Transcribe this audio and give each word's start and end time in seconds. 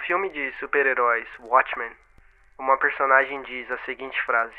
filme 0.00 0.30
de 0.30 0.52
super-heróis 0.58 1.26
Watchmen, 1.38 1.92
uma 2.58 2.76
personagem 2.78 3.42
diz 3.42 3.70
a 3.70 3.78
seguinte 3.78 4.20
frase: 4.22 4.56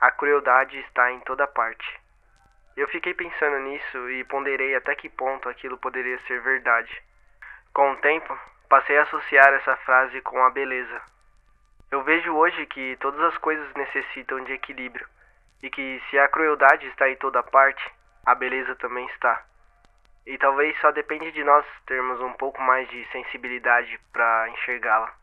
A 0.00 0.10
crueldade 0.10 0.78
está 0.78 1.10
em 1.12 1.20
toda 1.20 1.46
parte. 1.46 2.00
Eu 2.76 2.88
fiquei 2.88 3.14
pensando 3.14 3.58
nisso 3.60 4.10
e 4.10 4.24
ponderei 4.24 4.74
até 4.74 4.94
que 4.94 5.08
ponto 5.08 5.48
aquilo 5.48 5.76
poderia 5.78 6.18
ser 6.20 6.40
verdade. 6.40 7.02
Com 7.74 7.92
o 7.92 7.96
tempo, 7.96 8.38
passei 8.68 8.96
a 8.98 9.02
associar 9.02 9.52
essa 9.54 9.76
frase 9.78 10.20
com 10.22 10.42
a 10.42 10.50
beleza. 10.50 11.02
Eu 11.90 12.02
vejo 12.02 12.32
hoje 12.32 12.64
que 12.66 12.96
todas 12.96 13.20
as 13.20 13.38
coisas 13.38 13.74
necessitam 13.74 14.42
de 14.44 14.52
equilíbrio 14.52 15.06
e 15.62 15.70
que 15.70 16.02
se 16.08 16.18
a 16.18 16.28
crueldade 16.28 16.86
está 16.88 17.08
em 17.08 17.16
toda 17.16 17.42
parte, 17.42 17.82
a 18.24 18.34
beleza 18.34 18.74
também 18.76 19.06
está. 19.06 19.44
E 20.26 20.38
talvez 20.38 20.78
só 20.80 20.92
depende 20.92 21.32
de 21.32 21.42
nós 21.42 21.66
termos 21.86 22.20
um 22.20 22.32
pouco 22.34 22.60
mais 22.62 22.88
de 22.88 23.04
sensibilidade 23.10 23.98
para 24.12 24.48
enxergá-la. 24.50 25.21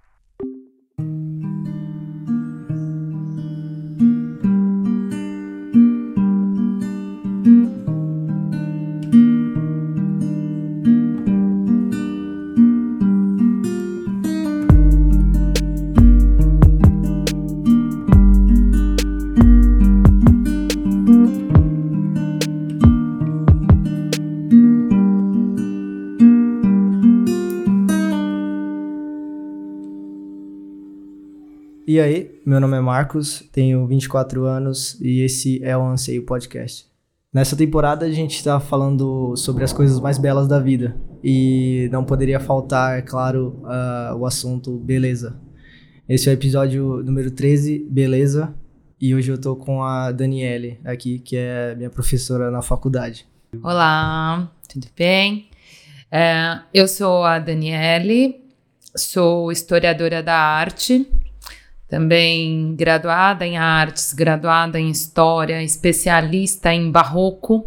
E 31.92 32.00
aí, 32.00 32.40
meu 32.46 32.60
nome 32.60 32.78
é 32.78 32.80
Marcos, 32.80 33.44
tenho 33.52 33.88
24 33.88 34.46
anos 34.46 34.96
e 35.02 35.22
esse 35.22 35.60
é 35.64 35.76
o 35.76 35.82
Anseio 35.82 36.24
Podcast. 36.24 36.86
Nessa 37.34 37.56
temporada 37.56 38.06
a 38.06 38.12
gente 38.12 38.36
está 38.36 38.60
falando 38.60 39.36
sobre 39.36 39.64
as 39.64 39.74
coisas 39.74 40.00
mais 40.00 40.20
belas 40.20 40.48
da 40.48 40.60
vida 40.60 40.96
e 41.24 41.90
não 41.92 42.06
poderia 42.06 42.40
faltar, 42.40 43.00
é 43.00 43.02
claro, 43.02 43.64
uh, 43.64 44.16
o 44.16 44.28
assunto 44.28 44.78
beleza. 44.78 45.42
Esse 46.08 46.30
é 46.30 46.32
o 46.32 46.34
episódio 46.34 47.02
número 47.02 47.32
13, 47.32 47.88
beleza, 47.90 48.54
e 49.02 49.16
hoje 49.16 49.32
eu 49.32 49.42
tô 49.42 49.56
com 49.56 49.82
a 49.82 50.12
Daniele 50.12 50.80
aqui, 50.86 51.18
que 51.18 51.38
é 51.38 51.74
minha 51.74 51.90
professora 51.90 52.52
na 52.52 52.62
faculdade. 52.62 53.26
Olá, 53.64 54.52
tudo 54.72 54.86
bem? 54.96 55.50
É, 56.12 56.60
eu 56.72 56.88
sou 56.88 57.24
a 57.24 57.40
Daniele, 57.40 58.44
sou 58.96 59.52
historiadora 59.52 60.22
da 60.22 60.36
arte 60.36 61.08
também 61.90 62.76
graduada 62.76 63.46
em 63.46 63.58
artes, 63.58 64.14
graduada 64.14 64.80
em 64.80 64.92
história, 64.92 65.64
especialista 65.64 66.72
em 66.72 66.92
barroco 66.92 67.66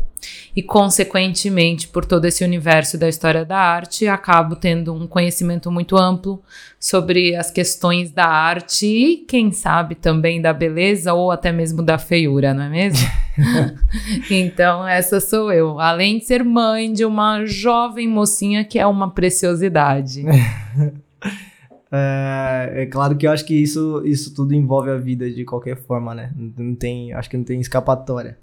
e, 0.55 0.62
consequentemente, 0.62 1.89
por 1.89 2.05
todo 2.05 2.25
esse 2.27 2.45
universo 2.45 2.97
da 2.97 3.09
história 3.09 3.45
da 3.45 3.59
arte, 3.59 4.06
acabo 4.06 4.55
tendo 4.55 4.95
um 4.95 5.09
conhecimento 5.09 5.73
muito 5.73 5.97
amplo 5.97 6.41
sobre 6.78 7.34
as 7.34 7.50
questões 7.50 8.12
da 8.12 8.27
arte 8.27 8.87
e, 8.87 9.17
quem 9.27 9.50
sabe, 9.50 9.97
também 9.97 10.41
da 10.41 10.53
beleza 10.53 11.12
ou 11.12 11.33
até 11.33 11.50
mesmo 11.50 11.83
da 11.83 11.98
feiura, 11.98 12.55
não 12.55 12.62
é 12.62 12.69
mesmo? 12.69 13.09
então, 14.31 14.87
essa 14.87 15.19
sou 15.19 15.50
eu, 15.53 15.81
além 15.81 16.19
de 16.19 16.27
ser 16.27 16.45
mãe 16.45 16.93
de 16.93 17.05
uma 17.05 17.45
jovem 17.45 18.06
mocinha 18.06 18.65
que 18.65 18.78
é 18.78 18.87
uma 18.87 19.11
preciosidade. 19.11 20.25
É, 21.94 22.72
é, 22.75 22.86
claro 22.86 23.14
que 23.16 23.26
eu 23.26 23.30
acho 23.30 23.44
que 23.44 23.54
isso, 23.54 24.03
isso 24.06 24.34
tudo 24.34 24.54
envolve 24.54 24.88
a 24.88 24.97
vida 24.97 25.30
de 25.30 25.44
qualquer 25.44 25.76
forma, 25.76 26.14
né? 26.14 26.32
Não 26.34 26.75
tem, 26.75 27.12
acho 27.12 27.28
que 27.28 27.36
não 27.36 27.44
tem 27.44 27.60
escapatória. 27.60 28.38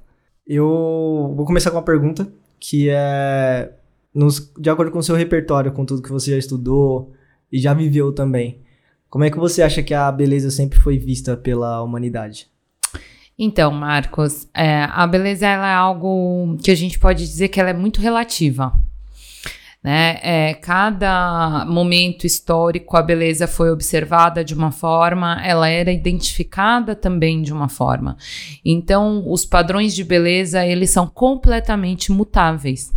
Eu 0.45 1.33
vou 1.35 1.45
começar 1.45 1.71
com 1.71 1.77
uma 1.77 1.83
pergunta 1.83 2.31
que 2.59 2.89
é 2.89 3.73
nos, 4.13 4.51
de 4.59 4.69
acordo 4.69 4.91
com 4.91 4.99
o 4.99 5.03
seu 5.03 5.15
repertório, 5.15 5.71
com 5.71 5.85
tudo 5.85 6.01
que 6.01 6.11
você 6.11 6.31
já 6.31 6.37
estudou 6.37 7.11
e 7.51 7.59
já 7.59 7.73
viveu 7.73 8.13
também. 8.13 8.61
Como 9.09 9.23
é 9.23 9.31
que 9.31 9.37
você 9.39 9.63
acha 9.63 9.81
que 9.81 9.93
a 9.93 10.11
beleza 10.11 10.51
sempre 10.51 10.79
foi 10.79 10.99
vista 10.99 11.35
pela 11.35 11.81
humanidade? 11.81 12.47
Então, 13.37 13.71
Marcos, 13.71 14.47
é, 14.53 14.83
a 14.83 15.07
beleza 15.07 15.47
é 15.47 15.73
algo 15.73 16.57
que 16.61 16.69
a 16.69 16.75
gente 16.75 16.99
pode 16.99 17.25
dizer 17.25 17.47
que 17.47 17.59
ela 17.59 17.69
é 17.69 17.73
muito 17.73 18.01
relativa. 18.01 18.73
Né? 19.81 20.19
É, 20.21 20.53
cada 20.55 21.65
momento 21.65 22.27
histórico 22.27 22.97
a 22.97 23.01
beleza 23.01 23.47
foi 23.47 23.71
observada 23.71 24.43
de 24.43 24.53
uma 24.53 24.71
forma, 24.71 25.41
ela 25.41 25.69
era 25.69 25.89
identificada 25.89 26.95
também 26.95 27.41
de 27.41 27.53
uma 27.53 27.69
forma. 27.69 28.17
Então, 28.63 29.23
os 29.31 29.45
padrões 29.45 29.95
de 29.95 30.03
beleza 30.03 30.65
eles 30.65 30.89
são 30.89 31.07
completamente 31.07 32.11
mutáveis. 32.11 32.91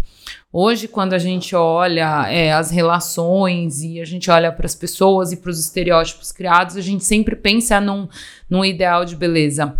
Hoje, 0.53 0.87
quando 0.87 1.15
a 1.15 1.19
gente 1.19 1.56
olha 1.56 2.26
é, 2.28 2.53
as 2.53 2.71
relações 2.71 3.82
e 3.82 4.00
a 4.00 4.04
gente 4.04 4.31
olha 4.31 4.53
para 4.53 4.66
as 4.66 4.75
pessoas 4.75 5.32
e 5.32 5.37
para 5.37 5.50
os 5.50 5.59
estereótipos 5.59 6.31
criados, 6.31 6.76
a 6.76 6.81
gente 6.81 7.04
sempre 7.04 7.34
pensa 7.34 7.81
num, 7.81 8.06
num 8.50 8.65
ideal 8.65 9.04
de 9.04 9.16
beleza. 9.16 9.78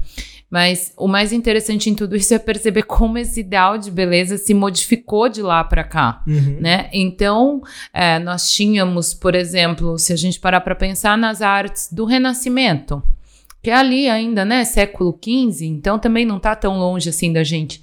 Mas 0.53 0.93
o 0.99 1.09
mais 1.09 1.33
interessante 1.33 1.89
em 1.89 1.95
tudo 1.95 2.15
isso 2.15 2.35
é 2.35 2.39
perceber 2.39 2.83
como 2.83 3.17
esse 3.17 3.41
ideal 3.41 3.79
de 3.79 3.91
beleza 3.91 4.37
se 4.37 4.53
modificou 4.53 5.27
de 5.27 5.41
lá 5.41 5.65
para 5.65 5.83
cá, 5.83 6.23
uhum. 6.27 6.59
né? 6.61 6.91
Então, 6.93 7.63
é, 7.91 8.19
nós 8.19 8.53
tínhamos, 8.53 9.15
por 9.15 9.35
exemplo, 9.35 9.99
se 9.99 10.13
a 10.13 10.17
gente 10.17 10.39
parar 10.39 10.61
para 10.61 10.75
pensar 10.75 11.17
nas 11.17 11.41
artes 11.41 11.91
do 11.91 12.05
Renascimento, 12.05 13.03
que 13.63 13.71
é 13.71 13.75
ali 13.75 14.11
ainda, 14.11 14.45
né, 14.45 14.63
século 14.67 15.19
XV, 15.19 15.65
então 15.65 15.99
também 15.99 16.27
não 16.27 16.37
está 16.37 16.55
tão 16.55 16.79
longe 16.79 17.09
assim 17.09 17.33
da 17.33 17.43
gente. 17.43 17.81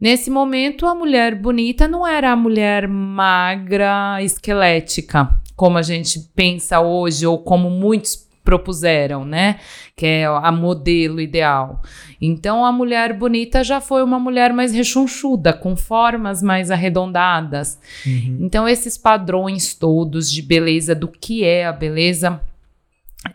Nesse 0.00 0.30
momento, 0.30 0.86
a 0.86 0.94
mulher 0.94 1.34
bonita 1.34 1.88
não 1.88 2.06
era 2.06 2.30
a 2.30 2.36
mulher 2.36 2.86
magra, 2.86 4.22
esquelética, 4.22 5.28
como 5.56 5.76
a 5.76 5.82
gente 5.82 6.20
pensa 6.36 6.78
hoje, 6.78 7.26
ou 7.26 7.38
como 7.38 7.68
muitos 7.68 8.25
propuseram, 8.46 9.24
né? 9.24 9.58
Que 9.96 10.06
é 10.06 10.24
a 10.24 10.52
modelo 10.52 11.20
ideal. 11.20 11.82
Então 12.20 12.64
a 12.64 12.70
mulher 12.70 13.12
bonita 13.12 13.64
já 13.64 13.80
foi 13.80 14.02
uma 14.04 14.20
mulher 14.20 14.52
mais 14.52 14.72
rechonchuda, 14.72 15.52
com 15.52 15.76
formas 15.76 16.40
mais 16.40 16.70
arredondadas. 16.70 17.78
Uhum. 18.06 18.38
Então 18.40 18.68
esses 18.68 18.96
padrões 18.96 19.74
todos 19.74 20.30
de 20.30 20.40
beleza, 20.40 20.94
do 20.94 21.08
que 21.08 21.44
é 21.44 21.66
a 21.66 21.72
beleza, 21.72 22.40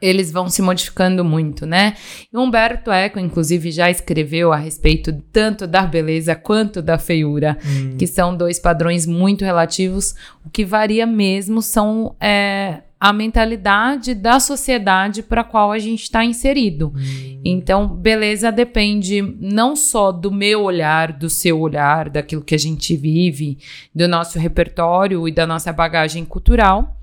eles 0.01 0.31
vão 0.31 0.49
se 0.49 0.61
modificando 0.61 1.23
muito, 1.23 1.65
né? 1.65 1.95
E 2.31 2.37
Humberto 2.37 2.91
Eco, 2.91 3.19
inclusive, 3.19 3.71
já 3.71 3.89
escreveu 3.89 4.51
a 4.51 4.57
respeito 4.57 5.13
tanto 5.31 5.65
da 5.65 5.83
beleza 5.83 6.35
quanto 6.35 6.81
da 6.81 6.97
feiura, 6.97 7.57
hum. 7.65 7.95
que 7.97 8.05
são 8.05 8.35
dois 8.35 8.59
padrões 8.59 9.05
muito 9.05 9.43
relativos. 9.43 10.15
O 10.45 10.49
que 10.49 10.63
varia 10.63 11.05
mesmo 11.05 11.61
são 11.61 12.15
é, 12.19 12.81
a 13.01 13.11
mentalidade 13.11 14.13
da 14.13 14.39
sociedade 14.39 15.23
para 15.23 15.41
a 15.41 15.43
qual 15.43 15.71
a 15.71 15.79
gente 15.79 16.03
está 16.03 16.23
inserido. 16.23 16.93
Hum. 16.95 17.41
Então, 17.43 17.87
beleza 17.87 18.51
depende 18.51 19.21
não 19.39 19.75
só 19.75 20.11
do 20.11 20.31
meu 20.31 20.61
olhar, 20.61 21.11
do 21.11 21.27
seu 21.27 21.59
olhar, 21.59 22.09
daquilo 22.09 22.43
que 22.43 22.53
a 22.53 22.59
gente 22.59 22.95
vive, 22.95 23.57
do 23.93 24.07
nosso 24.07 24.37
repertório 24.37 25.27
e 25.27 25.31
da 25.31 25.47
nossa 25.47 25.73
bagagem 25.73 26.23
cultural, 26.23 26.95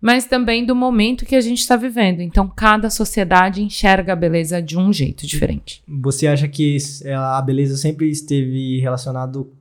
mas 0.00 0.26
também 0.26 0.66
do 0.66 0.74
momento 0.74 1.24
que 1.24 1.36
a 1.36 1.40
gente 1.40 1.60
está 1.60 1.76
vivendo. 1.76 2.20
Então, 2.20 2.48
cada 2.48 2.90
sociedade 2.90 3.62
enxerga 3.62 4.12
a 4.12 4.16
beleza 4.16 4.60
de 4.60 4.76
um 4.76 4.92
jeito 4.92 5.26
diferente. 5.26 5.82
Você 5.86 6.26
acha 6.26 6.48
que 6.48 6.76
a 7.14 7.40
beleza 7.40 7.76
sempre 7.76 8.10
esteve 8.10 8.80
relacionado 8.80 9.52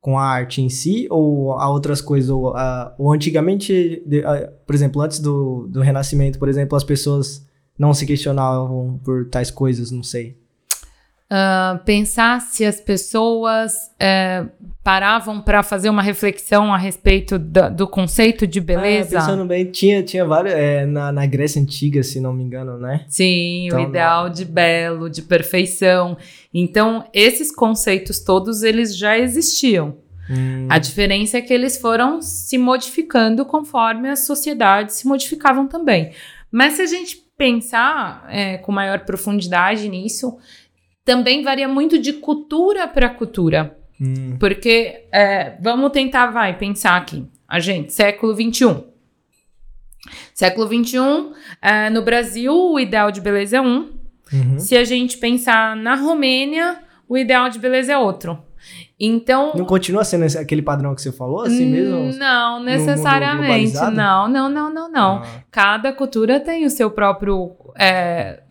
com 0.00 0.18
a 0.18 0.24
arte 0.24 0.62
em 0.62 0.68
si 0.68 1.06
ou 1.10 1.52
a 1.52 1.68
outras 1.68 2.00
coisas? 2.00 2.30
Ou, 2.30 2.52
uh, 2.52 2.92
ou 2.96 3.12
antigamente, 3.12 4.02
de, 4.06 4.20
uh, 4.20 4.50
por 4.64 4.74
exemplo, 4.74 5.02
antes 5.02 5.18
do, 5.18 5.66
do 5.68 5.80
Renascimento, 5.80 6.38
por 6.38 6.48
exemplo, 6.48 6.76
as 6.76 6.84
pessoas 6.84 7.44
não 7.76 7.92
se 7.92 8.06
questionavam 8.06 9.00
por 9.04 9.28
tais 9.28 9.50
coisas, 9.50 9.90
não 9.90 10.02
sei. 10.02 10.37
Uh, 11.30 11.78
pensar 11.84 12.40
se 12.40 12.64
as 12.64 12.80
pessoas 12.80 13.74
uh, 13.74 14.48
paravam 14.82 15.42
para 15.42 15.62
fazer 15.62 15.90
uma 15.90 16.00
reflexão 16.00 16.72
a 16.72 16.78
respeito 16.78 17.38
do, 17.38 17.70
do 17.70 17.86
conceito 17.86 18.46
de 18.46 18.62
beleza. 18.62 19.18
É, 19.18 19.20
pensando 19.20 19.44
bem, 19.44 19.66
tinha, 19.66 20.02
tinha 20.02 20.24
vários. 20.24 20.54
É, 20.54 20.86
na, 20.86 21.12
na 21.12 21.26
Grécia 21.26 21.60
Antiga, 21.60 22.02
se 22.02 22.18
não 22.18 22.32
me 22.32 22.42
engano, 22.42 22.78
né? 22.78 23.04
Sim, 23.08 23.66
então, 23.66 23.78
o 23.78 23.88
ideal 23.88 24.30
de 24.30 24.46
belo, 24.46 25.10
de 25.10 25.20
perfeição. 25.20 26.16
Então, 26.52 27.04
esses 27.12 27.54
conceitos 27.54 28.20
todos 28.20 28.62
eles 28.62 28.96
já 28.96 29.18
existiam. 29.18 29.98
Hum. 30.30 30.66
A 30.70 30.78
diferença 30.78 31.36
é 31.36 31.42
que 31.42 31.52
eles 31.52 31.78
foram 31.78 32.22
se 32.22 32.56
modificando 32.56 33.44
conforme 33.44 34.08
as 34.08 34.20
sociedades 34.20 34.96
se 34.96 35.06
modificavam 35.06 35.66
também. 35.66 36.12
Mas 36.50 36.74
se 36.74 36.82
a 36.82 36.86
gente 36.86 37.18
pensar 37.36 38.26
é, 38.28 38.58
com 38.58 38.72
maior 38.72 39.00
profundidade 39.00 39.88
nisso, 39.88 40.38
também 41.08 41.42
varia 41.42 41.66
muito 41.66 41.98
de 41.98 42.12
cultura 42.12 42.86
para 42.86 43.08
cultura. 43.08 43.74
Hum. 43.98 44.36
Porque, 44.38 45.06
é, 45.10 45.54
vamos 45.58 45.90
tentar, 45.90 46.26
vai, 46.26 46.58
pensar 46.58 46.98
aqui. 46.98 47.24
A 47.48 47.58
gente, 47.58 47.94
século 47.94 48.34
XXI. 48.34 48.84
Século 50.34 50.66
XXI, 50.68 50.98
é, 51.62 51.88
no 51.88 52.02
Brasil, 52.02 52.52
o 52.54 52.78
ideal 52.78 53.10
de 53.10 53.22
beleza 53.22 53.56
é 53.56 53.60
um. 53.62 53.90
Uhum. 54.30 54.58
Se 54.58 54.76
a 54.76 54.84
gente 54.84 55.16
pensar 55.16 55.74
na 55.74 55.94
Romênia, 55.94 56.76
o 57.08 57.16
ideal 57.16 57.48
de 57.48 57.58
beleza 57.58 57.94
é 57.94 57.96
outro. 57.96 58.38
Então. 59.00 59.52
Não 59.54 59.64
continua 59.64 60.04
sendo 60.04 60.26
esse- 60.26 60.36
aquele 60.36 60.60
padrão 60.60 60.94
que 60.94 61.00
você 61.00 61.10
falou, 61.10 61.40
assim 61.40 61.64
mesmo? 61.64 62.12
Não, 62.18 62.62
necessariamente. 62.62 63.72
Não, 63.92 64.28
não, 64.28 64.48
não, 64.50 64.70
não, 64.70 64.90
não. 64.90 65.22
Ah, 65.22 65.42
Cada 65.50 65.90
cultura 65.90 66.38
tem 66.38 66.66
o 66.66 66.70
seu 66.70 66.90
próprio 66.90 67.52
é, 67.78 68.42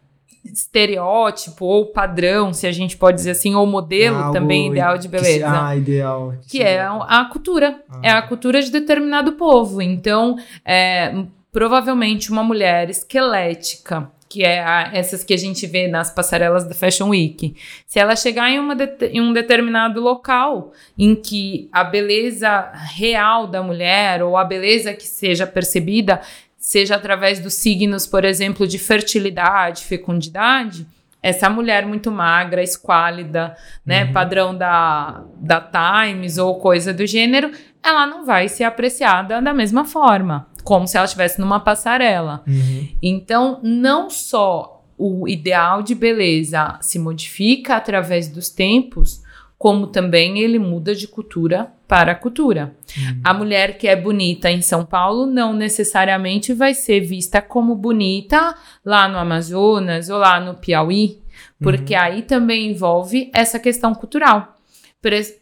estereótipo 0.45 1.65
ou 1.65 1.85
padrão, 1.87 2.53
se 2.53 2.67
a 2.67 2.71
gente 2.71 2.95
pode 2.97 3.17
dizer 3.17 3.31
assim, 3.31 3.55
ou 3.55 3.65
modelo 3.65 4.17
algo 4.17 4.33
também 4.33 4.67
ideal 4.69 4.97
de 4.97 5.07
que 5.07 5.11
beleza. 5.17 5.45
ah, 5.67 5.75
ideal. 5.75 6.33
que 6.47 6.61
é 6.61 6.81
a 6.81 7.25
cultura. 7.31 7.81
Ah. 7.89 7.99
É 8.03 8.09
a 8.11 8.21
cultura 8.21 8.61
de 8.61 8.71
determinado 8.71 9.33
povo. 9.33 9.81
Então, 9.81 10.37
é, 10.65 11.13
provavelmente 11.51 12.31
uma 12.31 12.43
mulher 12.43 12.89
esquelética, 12.89 14.09
que 14.29 14.43
é 14.43 14.61
a- 14.61 14.89
essas 14.93 15.23
que 15.23 15.33
a 15.33 15.37
gente 15.37 15.65
vê 15.65 15.87
nas 15.87 16.11
passarelas 16.11 16.65
da 16.67 16.75
Fashion 16.75 17.09
Week, 17.09 17.55
se 17.85 17.97
ela 17.97 18.13
chegar 18.15 18.49
em, 18.51 18.75
det- 18.75 19.09
em 19.13 19.21
um 19.21 19.31
determinado 19.31 20.01
local 20.01 20.73
em 20.97 21.15
que 21.15 21.69
a 21.71 21.83
beleza 21.83 22.69
real 22.93 23.47
da 23.47 23.63
mulher 23.63 24.21
ou 24.21 24.35
a 24.35 24.43
beleza 24.43 24.93
que 24.93 25.07
seja 25.07 25.47
percebida 25.47 26.19
seja 26.67 26.95
através 26.95 27.39
dos 27.39 27.53
signos, 27.53 28.05
por 28.05 28.25
exemplo, 28.25 28.67
de 28.67 28.77
fertilidade, 28.77 29.85
fecundidade, 29.85 30.85
essa 31.23 31.49
mulher 31.49 31.85
muito 31.85 32.11
magra, 32.11 32.61
esquálida, 32.61 33.55
né, 33.85 34.03
Uhum. 34.03 34.11
padrão 34.11 34.57
da, 34.57 35.23
da 35.37 35.61
Times 35.61 36.37
ou 36.37 36.59
coisa 36.59 36.93
do 36.93 37.07
gênero, 37.07 37.51
ela 37.81 38.05
não 38.05 38.25
vai 38.25 38.49
ser 38.49 38.65
apreciada 38.65 39.41
da 39.41 39.53
mesma 39.53 39.85
forma, 39.85 40.45
como 40.65 40.85
se 40.89 40.97
ela 40.97 41.05
estivesse 41.05 41.39
numa 41.39 41.61
passarela. 41.61 42.43
Uhum. 42.45 42.89
Então, 43.01 43.61
não 43.63 44.09
só 44.09 44.83
o 44.97 45.25
ideal 45.25 45.81
de 45.81 45.95
beleza 45.95 46.77
se 46.81 46.99
modifica 46.99 47.77
através 47.77 48.27
dos 48.27 48.49
tempos, 48.49 49.23
como 49.57 49.87
também 49.87 50.39
ele 50.39 50.59
muda 50.59 50.93
de 50.93 51.07
cultura 51.07 51.71
para 51.87 52.13
cultura. 52.13 52.75
A 53.23 53.33
mulher 53.33 53.77
que 53.77 53.87
é 53.87 53.95
bonita 53.95 54.51
em 54.51 54.61
São 54.61 54.85
Paulo 54.85 55.25
não 55.25 55.53
necessariamente 55.53 56.53
vai 56.53 56.73
ser 56.73 56.99
vista 56.99 57.41
como 57.41 57.75
bonita 57.75 58.55
lá 58.85 59.07
no 59.07 59.17
Amazonas 59.17 60.09
ou 60.09 60.17
lá 60.19 60.39
no 60.39 60.53
Piauí, 60.55 61.19
porque 61.61 61.95
aí 61.95 62.21
também 62.21 62.69
envolve 62.71 63.31
essa 63.33 63.59
questão 63.59 63.95
cultural. 63.95 64.53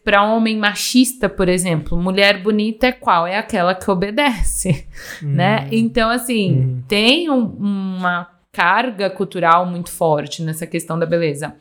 Para 0.04 0.22
homem 0.24 0.58
machista, 0.58 1.28
por 1.28 1.50
exemplo, 1.50 1.98
mulher 1.98 2.42
bonita 2.44 2.88
é 2.88 2.92
qual? 2.92 3.26
É 3.26 3.38
aquela 3.38 3.74
que 3.74 3.90
obedece, 3.90 4.86
né? 5.22 5.68
Então, 5.72 6.10
assim, 6.10 6.52
Uhum. 6.60 6.84
tem 6.88 7.30
um- 7.30 7.48
uma 7.58 8.30
carga 8.52 9.10
cultural 9.10 9.66
muito 9.66 9.90
forte 9.90 10.42
nessa 10.44 10.68
questão 10.68 11.00
da 11.00 11.06
beleza. 11.06 11.56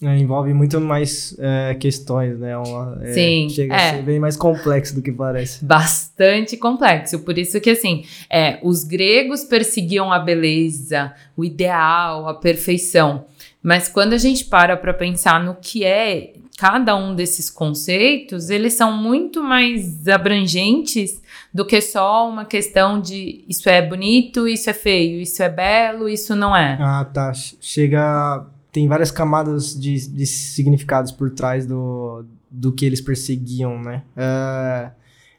É, 0.00 0.16
envolve 0.16 0.54
muito 0.54 0.80
mais 0.80 1.34
é, 1.40 1.74
questões, 1.74 2.38
né? 2.38 2.56
Uma- 2.56 2.98
é, 3.02 3.12
Sim, 3.12 3.48
Chega 3.48 3.74
é. 3.74 3.76
a 3.90 3.94
ser 3.96 4.02
bem 4.02 4.20
mais 4.20 4.36
complexo 4.36 4.94
do 4.94 5.02
que 5.02 5.10
parece. 5.10 5.64
bastante 5.64 6.56
complexo. 6.56 7.18
Por 7.20 7.36
isso 7.36 7.60
que, 7.60 7.70
assim, 7.70 8.04
é, 8.30 8.60
os 8.62 8.84
gregos 8.84 9.42
perseguiam 9.42 10.12
a 10.12 10.20
beleza, 10.20 11.12
o 11.36 11.44
ideal, 11.44 12.28
a 12.28 12.34
perfeição. 12.34 13.24
Mas 13.60 13.88
quando 13.88 14.12
a 14.12 14.18
gente 14.18 14.44
para 14.44 14.76
para 14.76 14.94
pensar 14.94 15.42
no 15.42 15.56
que 15.60 15.84
é 15.84 16.32
cada 16.56 16.94
um 16.96 17.14
desses 17.14 17.50
conceitos, 17.50 18.50
eles 18.50 18.74
são 18.74 18.92
muito 18.96 19.42
mais 19.42 20.06
abrangentes 20.08 21.20
do 21.52 21.64
que 21.66 21.80
só 21.80 22.28
uma 22.28 22.44
questão 22.44 23.00
de 23.00 23.44
isso 23.48 23.68
é 23.68 23.82
bonito, 23.82 24.46
isso 24.46 24.70
é 24.70 24.72
feio, 24.72 25.20
isso 25.20 25.42
é 25.42 25.48
belo, 25.48 26.08
isso 26.08 26.36
não 26.36 26.54
é. 26.56 26.78
Ah, 26.80 27.04
tá. 27.04 27.32
Che- 27.34 27.56
Chega. 27.60 28.46
Tem 28.78 28.86
várias 28.86 29.10
camadas 29.10 29.76
de, 29.76 30.08
de 30.08 30.24
significados 30.24 31.10
por 31.10 31.30
trás 31.30 31.66
do, 31.66 32.24
do 32.48 32.70
que 32.70 32.86
eles 32.86 33.00
perseguiam, 33.00 33.82
né? 33.82 34.04
É, 34.16 34.92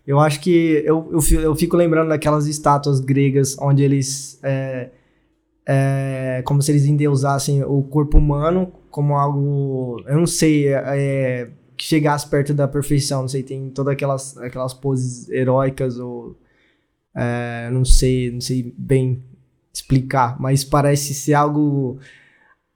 eu 0.05 0.19
acho 0.19 0.41
que. 0.41 0.83
Eu, 0.85 1.09
eu, 1.09 1.39
eu 1.39 1.55
fico 1.55 1.77
lembrando 1.77 2.09
daquelas 2.09 2.47
estátuas 2.47 2.99
gregas 2.99 3.55
onde 3.57 3.81
eles. 3.81 4.37
É, 4.43 4.89
é, 5.65 6.41
como 6.43 6.61
se 6.61 6.69
eles 6.69 6.83
endeusassem 6.83 7.63
o 7.63 7.81
corpo 7.81 8.17
humano 8.17 8.73
como 8.91 9.15
algo. 9.15 10.03
Eu 10.05 10.17
não 10.17 10.27
sei. 10.27 10.67
é, 10.67 11.49
que 11.77 11.85
chegasse 11.85 12.27
perto 12.27 12.53
da 12.53 12.67
perfeição, 12.67 13.21
não 13.21 13.29
sei, 13.29 13.41
tem 13.41 13.69
todas 13.69 13.93
aquelas, 13.93 14.37
aquelas 14.39 14.73
poses 14.73 15.29
heróicas 15.29 15.97
ou 15.97 16.35
é, 17.15 17.69
não 17.71 17.85
sei, 17.85 18.33
não 18.33 18.41
sei 18.41 18.75
bem 18.77 19.23
explicar, 19.73 20.35
mas 20.41 20.65
parece 20.65 21.13
ser 21.13 21.35
algo 21.35 21.97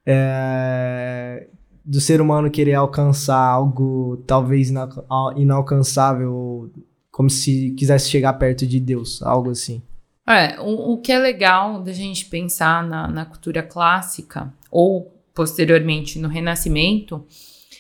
é, 0.06 1.48
do 1.84 2.00
ser 2.00 2.22
humano 2.22 2.50
querer 2.52 2.74
alcançar 2.76 3.38
algo 3.40 4.24
talvez 4.28 4.70
ina- 4.70 4.90
al- 5.10 5.38
inalcançável, 5.38 6.72
como 7.12 7.30
se 7.30 7.72
quisesse 7.78 8.10
chegar 8.10 8.34
perto 8.34 8.66
de 8.66 8.80
Deus, 8.80 9.22
algo 9.24 9.50
assim. 9.50 9.82
É, 10.28 10.60
o, 10.60 10.94
o 10.94 10.98
que 11.02 11.12
é 11.12 11.20
legal 11.20 11.82
da 11.82 11.92
gente 11.92 12.26
pensar 12.26 12.84
na, 12.88 13.08
na 13.08 13.26
cultura 13.26 13.62
clássica, 13.62 14.54
ou 14.72 15.12
posteriormente 15.36 16.18
no 16.20 16.30
Renascimento, 16.30 17.26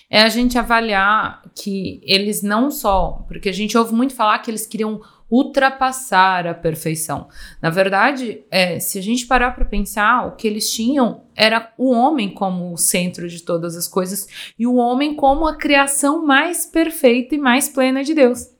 é 0.10 0.22
a 0.22 0.30
gente 0.30 0.58
avaliar 0.58 1.42
que 1.56 2.02
eles 2.04 2.44
não 2.44 2.70
só. 2.70 3.24
Porque 3.28 3.50
a 3.50 3.54
gente 3.54 3.78
ouve 3.78 3.94
muito 3.94 4.14
falar 4.14 4.40
que 4.40 4.52
eles 4.52 4.68
queriam 4.68 5.02
ultrapassar 5.34 6.46
a 6.46 6.54
perfeição. 6.54 7.28
Na 7.60 7.72
verdade, 7.72 8.44
é, 8.52 8.80
se 8.80 9.00
a 9.00 9.02
gente 9.02 9.26
parar 9.26 9.56
para 9.56 9.66
pensar, 9.66 10.28
o 10.28 10.36
que 10.36 10.48
eles 10.48 10.72
tinham 10.72 11.24
era 11.36 11.74
o 11.76 11.92
homem 11.92 12.30
como 12.30 12.72
o 12.72 12.78
centro 12.78 13.28
de 13.28 13.42
todas 13.42 13.76
as 13.76 13.88
coisas 13.88 14.54
e 14.60 14.68
o 14.68 14.76
homem 14.76 15.16
como 15.16 15.48
a 15.48 15.56
criação 15.56 16.24
mais 16.24 16.68
perfeita 16.68 17.34
e 17.34 17.40
mais 17.40 17.68
plena 17.68 18.04
de 18.04 18.14
Deus. 18.14 18.54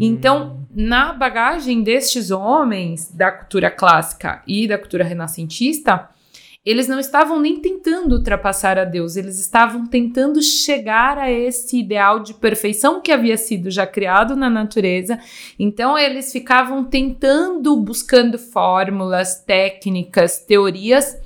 Então, 0.00 0.66
na 0.74 1.12
bagagem 1.12 1.84
destes 1.84 2.32
homens 2.32 3.12
da 3.12 3.30
cultura 3.30 3.70
clássica 3.70 4.42
e 4.44 4.66
da 4.66 4.76
cultura 4.76 5.04
renascentista, 5.04 6.08
eles 6.70 6.86
não 6.86 7.00
estavam 7.00 7.40
nem 7.40 7.60
tentando 7.60 8.16
ultrapassar 8.16 8.78
a 8.78 8.84
Deus, 8.84 9.16
eles 9.16 9.40
estavam 9.40 9.86
tentando 9.86 10.42
chegar 10.42 11.16
a 11.16 11.32
esse 11.32 11.78
ideal 11.78 12.20
de 12.20 12.34
perfeição 12.34 13.00
que 13.00 13.10
havia 13.10 13.38
sido 13.38 13.70
já 13.70 13.86
criado 13.86 14.36
na 14.36 14.50
natureza. 14.50 15.18
Então, 15.58 15.96
eles 15.96 16.30
ficavam 16.30 16.84
tentando, 16.84 17.74
buscando 17.74 18.38
fórmulas, 18.38 19.42
técnicas, 19.46 20.40
teorias 20.40 21.16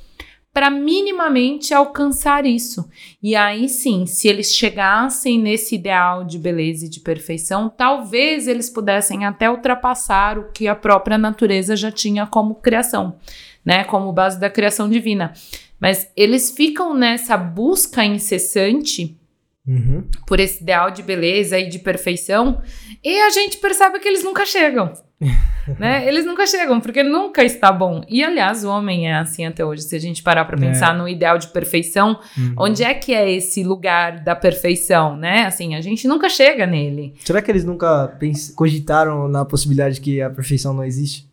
para 0.52 0.68
minimamente 0.70 1.72
alcançar 1.72 2.44
isso. 2.44 2.88
E 3.22 3.34
aí 3.34 3.68
sim, 3.68 4.04
se 4.04 4.28
eles 4.28 4.54
chegassem 4.54 5.38
nesse 5.38 5.76
ideal 5.76 6.24
de 6.24 6.38
beleza 6.38 6.86
e 6.86 6.88
de 6.88 7.00
perfeição, 7.00 7.70
talvez 7.70 8.46
eles 8.46 8.68
pudessem 8.68 9.24
até 9.24 9.50
ultrapassar 9.50 10.38
o 10.38 10.52
que 10.52 10.68
a 10.68 10.76
própria 10.76 11.16
natureza 11.16 11.74
já 11.74 11.90
tinha 11.90 12.26
como 12.26 12.56
criação, 12.56 13.16
né, 13.64 13.84
como 13.84 14.12
base 14.12 14.38
da 14.38 14.50
criação 14.50 14.90
divina. 14.90 15.32
Mas 15.80 16.08
eles 16.16 16.50
ficam 16.50 16.94
nessa 16.94 17.36
busca 17.36 18.04
incessante 18.04 19.18
Uhum. 19.66 20.04
por 20.26 20.40
esse 20.40 20.60
ideal 20.62 20.90
de 20.90 21.02
beleza 21.04 21.56
e 21.58 21.68
de 21.68 21.78
perfeição, 21.78 22.60
e 23.02 23.20
a 23.20 23.30
gente 23.30 23.58
percebe 23.58 24.00
que 24.00 24.08
eles 24.08 24.24
nunca 24.24 24.44
chegam. 24.44 24.92
né? 25.78 26.04
Eles 26.08 26.26
nunca 26.26 26.44
chegam, 26.48 26.80
porque 26.80 27.04
nunca 27.04 27.44
está 27.44 27.70
bom. 27.70 28.02
E 28.08 28.24
aliás, 28.24 28.64
o 28.64 28.68
homem 28.68 29.08
é 29.08 29.14
assim 29.14 29.46
até 29.46 29.64
hoje. 29.64 29.82
Se 29.82 29.94
a 29.94 30.00
gente 30.00 30.20
parar 30.20 30.44
para 30.46 30.56
É. 30.56 30.60
pensar 30.60 30.92
no 30.96 31.08
ideal 31.08 31.38
de 31.38 31.46
perfeição, 31.46 32.18
Uhum. 32.36 32.54
onde 32.58 32.82
é 32.82 32.92
que 32.92 33.14
é 33.14 33.30
esse 33.30 33.62
lugar 33.62 34.24
da 34.24 34.34
perfeição, 34.34 35.16
né? 35.16 35.44
Assim, 35.46 35.76
a 35.76 35.80
gente 35.80 36.08
nunca 36.08 36.28
chega 36.28 36.66
nele. 36.66 37.14
Será 37.24 37.40
que 37.40 37.48
eles 37.48 37.64
nunca 37.64 38.18
cogitaram 38.56 39.28
na 39.28 39.44
possibilidade 39.44 40.00
que 40.00 40.20
a 40.20 40.28
perfeição 40.28 40.74
não 40.74 40.82
existe? 40.82 41.30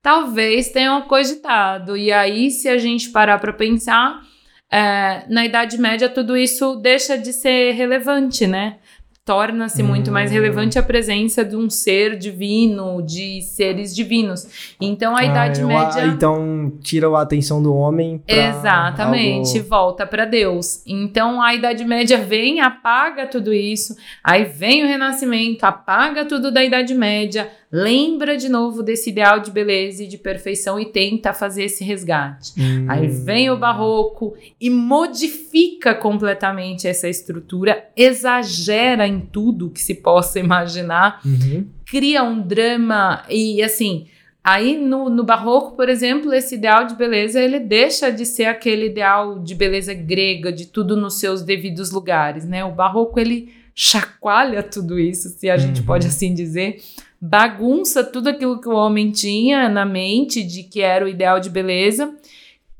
Talvez 0.00 0.68
tenham 0.70 1.02
cogitado. 1.02 1.96
E 1.96 2.12
aí, 2.12 2.50
se 2.52 2.68
a 2.68 2.78
gente 2.78 3.10
parar 3.10 3.38
para 3.40 3.52
pensar, 3.52 4.22
é, 4.70 5.24
na 5.28 5.44
Idade 5.44 5.78
Média 5.78 6.08
tudo 6.08 6.36
isso 6.36 6.76
deixa 6.76 7.16
de 7.16 7.32
ser 7.32 7.72
relevante, 7.72 8.46
né? 8.46 8.76
Torna-se 9.24 9.82
muito 9.82 10.12
mais 10.12 10.30
Hum. 10.30 10.34
relevante 10.34 10.78
a 10.78 10.82
presença 10.84 11.44
de 11.44 11.56
um 11.56 11.68
ser 11.68 12.16
divino, 12.16 13.02
de 13.02 13.42
seres 13.42 13.92
divinos. 13.92 14.74
Então 14.80 15.16
a 15.16 15.20
Ah, 15.20 15.24
Idade 15.24 15.60
eu- 15.62 15.66
Média. 15.66 16.04
ah, 16.04 16.06
então 16.06 16.72
tira 16.80 17.08
a 17.08 17.22
atenção 17.22 17.60
do 17.60 17.74
homem 17.74 18.22
Exatamente, 18.28 19.58
algo- 19.58 19.68
volta 19.68 20.06
para 20.06 20.24
Deus. 20.24 20.80
Então 20.86 21.42
a 21.42 21.52
Idade 21.54 21.84
Média 21.84 22.18
vem, 22.18 22.60
apaga 22.60 23.26
tudo 23.26 23.52
isso, 23.52 23.96
aí 24.22 24.44
vem 24.44 24.84
o 24.84 24.86
Renascimento, 24.86 25.64
apaga 25.64 26.24
tudo 26.24 26.52
da 26.52 26.62
Idade 26.64 26.94
Média, 26.94 27.50
lembra 27.70 28.36
de 28.36 28.48
novo 28.48 28.82
desse 28.82 29.10
ideal 29.10 29.40
de 29.40 29.50
beleza 29.50 30.04
e 30.04 30.06
de 30.06 30.18
perfeição 30.18 30.78
e 30.78 30.86
tenta 30.86 31.32
fazer 31.32 31.64
esse 31.64 31.84
resgate. 31.84 32.52
Hum. 32.58 32.86
Aí 32.88 33.06
vem 33.08 33.50
o 33.50 33.56
Barroco 33.56 34.34
e 34.60 34.70
modifica 34.70 35.94
completamente 35.94 36.86
essa 36.86 37.08
estrutura, 37.08 37.88
exagera 37.96 39.06
em 39.06 39.20
tudo 39.20 39.70
que 39.70 39.80
se 39.80 39.94
possa 39.94 40.38
imaginar 40.38 41.20
Uhum. 41.24 41.66
cria 41.86 42.22
um 42.22 42.40
drama 42.40 43.24
e 43.28 43.62
assim 43.62 44.06
Aí 44.46 44.78
no, 44.78 45.10
no 45.10 45.24
barroco, 45.24 45.74
por 45.74 45.88
exemplo, 45.88 46.32
esse 46.32 46.54
ideal 46.54 46.86
de 46.86 46.94
beleza 46.94 47.40
ele 47.42 47.58
deixa 47.58 48.12
de 48.12 48.24
ser 48.24 48.44
aquele 48.44 48.86
ideal 48.86 49.40
de 49.40 49.56
beleza 49.56 49.92
grega, 49.92 50.52
de 50.52 50.66
tudo 50.66 50.96
nos 50.96 51.18
seus 51.18 51.42
devidos 51.42 51.90
lugares, 51.90 52.44
né? 52.44 52.64
O 52.64 52.70
barroco 52.70 53.18
ele 53.18 53.52
chacoalha 53.74 54.62
tudo 54.62 55.00
isso, 55.00 55.30
se 55.30 55.50
a 55.50 55.56
gente 55.56 55.82
pode 55.82 56.06
assim 56.06 56.32
dizer, 56.32 56.80
bagunça 57.20 58.04
tudo 58.04 58.28
aquilo 58.28 58.60
que 58.60 58.68
o 58.68 58.74
homem 58.74 59.10
tinha 59.10 59.68
na 59.68 59.84
mente 59.84 60.42
de 60.42 60.62
que 60.62 60.80
era 60.80 61.04
o 61.04 61.08
ideal 61.08 61.40
de 61.40 61.50
beleza, 61.50 62.14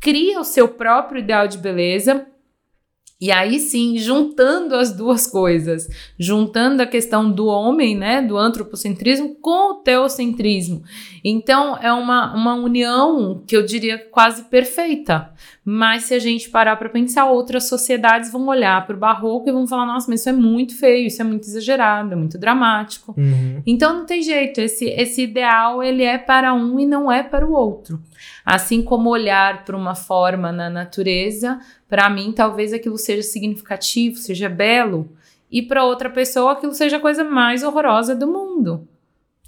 cria 0.01 0.41
o 0.41 0.45
seu 0.45 0.69
próprio 0.69 1.21
ideal 1.21 1.49
de 1.49 1.59
beleza 1.59 2.27
e 3.19 3.33
aí 3.33 3.59
sim, 3.59 3.97
juntando 3.97 4.75
as 4.75 4.93
duas 4.93 5.27
coisas, 5.27 5.89
juntando 6.19 6.83
a 6.83 6.87
questão 6.87 7.31
do 7.31 7.47
homem, 7.47 7.97
né, 7.97 8.21
do 8.21 8.37
antropocentrismo 8.37 9.37
com 9.37 9.73
o 9.73 9.75
teocentrismo. 9.77 10.83
Então 11.25 11.79
é 11.79 11.91
uma, 11.91 12.35
uma 12.35 12.55
união 12.55 13.43
que 13.47 13.57
eu 13.57 13.65
diria 13.65 13.99
quase 13.99 14.45
perfeita. 14.45 15.33
Mas 15.65 16.05
se 16.05 16.15
a 16.15 16.19
gente 16.19 16.51
parar 16.51 16.77
para 16.77 16.89
pensar, 16.89 17.25
outras 17.25 17.69
sociedades 17.69 18.31
vão 18.31 18.47
olhar 18.47 18.87
para 18.87 18.95
o 18.95 18.99
barroco 18.99 19.49
e 19.49 19.53
vão 19.53 19.67
falar: 19.67 19.87
nossa, 19.87 20.09
mas 20.09 20.21
isso 20.21 20.29
é 20.29 20.33
muito 20.33 20.79
feio, 20.79 21.07
isso 21.07 21.21
é 21.21 21.25
muito 21.25 21.45
exagerado, 21.45 22.13
é 22.13 22.17
muito 22.17 22.39
dramático. 22.39 23.15
Uhum. 23.17 23.63
Então 23.67 23.95
não 23.95 24.07
tem 24.07 24.23
jeito, 24.23 24.61
esse, 24.61 24.85
esse 24.85 25.23
ideal 25.23 25.83
ele 25.83 26.05
é 26.05 26.19
para 26.19 26.55
um 26.55 26.79
e 26.79 26.87
não 26.87 27.11
é 27.11 27.23
para 27.23 27.45
o 27.45 27.53
outro. 27.53 28.01
Assim 28.47 28.81
como 28.81 29.11
olhar 29.11 29.65
para 29.65 29.77
uma 29.77 29.97
forma 29.97 30.53
na 30.53 30.71
natureza, 30.71 31.59
para 31.89 32.09
mim 32.09 32.31
talvez 32.31 32.73
aquilo 32.73 32.97
seja 32.97 33.23
significativo, 33.23 34.19
seja 34.19 34.49
belo, 34.49 35.11
e 35.51 35.61
para 35.61 35.85
outra 35.85 36.09
pessoa 36.09 36.53
aquilo 36.53 36.73
seja 36.73 36.99
a 36.99 37.01
coisa 37.01 37.25
mais 37.25 37.65
horrorosa 37.65 38.15
do 38.15 38.29
mundo. 38.29 38.87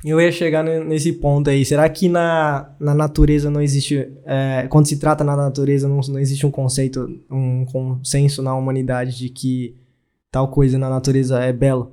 Eu 0.04 0.20
ia 0.20 0.30
chegar 0.30 0.62
nesse 0.62 1.12
ponto 1.12 1.50
aí. 1.50 1.64
Será 1.64 1.88
que 1.88 2.08
na, 2.08 2.70
na 2.78 2.94
natureza 2.94 3.50
não 3.50 3.60
existe. 3.60 4.08
É, 4.24 4.66
quando 4.68 4.86
se 4.86 4.98
trata 4.98 5.24
na 5.24 5.36
natureza, 5.36 5.88
não, 5.88 6.00
não 6.08 6.18
existe 6.18 6.46
um 6.46 6.50
conceito, 6.50 7.20
um 7.28 7.64
consenso 7.64 8.40
na 8.40 8.54
humanidade 8.54 9.16
de 9.16 9.28
que 9.28 9.76
tal 10.30 10.48
coisa 10.48 10.78
na 10.78 10.88
natureza 10.88 11.40
é 11.40 11.52
bela? 11.52 11.90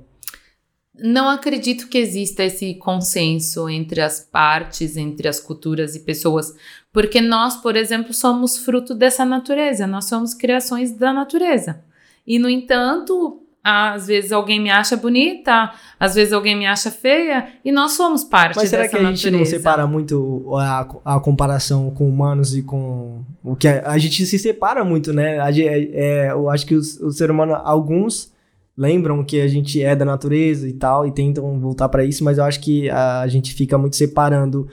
Não 0.98 1.28
acredito 1.28 1.88
que 1.88 1.98
exista 1.98 2.42
esse 2.42 2.74
consenso 2.74 3.68
entre 3.68 4.00
as 4.00 4.20
partes, 4.20 4.96
entre 4.96 5.28
as 5.28 5.38
culturas 5.38 5.94
e 5.94 6.00
pessoas, 6.00 6.54
porque 6.92 7.20
nós, 7.20 7.56
por 7.56 7.76
exemplo, 7.76 8.14
somos 8.14 8.56
fruto 8.58 8.94
dessa 8.94 9.24
natureza, 9.24 9.86
nós 9.86 10.06
somos 10.06 10.32
criações 10.32 10.92
da 10.92 11.12
natureza. 11.12 11.82
E, 12.26 12.38
no 12.38 12.48
entanto, 12.48 13.42
às 13.68 14.06
vezes 14.06 14.30
alguém 14.30 14.60
me 14.60 14.70
acha 14.70 14.96
bonita, 14.96 15.72
às 15.98 16.14
vezes 16.14 16.32
alguém 16.32 16.56
me 16.56 16.66
acha 16.66 16.88
feia, 16.88 17.48
e 17.64 17.72
nós 17.72 17.92
somos 17.92 18.22
parte 18.22 18.56
Mas 18.56 18.70
será 18.70 18.88
que 18.88 18.94
a 18.94 19.02
natureza. 19.02 19.22
gente 19.22 19.38
não 19.38 19.44
separa 19.44 19.86
muito 19.88 20.54
a, 20.56 20.88
a 21.04 21.20
comparação 21.20 21.90
com 21.90 22.08
humanos 22.08 22.56
e 22.56 22.62
com 22.62 23.24
o 23.42 23.56
que 23.56 23.66
a, 23.66 23.90
a 23.90 23.98
gente 23.98 24.24
se 24.24 24.38
separa 24.38 24.84
muito, 24.84 25.12
né? 25.12 25.40
A, 25.40 25.50
é, 25.50 26.30
eu 26.30 26.48
acho 26.48 26.64
que 26.64 26.76
os, 26.76 27.00
o 27.00 27.10
ser 27.10 27.28
humano, 27.28 27.54
alguns 27.54 28.32
lembram 28.76 29.24
que 29.24 29.40
a 29.40 29.48
gente 29.48 29.82
é 29.82 29.96
da 29.96 30.04
natureza 30.04 30.68
e 30.68 30.72
tal, 30.72 31.06
e 31.06 31.12
tentam 31.12 31.58
voltar 31.58 31.88
para 31.88 32.04
isso, 32.04 32.22
mas 32.22 32.38
eu 32.38 32.44
acho 32.44 32.60
que 32.60 32.90
a 32.90 33.26
gente 33.26 33.54
fica 33.54 33.78
muito 33.78 33.96
separando 33.96 34.68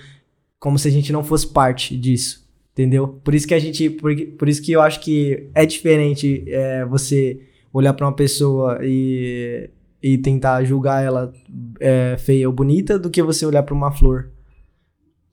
como 0.59 0.77
se 0.77 0.87
a 0.87 0.91
gente 0.91 1.11
não 1.11 1.23
fosse 1.23 1.47
parte 1.47 1.97
disso, 1.97 2.45
entendeu? 2.73 3.19
Por 3.23 3.33
isso 3.33 3.47
que 3.47 3.53
a 3.53 3.59
gente, 3.59 3.89
por, 3.89 4.15
por 4.37 4.49
isso 4.49 4.61
que 4.61 4.71
eu 4.71 4.81
acho 4.81 4.99
que 4.99 5.49
é 5.55 5.65
diferente 5.65 6.43
é, 6.47 6.85
você 6.85 7.39
olhar 7.71 7.93
para 7.93 8.05
uma 8.05 8.15
pessoa 8.15 8.79
e, 8.81 9.69
e 10.01 10.17
tentar 10.17 10.63
julgar 10.63 11.03
ela 11.03 11.33
é, 11.79 12.17
feia 12.17 12.47
ou 12.47 12.53
bonita 12.53 12.99
do 12.99 13.09
que 13.09 13.23
você 13.23 13.45
olhar 13.45 13.63
para 13.63 13.73
uma 13.73 13.91
flor 13.91 14.31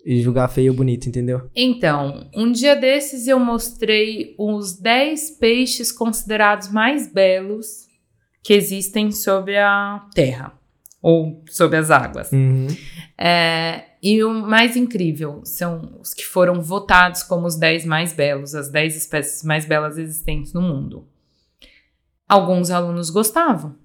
e 0.04 0.20
julgar 0.22 0.48
feia 0.48 0.70
ou 0.70 0.76
bonita, 0.76 1.08
entendeu? 1.08 1.42
Então, 1.54 2.28
um 2.34 2.50
dia 2.50 2.74
desses 2.74 3.26
eu 3.26 3.38
mostrei 3.38 4.34
os 4.38 4.78
10 4.78 5.32
peixes 5.32 5.92
considerados 5.92 6.72
mais 6.72 7.12
belos 7.12 7.89
que 8.42 8.52
existem 8.52 9.12
sobre 9.12 9.56
a 9.58 10.06
Terra 10.14 10.52
ou 11.02 11.42
sobre 11.48 11.78
as 11.78 11.90
águas. 11.90 12.30
Uhum. 12.32 12.66
É, 13.16 13.84
e 14.02 14.22
o 14.24 14.32
mais 14.32 14.76
incrível 14.76 15.42
são 15.44 15.98
os 16.00 16.14
que 16.14 16.24
foram 16.24 16.60
votados 16.60 17.22
como 17.22 17.46
os 17.46 17.56
10 17.56 17.84
mais 17.84 18.12
belos, 18.12 18.54
as 18.54 18.70
10 18.70 18.96
espécies 18.96 19.42
mais 19.42 19.64
belas 19.64 19.98
existentes 19.98 20.52
no 20.52 20.62
mundo. 20.62 21.06
Alguns 22.28 22.70
alunos 22.70 23.10
gostavam, 23.10 23.76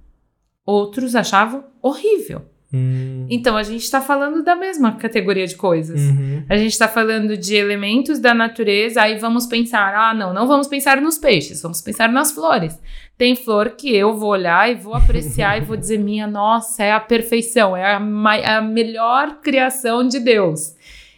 outros 0.65 1.15
achavam 1.15 1.65
horrível. 1.81 2.45
Hum. 2.74 3.25
Então 3.29 3.55
a 3.55 3.63
gente 3.63 3.84
está 3.84 4.01
falando 4.01 4.43
da 4.43 4.55
mesma 4.55 4.93
categoria 4.93 5.48
de 5.48 5.55
coisas. 5.55 6.01
Uhum. 6.01 6.43
A 6.50 6.57
gente 6.57 6.72
está 6.72 6.88
falando 6.88 7.38
de 7.38 7.55
elementos 7.55 8.19
da 8.19 8.34
natureza, 8.34 9.01
aí 9.01 9.17
vamos 9.17 9.45
pensar, 9.45 9.93
ah, 9.95 10.13
não, 10.13 10.34
não 10.34 10.48
vamos 10.48 10.67
pensar 10.67 11.00
nos 11.01 11.17
peixes, 11.17 11.62
vamos 11.62 11.81
pensar 11.81 12.10
nas 12.10 12.31
flores. 12.31 12.79
Tem 13.17 13.36
flor 13.36 13.72
que 13.77 13.95
eu 13.95 14.17
vou 14.17 14.29
olhar 14.31 14.69
e 14.69 14.75
vou 14.75 14.93
apreciar 14.93 15.57
e 15.57 15.62
vou 15.62 15.77
dizer, 15.77 15.98
minha 15.98 16.27
nossa, 16.27 16.84
é 16.84 16.91
a 16.91 17.00
perfeição, 17.00 17.75
é 17.77 17.93
a, 17.93 18.00
ma- 18.00 18.36
a 18.36 18.62
melhor 18.62 19.39
criação 19.41 20.05
de 20.05 20.19
Deus. 20.19 20.75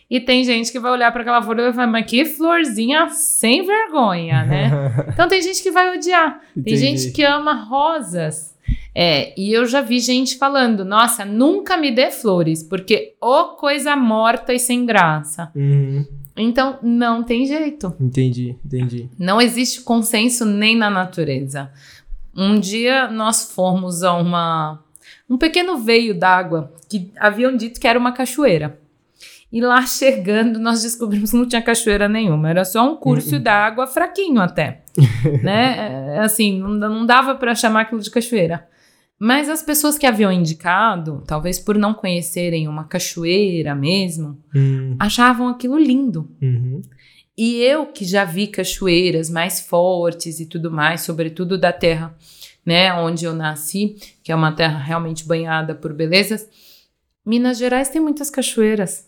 E 0.10 0.20
tem 0.22 0.44
gente 0.44 0.72
que 0.72 0.80
vai 0.80 0.92
olhar 0.92 1.12
para 1.12 1.22
aquela 1.22 1.42
flor 1.42 1.60
e 1.60 1.64
vai 1.64 1.74
falar, 1.74 1.88
mas 1.88 2.06
que 2.06 2.24
florzinha 2.24 3.10
sem 3.10 3.66
vergonha, 3.66 4.46
né? 4.46 4.72
Então 5.12 5.28
tem 5.28 5.42
gente 5.42 5.62
que 5.62 5.72
vai 5.72 5.98
odiar. 5.98 6.40
Tem 6.54 6.62
Entendi. 6.62 6.78
gente 6.78 7.12
que 7.12 7.24
ama 7.24 7.54
rosas. 7.54 8.56
É, 9.00 9.32
e 9.40 9.54
eu 9.54 9.68
já 9.68 9.80
vi 9.80 10.00
gente 10.00 10.40
falando, 10.40 10.84
nossa, 10.84 11.24
nunca 11.24 11.78
me 11.78 11.92
dê 11.92 12.10
flores, 12.10 12.64
porque 12.64 13.14
ô 13.22 13.50
coisa 13.50 13.96
morta 13.96 14.56
e 14.56 14.58
sem 14.58 14.88
graça. 14.88 15.52
Uhum. 15.56 16.04
Então, 16.36 16.80
não 16.82 17.22
tem 17.22 17.46
jeito. 17.46 17.94
Entendi, 18.00 18.56
entendi. 18.66 19.08
Não 19.20 19.40
existe 19.40 19.82
consenso 19.82 20.46
nem 20.46 20.76
na 20.76 20.90
natureza. 20.90 21.72
Um 22.36 22.60
dia 22.60 23.08
nós 23.08 23.52
fomos 23.52 24.02
a 24.02 24.14
uma 24.14 24.84
um 25.30 25.38
pequeno 25.38 25.78
veio 25.78 26.18
d'água 26.18 26.74
que 26.90 27.12
haviam 27.20 27.56
dito 27.56 27.80
que 27.80 27.88
era 27.88 28.00
uma 28.00 28.14
cachoeira. 28.14 28.80
E 29.52 29.62
lá 29.62 29.86
chegando, 29.86 30.58
nós 30.58 30.82
descobrimos 30.82 31.30
que 31.30 31.38
não 31.38 31.48
tinha 31.48 31.62
cachoeira 31.62 32.10
nenhuma, 32.10 32.50
era 32.50 32.66
só 32.66 32.92
um 32.92 32.96
curso 32.96 33.40
d'água 33.40 33.86
fraquinho 33.86 34.42
até, 34.42 34.82
né? 35.44 36.16
É, 36.16 36.20
Assim, 36.20 36.60
não, 36.60 36.70
não 36.70 37.06
dava 37.06 37.36
para 37.36 37.54
chamar 37.54 37.82
aquilo 37.82 38.02
de 38.02 38.10
cachoeira. 38.10 38.68
Mas 39.20 39.50
as 39.50 39.64
pessoas 39.64 39.98
que 39.98 40.06
haviam 40.06 40.32
indicado, 40.32 41.24
talvez 41.26 41.60
por 41.60 41.76
não 41.78 41.94
conhecerem 41.94 42.68
uma 42.68 42.84
cachoeira 42.84 43.74
mesmo, 43.74 44.38
Hum, 44.56 44.96
achavam 45.00 45.48
aquilo 45.48 45.78
lindo. 45.78 46.30
uhum. 46.42 46.82
E 47.40 47.58
eu 47.62 47.86
que 47.88 48.04
já 48.04 48.24
vi 48.26 48.48
cachoeiras 48.48 49.30
mais 49.30 49.60
fortes 49.60 50.40
e 50.40 50.46
tudo 50.48 50.72
mais, 50.72 51.02
sobretudo 51.02 51.56
da 51.58 51.72
terra, 51.72 52.16
né, 52.66 52.92
onde 52.94 53.26
eu 53.26 53.34
nasci, 53.34 53.96
que 54.24 54.32
é 54.32 54.36
uma 54.36 54.52
terra 54.52 54.80
realmente 54.80 55.24
banhada 55.26 55.76
por 55.76 55.94
belezas, 55.94 56.48
Minas 57.26 57.58
Gerais 57.58 57.90
tem 57.90 58.02
muitas 58.02 58.30
cachoeiras. 58.30 59.08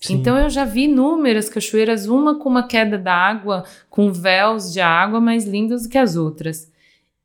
Sim. 0.00 0.14
Então 0.14 0.36
eu 0.36 0.50
já 0.50 0.64
vi 0.64 0.82
inúmeras 0.84 1.48
cachoeiras, 1.48 2.06
uma 2.06 2.38
com 2.38 2.48
uma 2.48 2.66
queda 2.66 2.98
d'água, 2.98 3.64
com 3.88 4.12
véus 4.12 4.72
de 4.72 4.80
água 4.80 5.20
mais 5.20 5.44
lindos 5.46 5.84
do 5.84 5.88
que 5.88 5.96
as 5.96 6.16
outras. 6.16 6.71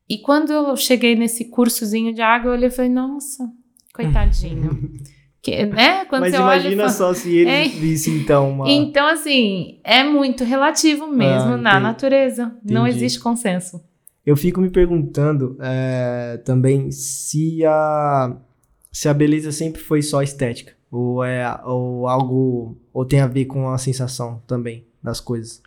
E 0.08 0.18
quando 0.18 0.50
eu 0.52 0.76
cheguei 0.76 1.14
nesse 1.14 1.46
cursozinho 1.46 2.14
de 2.14 2.22
água, 2.22 2.50
eu 2.50 2.54
olhei 2.54 2.68
e 2.68 2.72
falei, 2.72 2.90
nossa, 2.90 3.50
coitadinho. 3.94 4.92
que, 5.42 5.66
né? 5.66 6.04
Quando 6.06 6.22
Mas 6.22 6.34
olha 6.34 6.40
imagina 6.40 6.82
fala- 6.84 6.88
só 6.94 7.14
se 7.14 7.36
eles 7.36 7.52
É. 7.52 7.78
vissem 7.78 8.16
então 8.16 8.50
uma. 8.50 8.68
então, 8.70 9.06
assim, 9.06 9.80
é 9.84 10.02
muito 10.02 10.44
relativo 10.44 11.06
mesmo 11.06 11.52
Ah, 11.52 11.56
na 11.56 11.70
entendi. 11.72 11.82
natureza. 11.82 12.56
Não 12.64 12.86
Entendi. 12.86 12.98
existe 13.04 13.20
consenso. 13.20 13.80
Eu 14.24 14.36
fico 14.36 14.60
me 14.60 14.68
perguntando 14.70 15.56
é, 15.60 16.38
também 16.44 16.90
se 16.90 17.64
a 17.64 18.36
se 18.92 19.08
a 19.08 19.14
beleza 19.14 19.52
sempre 19.52 19.80
foi 19.80 20.02
só 20.02 20.22
estética 20.22 20.72
ou 20.90 21.22
é 21.24 21.46
ou 21.64 22.08
algo 22.08 22.76
ou 22.92 23.04
tem 23.04 23.20
a 23.20 23.26
ver 23.26 23.44
com 23.46 23.68
a 23.70 23.78
sensação 23.78 24.42
também 24.46 24.86
das 25.02 25.20
coisas. 25.20 25.62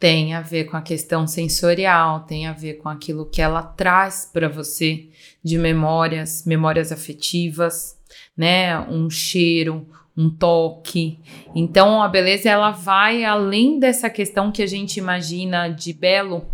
Tem 0.00 0.32
a 0.32 0.40
ver 0.40 0.64
com 0.64 0.78
a 0.78 0.82
questão 0.82 1.26
sensorial, 1.26 2.20
tem 2.20 2.46
a 2.46 2.54
ver 2.54 2.78
com 2.78 2.88
aquilo 2.88 3.26
que 3.26 3.42
ela 3.42 3.62
traz 3.62 4.28
para 4.32 4.48
você 4.48 5.10
de 5.44 5.58
memórias, 5.58 6.44
memórias 6.46 6.90
afetivas, 6.90 7.98
né? 8.34 8.80
Um 8.80 9.10
cheiro, 9.10 9.86
um 10.16 10.30
toque. 10.30 11.18
Então, 11.54 12.02
a 12.02 12.08
beleza 12.08 12.48
ela 12.48 12.70
vai 12.70 13.24
além 13.24 13.78
dessa 13.78 14.08
questão 14.08 14.50
que 14.50 14.62
a 14.62 14.66
gente 14.66 14.96
imagina 14.96 15.68
de 15.68 15.92
belo, 15.92 16.46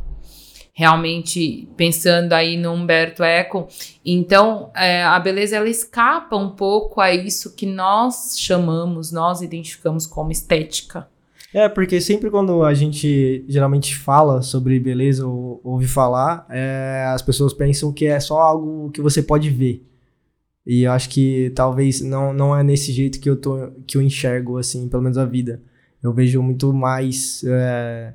realmente 0.73 1.69
pensando 1.77 2.33
aí 2.33 2.57
no 2.57 2.73
Humberto 2.73 3.23
Eco. 3.23 3.69
Então, 4.05 4.73
é, 4.75 5.05
a 5.05 5.21
beleza 5.21 5.55
ela 5.55 5.69
escapa 5.69 6.37
um 6.37 6.51
pouco 6.51 7.01
a 7.01 7.15
isso 7.15 7.55
que 7.55 7.65
nós 7.65 8.35
chamamos, 8.37 9.13
nós 9.13 9.41
identificamos 9.41 10.05
como 10.05 10.33
estética. 10.33 11.09
É, 11.57 11.71
porque 11.71 12.03
sempre 12.03 12.31
quando 12.31 12.63
a 12.63 12.75
gente 12.75 13.43
geralmente 13.49 13.97
fala 13.97 14.43
sobre 14.43 14.79
beleza 14.79 15.27
ou 15.27 15.59
ouve 15.65 15.87
falar, 15.89 16.47
é, 16.51 17.07
as 17.09 17.23
pessoas 17.23 17.55
pensam 17.55 17.91
que 17.95 18.05
é 18.05 18.21
só 18.21 18.39
algo 18.39 18.91
que 18.91 19.01
você 19.01 19.23
pode 19.23 19.49
ver. 19.49 19.83
E 20.67 20.83
eu 20.83 20.93
acho 20.93 21.09
que 21.09 21.51
talvez 21.55 22.03
não, 22.03 22.35
não 22.35 22.55
é 22.55 22.63
nesse 22.63 22.93
jeito 22.93 23.19
que 23.19 23.31
eu, 23.31 23.41
tô, 23.41 23.71
que 23.87 23.97
eu 23.97 24.03
enxergo, 24.03 24.59
assim, 24.59 24.87
pelo 24.87 25.03
menos 25.03 25.17
a 25.17 25.25
vida. 25.25 25.63
Eu 26.03 26.13
vejo 26.13 26.43
muito 26.43 26.75
mais 26.75 27.43
é, 27.47 28.13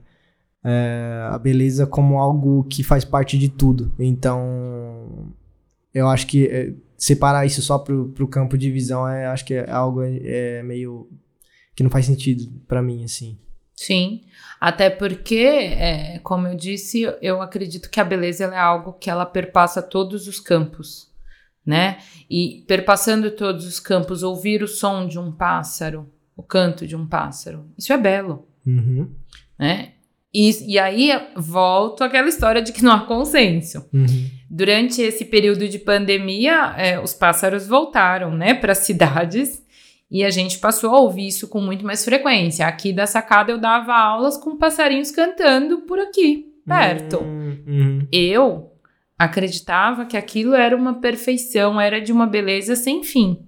é, 0.63 1.27
a 1.31 1.39
beleza 1.39 1.87
como 1.87 2.19
algo 2.19 2.63
que 2.65 2.83
faz 2.83 3.03
parte 3.03 3.39
de 3.39 3.49
tudo. 3.49 3.91
Então, 3.97 5.33
eu 5.91 6.07
acho 6.07 6.27
que 6.27 6.45
é, 6.45 6.73
separar 6.95 7.43
isso 7.47 7.63
só 7.63 7.79
pro, 7.79 8.09
pro 8.09 8.27
campo 8.27 8.55
de 8.55 8.69
visão, 8.69 9.07
é, 9.07 9.25
acho 9.25 9.43
que 9.45 9.55
é 9.55 9.67
algo 9.67 10.03
é, 10.03 10.61
meio 10.61 11.09
que 11.75 11.83
não 11.83 11.89
faz 11.89 12.05
sentido 12.05 12.51
para 12.67 12.81
mim, 12.81 13.03
assim. 13.03 13.37
Sim, 13.75 14.21
até 14.59 14.89
porque, 14.89 15.37
é, 15.37 16.19
como 16.19 16.47
eu 16.47 16.55
disse, 16.55 17.01
eu 17.21 17.41
acredito 17.41 17.89
que 17.89 17.99
a 17.99 18.03
beleza 18.03 18.45
é 18.45 18.57
algo 18.57 18.93
que 18.93 19.09
ela 19.09 19.25
perpassa 19.25 19.81
todos 19.81 20.27
os 20.27 20.39
campos, 20.39 21.09
né? 21.65 21.97
E 22.29 22.63
perpassando 22.67 23.31
todos 23.31 23.65
os 23.65 23.79
campos, 23.79 24.21
ouvir 24.21 24.61
o 24.61 24.67
som 24.67 25.07
de 25.07 25.17
um 25.17 25.31
pássaro, 25.31 26.07
o 26.35 26.43
canto 26.43 26.85
de 26.85 26.95
um 26.95 27.07
pássaro, 27.07 27.65
isso 27.77 27.91
é 27.91 27.97
belo, 27.97 28.47
Uhum. 28.65 29.09
né? 29.57 29.93
E, 30.33 30.73
e 30.73 30.79
aí 30.79 31.09
volto 31.35 32.03
àquela 32.03 32.27
história 32.29 32.61
de 32.61 32.71
que 32.71 32.83
não 32.83 32.91
há 32.93 33.01
consenso. 33.05 33.85
Uhum. 33.91 34.29
Durante 34.49 35.01
esse 35.01 35.25
período 35.25 35.67
de 35.67 35.77
pandemia, 35.79 36.73
é, 36.77 36.99
os 36.99 37.13
pássaros 37.13 37.67
voltaram, 37.67 38.35
né, 38.35 38.53
para 38.53 38.71
as 38.71 38.77
cidades 38.79 39.60
e 40.11 40.25
a 40.25 40.29
gente 40.29 40.59
passou 40.59 40.93
a 40.93 40.99
ouvir 40.99 41.27
isso 41.27 41.47
com 41.47 41.61
muito 41.61 41.85
mais 41.85 42.03
frequência. 42.03 42.67
Aqui 42.67 42.91
da 42.91 43.07
sacada 43.07 43.51
eu 43.51 43.57
dava 43.57 43.93
aulas 43.93 44.35
com 44.35 44.57
passarinhos 44.57 45.09
cantando 45.09 45.81
por 45.83 45.99
aqui, 45.99 46.47
perto. 46.67 47.19
Uhum. 47.19 48.05
Eu 48.11 48.73
acreditava 49.17 50.05
que 50.05 50.17
aquilo 50.17 50.53
era 50.53 50.75
uma 50.75 50.99
perfeição, 50.99 51.79
era 51.79 52.01
de 52.01 52.11
uma 52.11 52.27
beleza 52.27 52.75
sem 52.75 53.03
fim. 53.03 53.47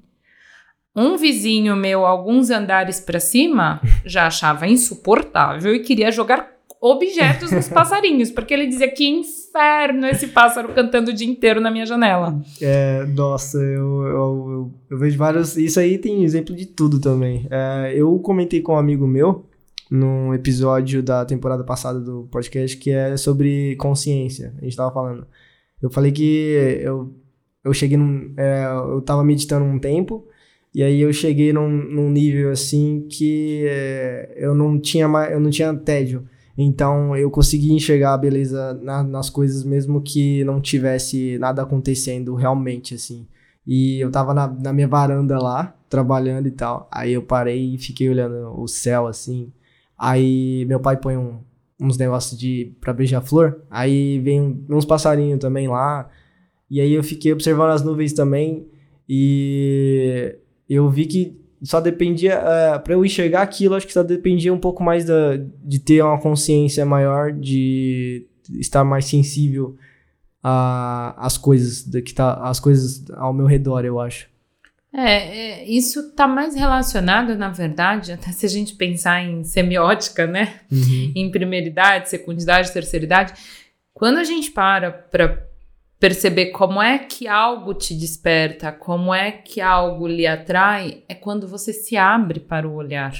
Um 0.96 1.18
vizinho 1.18 1.76
meu, 1.76 2.06
alguns 2.06 2.52
andares 2.52 3.00
para 3.00 3.20
cima, 3.20 3.82
já 4.06 4.28
achava 4.28 4.68
insuportável 4.68 5.74
e 5.74 5.80
queria 5.80 6.12
jogar 6.12 6.53
objetos 6.84 7.50
nos 7.50 7.70
passarinhos, 7.70 8.30
porque 8.30 8.54
ele 8.54 8.68
dizia 8.68 8.92
que 8.92 9.08
inferno 9.08 10.06
esse 10.08 10.28
pássaro 10.28 10.74
cantando 10.74 11.12
o 11.12 11.14
dia 11.14 11.28
inteiro 11.28 11.62
na 11.62 11.72
minha 11.72 11.86
janela. 11.86 12.42
É, 12.62 13.06
nossa, 13.06 13.58
eu, 13.58 14.02
eu, 14.04 14.52
eu, 14.52 14.72
eu 14.90 14.98
vejo 14.98 15.18
vários. 15.18 15.56
Isso 15.56 15.80
aí 15.80 15.98
tem 15.98 16.26
exemplo 16.26 16.54
de 16.54 16.66
tudo 16.66 17.00
também. 17.00 17.48
É, 17.50 17.94
eu 17.96 18.20
comentei 18.20 18.62
com 18.62 18.74
um 18.74 18.78
amigo 18.78 19.08
meu 19.08 19.46
num 19.90 20.34
episódio 20.34 21.02
da 21.02 21.24
temporada 21.24 21.64
passada 21.64 22.00
do 22.00 22.28
podcast 22.30 22.76
que 22.76 22.92
é 22.92 23.16
sobre 23.16 23.78
consciência. 23.78 24.54
A 24.60 24.66
gente 24.66 24.76
tava 24.76 24.94
falando. 24.94 25.26
Eu 25.82 25.90
falei 25.90 26.12
que 26.12 26.80
eu, 26.82 27.14
eu 27.64 27.74
cheguei 27.74 27.96
num. 27.96 28.34
é, 28.36 28.66
eu 28.66 29.02
tava 29.02 29.24
meditando 29.24 29.64
um 29.64 29.80
tempo. 29.80 30.28
E 30.76 30.82
aí 30.82 31.00
eu 31.00 31.14
cheguei 31.14 31.54
num, 31.54 31.70
num 31.70 32.10
nível 32.10 32.52
assim 32.52 33.06
que 33.10 33.64
é, 33.68 34.34
eu 34.36 34.54
não 34.56 34.80
tinha 34.80 35.08
mais, 35.08 35.32
eu 35.32 35.40
não 35.40 35.50
tinha 35.50 35.74
tédio. 35.74 36.28
Então 36.58 37.16
eu 37.16 37.32
consegui 37.32 37.72
enxergar 37.74 38.14
a 38.14 38.18
beleza 38.18 38.74
na- 38.82 39.04
nas 39.04 39.30
coisas 39.30 39.64
mesmo 39.64 40.02
que 40.02 40.44
não 40.44 40.62
tivesse 40.62 41.38
nada 41.40 41.62
acontecendo 41.64 42.36
realmente, 42.36 42.94
assim. 42.96 43.28
E 43.66 44.00
eu 44.00 44.12
tava 44.12 44.34
na, 44.34 44.48
na 44.48 44.74
minha 44.74 44.88
varanda 44.88 45.40
lá, 45.40 45.76
trabalhando 45.90 46.48
e 46.48 46.52
tal. 46.52 46.88
Aí 46.92 47.14
eu 47.14 47.24
parei 47.24 47.76
e 47.76 47.78
fiquei 47.78 48.10
olhando 48.10 48.54
o 48.60 48.68
céu, 48.68 49.08
assim. 49.08 49.52
Aí 49.98 50.66
meu 50.68 50.80
pai 50.80 50.98
põe 50.98 51.18
um- 51.18 51.40
uns 51.80 51.98
negócios 51.98 52.40
de 52.40 52.72
pra 52.82 52.94
beija-flor. 52.94 53.62
Aí 53.70 54.20
vem 54.20 54.64
uns 54.70 54.86
passarinhos 54.86 55.40
também 55.40 55.68
lá. 55.68 56.10
E 56.70 56.80
aí 56.82 56.94
eu 56.94 57.04
fiquei 57.04 57.32
observando 57.34 57.72
as 57.72 57.84
nuvens 57.84 58.14
também. 58.14 58.68
E 59.10 60.36
eu 60.70 60.90
vi 60.90 61.06
que 61.06 61.42
só 61.64 61.80
dependia, 61.80 62.34
é, 62.34 62.80
para 62.80 62.94
eu 62.94 63.06
enxergar 63.06 63.42
aquilo, 63.42 63.76
acho 63.76 63.88
que 63.88 63.94
só 63.94 64.04
dependia 64.04 64.54
um 64.54 64.60
pouco 64.60 64.84
mais 64.84 65.06
da, 65.06 65.38
de 65.64 65.80
ter 65.80 66.04
uma 66.04 66.20
consciência 66.20 66.86
maior, 66.86 67.32
de 67.32 68.28
estar 68.60 68.84
mais 68.84 69.06
sensível 69.06 69.76
às 70.44 71.38
coisas, 71.38 71.88
da 71.88 72.02
que 72.02 72.14
tá, 72.14 72.34
às 72.34 72.60
coisas 72.60 73.10
ao 73.12 73.34
meu 73.34 73.46
redor, 73.46 73.86
eu 73.86 74.00
acho. 74.00 74.28
É, 74.96 75.62
é, 75.62 75.66
isso 75.66 76.02
está 76.02 76.28
mais 76.28 76.54
relacionado, 76.54 77.36
na 77.36 77.50
verdade, 77.50 78.12
até 78.12 78.32
se 78.32 78.46
a 78.46 78.50
gente 78.50 78.76
pensar 78.76 79.24
em 79.24 79.44
semiótica, 79.44 80.28
né? 80.28 80.60
Em 81.16 81.32
primeiridade, 81.32 82.10
secundidade, 82.10 82.72
terceiridade. 82.72 83.34
Quando 83.92 84.18
a 84.18 84.24
gente 84.24 84.52
para 84.52 84.92
para 84.92 85.48
perceber 86.04 86.48
como 86.48 86.82
é 86.82 87.00
que 87.00 87.30
algo 87.30 87.74
te 87.74 87.96
desperta, 87.96 88.74
como 88.74 89.14
é 89.14 89.32
que 89.32 89.62
algo 89.62 90.06
lhe 90.06 90.28
atrai, 90.28 91.02
é 91.08 91.16
quando 91.16 91.48
você 91.48 91.72
se 91.72 91.96
abre 91.96 92.42
para 92.42 92.68
o 92.68 92.74
olhar. 92.74 93.14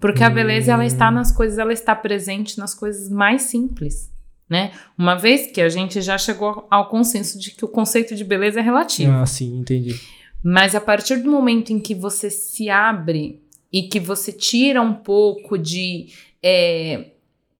Porque 0.00 0.24
a 0.24 0.28
beleza 0.28 0.72
ela 0.72 0.84
está 0.84 1.08
nas 1.08 1.30
coisas, 1.30 1.56
ela 1.56 1.72
está 1.72 1.94
presente 1.94 2.58
nas 2.58 2.74
coisas 2.74 3.08
mais 3.08 3.42
simples, 3.42 4.12
né? 4.50 4.72
Uma 4.98 5.14
vez 5.14 5.46
que 5.52 5.60
a 5.60 5.68
gente 5.68 6.02
já 6.02 6.18
chegou 6.18 6.66
ao 6.68 6.88
consenso 6.88 7.38
de 7.38 7.52
que 7.52 7.64
o 7.64 7.68
conceito 7.68 8.16
de 8.16 8.24
beleza 8.24 8.58
é 8.58 8.62
relativo. 8.64 9.12
Ah, 9.12 9.24
sim, 9.24 9.60
entendi. 9.60 9.94
Mas 10.42 10.74
a 10.74 10.80
partir 10.80 11.18
do 11.18 11.30
momento 11.30 11.72
em 11.72 11.78
que 11.78 11.94
você 11.94 12.28
se 12.28 12.68
abre 12.68 13.40
e 13.72 13.84
que 13.84 14.00
você 14.00 14.32
tira 14.32 14.82
um 14.82 14.94
pouco 14.94 15.56
de. 15.56 16.08
é, 16.42 17.12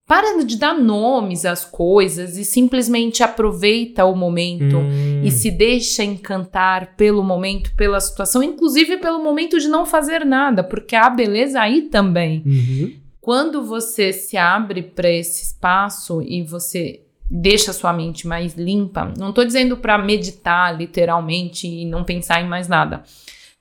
para 0.06 0.44
de 0.44 0.56
dar 0.56 0.74
nomes 0.74 1.46
às 1.46 1.64
coisas 1.64 2.36
e 2.36 2.44
simplesmente 2.44 3.22
aproveita 3.22 4.04
o 4.04 4.14
momento 4.14 4.76
Hum, 4.76 5.22
e 5.24 5.30
se 5.30 5.50
deixa 5.50 6.04
encantar 6.04 6.94
pelo 6.96 7.22
momento, 7.22 7.74
pela 7.74 7.98
situação, 8.00 8.42
inclusive 8.42 8.98
pelo 8.98 9.22
momento 9.22 9.58
de 9.58 9.68
não 9.68 9.86
fazer 9.86 10.24
nada, 10.24 10.62
porque 10.62 10.94
há 10.94 11.08
beleza 11.08 11.60
aí 11.60 11.82
também. 11.82 12.42
uhum. 12.44 12.92
Quando 13.20 13.64
você 13.64 14.12
se 14.12 14.36
abre 14.36 14.82
para 14.82 15.08
esse 15.08 15.44
espaço 15.44 16.20
e 16.20 16.42
você 16.42 17.00
deixa 17.30 17.70
a 17.70 17.74
sua 17.74 17.90
mente 17.90 18.26
mais 18.26 18.54
limpa, 18.54 19.10
não 19.18 19.30
estou 19.30 19.46
dizendo 19.46 19.78
para 19.78 19.96
meditar 19.96 20.76
literalmente 20.76 21.66
e 21.66 21.86
não 21.86 22.04
pensar 22.04 22.42
em 22.42 22.46
mais 22.46 22.68
nada. 22.68 23.02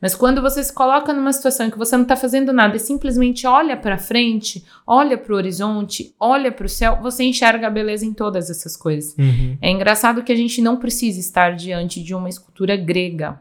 Mas 0.04 0.14
quando 0.14 0.42
você 0.42 0.62
se 0.62 0.74
coloca 0.74 1.14
numa 1.14 1.32
situação 1.32 1.66
em 1.66 1.72
que 1.72 1.78
você 1.78 1.96
não 1.96 2.04
está 2.04 2.18
fazendo 2.18 2.52
nada 2.52 2.76
e 2.76 2.80
simplesmente 2.80 3.48
olha 3.48 3.78
para 3.78 3.98
frente, 3.98 4.62
olha 4.86 5.18
para 5.18 5.32
o 5.32 5.38
horizonte, 5.38 6.14
olha 6.20 6.52
para 6.52 6.66
o 6.66 6.70
céu, 6.70 7.00
você 7.02 7.24
enxerga 7.24 7.68
a 7.68 7.70
beleza 7.70 8.06
em 8.06 8.12
todas 8.12 8.50
essas 8.50 8.76
coisas. 8.76 9.16
Uhum. 9.18 9.58
É 9.62 9.72
engraçado 9.72 10.22
que 10.22 10.34
a 10.34 10.36
gente 10.36 10.62
não 10.62 10.76
precisa 10.76 11.22
estar 11.22 11.56
diante 11.56 12.04
de 12.04 12.14
uma 12.14 12.28
escultura 12.28 12.76
grega 12.76 13.40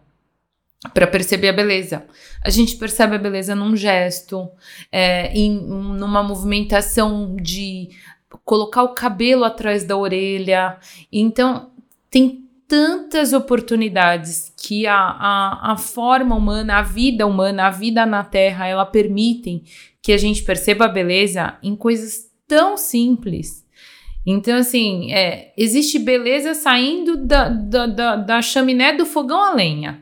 para 0.95 1.05
perceber 1.05 1.49
a 1.49 1.53
beleza. 1.53 2.05
A 2.41 2.49
gente 2.49 2.77
percebe 2.77 3.17
a 3.17 3.19
beleza 3.19 3.57
num 3.57 3.75
gesto, 3.75 4.49
é, 4.93 5.33
em 5.33 5.51
numa 5.51 6.23
movimentação 6.23 7.35
de 7.43 7.89
colocar 8.45 8.85
o 8.85 8.95
cabelo 8.95 9.43
atrás 9.43 9.83
da 9.83 9.97
orelha. 9.97 10.77
Então, 11.13 11.71
tem 12.09 12.45
tantas 12.69 13.33
oportunidades 13.33 14.52
que 14.63 14.87
a, 14.87 14.97
a, 14.97 15.73
a 15.73 15.77
forma 15.77 16.37
humana, 16.37 16.79
a 16.79 16.83
vida 16.83 17.27
humana, 17.27 17.67
a 17.67 17.71
vida 17.71 18.07
na 18.07 18.23
Terra, 18.23 18.69
ela 18.69 18.87
permitem 18.87 19.65
que 20.01 20.13
a 20.13 20.17
gente 20.17 20.45
perceba 20.45 20.85
a 20.85 20.89
beleza 20.89 21.59
em 21.63 21.75
coisas 21.75 22.31
tão 22.47 22.77
simples. 22.77 23.67
Então, 24.25 24.57
assim, 24.57 25.13
é, 25.13 25.53
existe 25.57 25.99
beleza 25.99 26.55
saindo 26.55 27.17
da, 27.17 27.49
da, 27.49 27.87
da, 27.87 28.17
da 28.17 28.41
chaminé 28.41 28.93
do 28.93 29.05
fogão 29.05 29.45
a 29.45 29.53
lenha. 29.53 30.01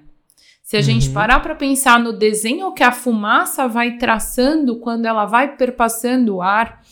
Se 0.63 0.77
a 0.77 0.83
gente 0.83 1.09
Uhum. 1.09 1.15
parar 1.15 1.41
para 1.41 1.55
pensar 1.55 1.99
no 1.99 2.13
desenho 2.13 2.73
que 2.73 2.83
a 2.83 2.93
fumaça 2.93 3.67
vai 3.67 3.97
traçando 3.97 4.77
quando 4.77 5.07
ela 5.07 5.25
vai 5.25 5.57
perpassando 5.57 6.37
o 6.37 6.43
ar, 6.43 6.83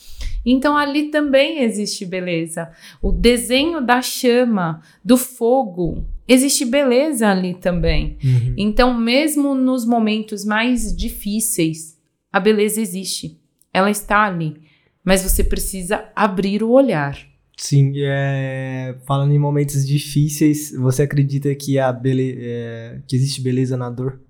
então 0.44 0.74
ali 0.74 1.10
também 1.10 1.62
existe 1.62 2.06
beleza. 2.06 2.72
O 3.02 3.12
desenho 3.12 3.82
da 3.82 4.00
chama, 4.00 4.80
do 5.04 5.18
fogo, 5.18 6.06
existe 6.28 6.64
beleza 6.64 7.28
ali 7.28 7.54
também. 7.54 8.18
Uhum. 8.22 8.54
Então, 8.56 8.96
mesmo 8.96 9.54
nos 9.54 9.84
momentos 9.86 10.44
mais 10.44 10.94
difíceis, 10.94 11.98
a 12.30 12.38
beleza 12.38 12.80
existe. 12.80 13.40
Ela 13.72 13.90
está 13.90 14.24
ali. 14.24 14.60
Mas 15.02 15.22
você 15.22 15.42
precisa 15.42 16.04
abrir 16.14 16.62
o 16.62 16.70
olhar. 16.70 17.18
Sim, 17.56 17.92
é, 17.96 18.94
falando 19.04 19.32
em 19.32 19.38
momentos 19.38 19.84
difíceis, 19.84 20.70
você 20.72 21.02
acredita 21.02 21.52
que, 21.54 21.78
a 21.78 21.92
bele, 21.92 22.38
é, 22.40 23.00
que 23.06 23.16
existe 23.16 23.40
beleza 23.40 23.76
na 23.76 23.90
dor? 23.90 24.20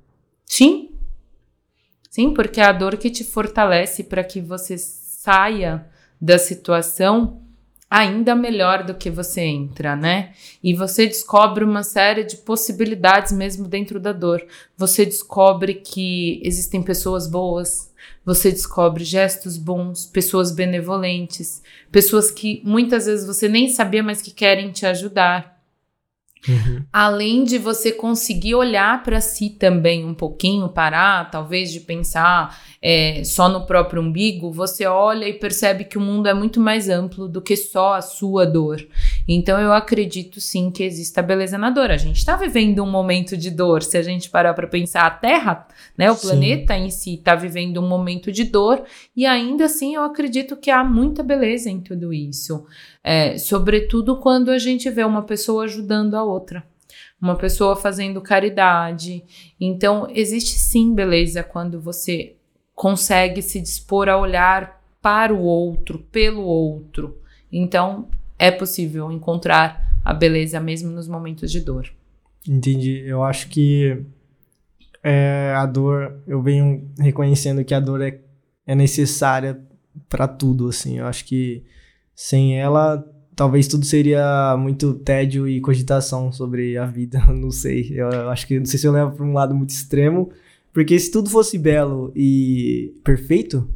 Sim. 0.47 0.91
Sim, 2.09 2.33
porque 2.33 2.61
é 2.61 2.65
a 2.65 2.73
dor 2.73 2.97
que 2.97 3.11
te 3.11 3.25
fortalece 3.25 4.05
para 4.05 4.25
que 4.25 4.41
você 4.41 4.79
saia 4.79 5.85
da 6.21 6.39
situação 6.39 7.43
ainda 7.91 8.35
melhor 8.35 8.85
do 8.85 8.95
que 8.95 9.11
você 9.11 9.41
entra, 9.43 9.97
né? 9.97 10.33
E 10.63 10.75
você 10.75 11.07
descobre 11.07 11.65
uma 11.65 11.83
série 11.83 12.25
de 12.25 12.37
possibilidades 12.39 13.33
mesmo 13.33 13.67
dentro 13.67 13.99
da 13.99 14.13
dor. 14.13 14.45
Você 14.77 15.05
descobre 15.05 15.75
que 15.75 16.41
existem 16.45 16.83
pessoas 16.83 17.27
boas, 17.27 17.93
você 18.25 18.51
descobre 18.51 19.05
gestos 19.05 19.57
bons, 19.57 20.05
pessoas 20.07 20.53
benevolentes, 20.53 21.63
pessoas 21.91 22.31
que 22.31 22.61
muitas 22.65 23.07
vezes 23.07 23.27
você 23.27 23.49
nem 23.49 23.69
sabia, 23.69 24.03
mas 24.03 24.21
que 24.21 24.31
querem 24.31 24.71
te 24.71 24.85
ajudar. 24.85 25.58
Uhum. 26.47 26.85
Além 26.93 27.45
de 27.45 27.59
você 27.59 27.91
conseguir 27.91 28.55
olhar 28.55 29.03
para 29.03 29.21
si 29.21 29.51
também 29.51 30.05
um 30.05 30.15
pouquinho, 30.15 30.69
parar, 30.69 31.31
talvez 31.31 31.73
de 31.73 31.81
pensar 31.81 32.59
é, 32.81 33.23
só 33.25 33.49
no 33.49 33.67
próprio 33.67 34.01
umbigo, 34.01 34.53
você 34.53 34.87
olha 34.87 35.27
e 35.27 35.33
percebe 35.33 35.85
que 35.85 35.99
o 35.99 36.01
mundo 36.01 36.29
é 36.29 36.35
muito 36.35 36.61
mais 36.61 36.89
amplo 36.89 37.29
do 37.29 37.43
que 37.43 37.57
só 37.57 37.95
a 37.95 38.03
sua 38.03 38.47
dor. 38.47 38.87
Então 39.27 39.59
eu 39.61 39.73
acredito 39.73 40.41
sim 40.41 40.71
que 40.71 40.85
exista 40.85 41.21
beleza 41.23 41.59
na 41.59 41.71
dor. 41.71 41.91
A 41.91 41.97
gente 41.97 42.17
está 42.17 42.37
vivendo 42.37 42.83
um 42.83 42.91
momento 42.91 43.37
de 43.37 43.51
dor. 43.51 43.83
Se 43.83 43.97
a 43.97 44.03
gente 44.03 44.31
parar 44.31 44.55
para 44.55 44.67
pensar, 44.67 45.07
a 45.07 45.11
Terra, 45.11 45.67
né, 45.97 46.11
o 46.11 46.15
sim. 46.15 46.29
planeta 46.29 46.77
em 46.77 46.91
si, 46.91 47.15
está 47.15 47.35
vivendo 47.35 47.81
um 47.81 47.89
momento 47.89 48.31
de 48.31 48.45
dor 48.45 48.85
e 49.17 49.27
ainda 49.27 49.65
assim 49.65 49.95
eu 49.95 50.05
acredito 50.05 50.57
que 50.57 50.71
há 50.71 50.85
muita 50.85 51.23
beleza 51.23 51.69
em 51.69 51.81
tudo 51.81 52.13
isso. 52.13 52.65
É, 53.03 53.39
sobretudo 53.39 54.17
quando 54.17 54.51
a 54.51 54.59
gente 54.59 54.91
vê 54.91 55.05
uma 55.05 55.23
pessoa 55.23 55.65
ajudando 55.65 56.15
a 56.15 56.23
outra, 56.23 56.65
uma 57.21 57.37
pessoa 57.37 57.77
fazendo 57.77 58.21
caridade. 58.21 59.25
Então, 59.61 60.07
existe 60.11 60.59
sim 60.59 60.95
beleza 60.95 61.43
quando 61.43 61.81
você 61.81 62.37
consegue 62.75 63.43
se 63.43 63.61
dispor 63.61 64.09
a 64.09 64.17
olhar 64.17 64.83
para 65.01 65.35
o 65.35 65.41
outro, 65.41 65.99
pelo 66.13 66.43
outro. 66.43 67.19
Então, 67.51 68.09
é 68.39 68.51
possível 68.51 69.11
encontrar 69.11 69.89
a 70.05 70.15
beleza 70.15 70.61
mesmo 70.61 70.91
nos 70.91 71.09
momentos 71.09 71.51
de 71.51 71.61
dor. 71.61 71.91
Entendi. 72.47 73.03
Eu 73.05 73.23
acho 73.23 73.49
que 73.49 74.01
é, 75.03 75.53
a 75.57 75.67
dor, 75.67 76.21
eu 76.27 76.41
venho 76.41 76.89
reconhecendo 76.99 77.65
que 77.65 77.75
a 77.75 77.81
dor 77.81 78.01
é, 78.01 78.19
é 78.67 78.75
necessária 78.75 79.61
para 80.09 80.29
tudo, 80.29 80.69
assim. 80.69 80.99
Eu 80.99 81.07
acho 81.07 81.25
que 81.25 81.63
sem 82.19 82.59
ela, 82.59 83.09
talvez 83.37 83.69
tudo 83.69 83.87
seria 83.87 84.57
muito 84.59 84.93
tédio 84.93 85.47
e 85.47 85.61
cogitação 85.61 86.33
sobre 86.33 86.77
a 86.77 86.85
vida. 86.85 87.25
Não 87.33 87.53
sei. 87.53 87.93
Eu, 87.95 88.29
acho 88.29 88.45
que 88.45 88.59
não 88.59 88.67
sei 88.67 88.77
se 88.77 88.89
eu 88.89 88.93
levo 88.93 89.13
para 89.13 89.25
um 89.25 89.33
lado 89.33 89.55
muito 89.55 89.71
extremo, 89.71 90.33
porque 90.73 90.99
se 90.99 91.13
tudo 91.13 91.31
fosse 91.31 91.57
belo 91.57 92.13
e 92.17 92.93
perfeito, 93.05 93.73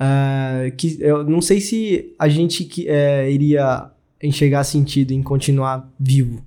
uh, 0.00 0.74
que 0.78 0.96
eu 0.98 1.22
não 1.24 1.42
sei 1.42 1.60
se 1.60 2.14
a 2.18 2.26
gente 2.26 2.64
que, 2.64 2.88
uh, 2.88 3.28
iria 3.30 3.90
enxergar 4.22 4.64
sentido 4.64 5.12
em 5.12 5.22
continuar 5.22 5.92
vivo. 6.00 6.42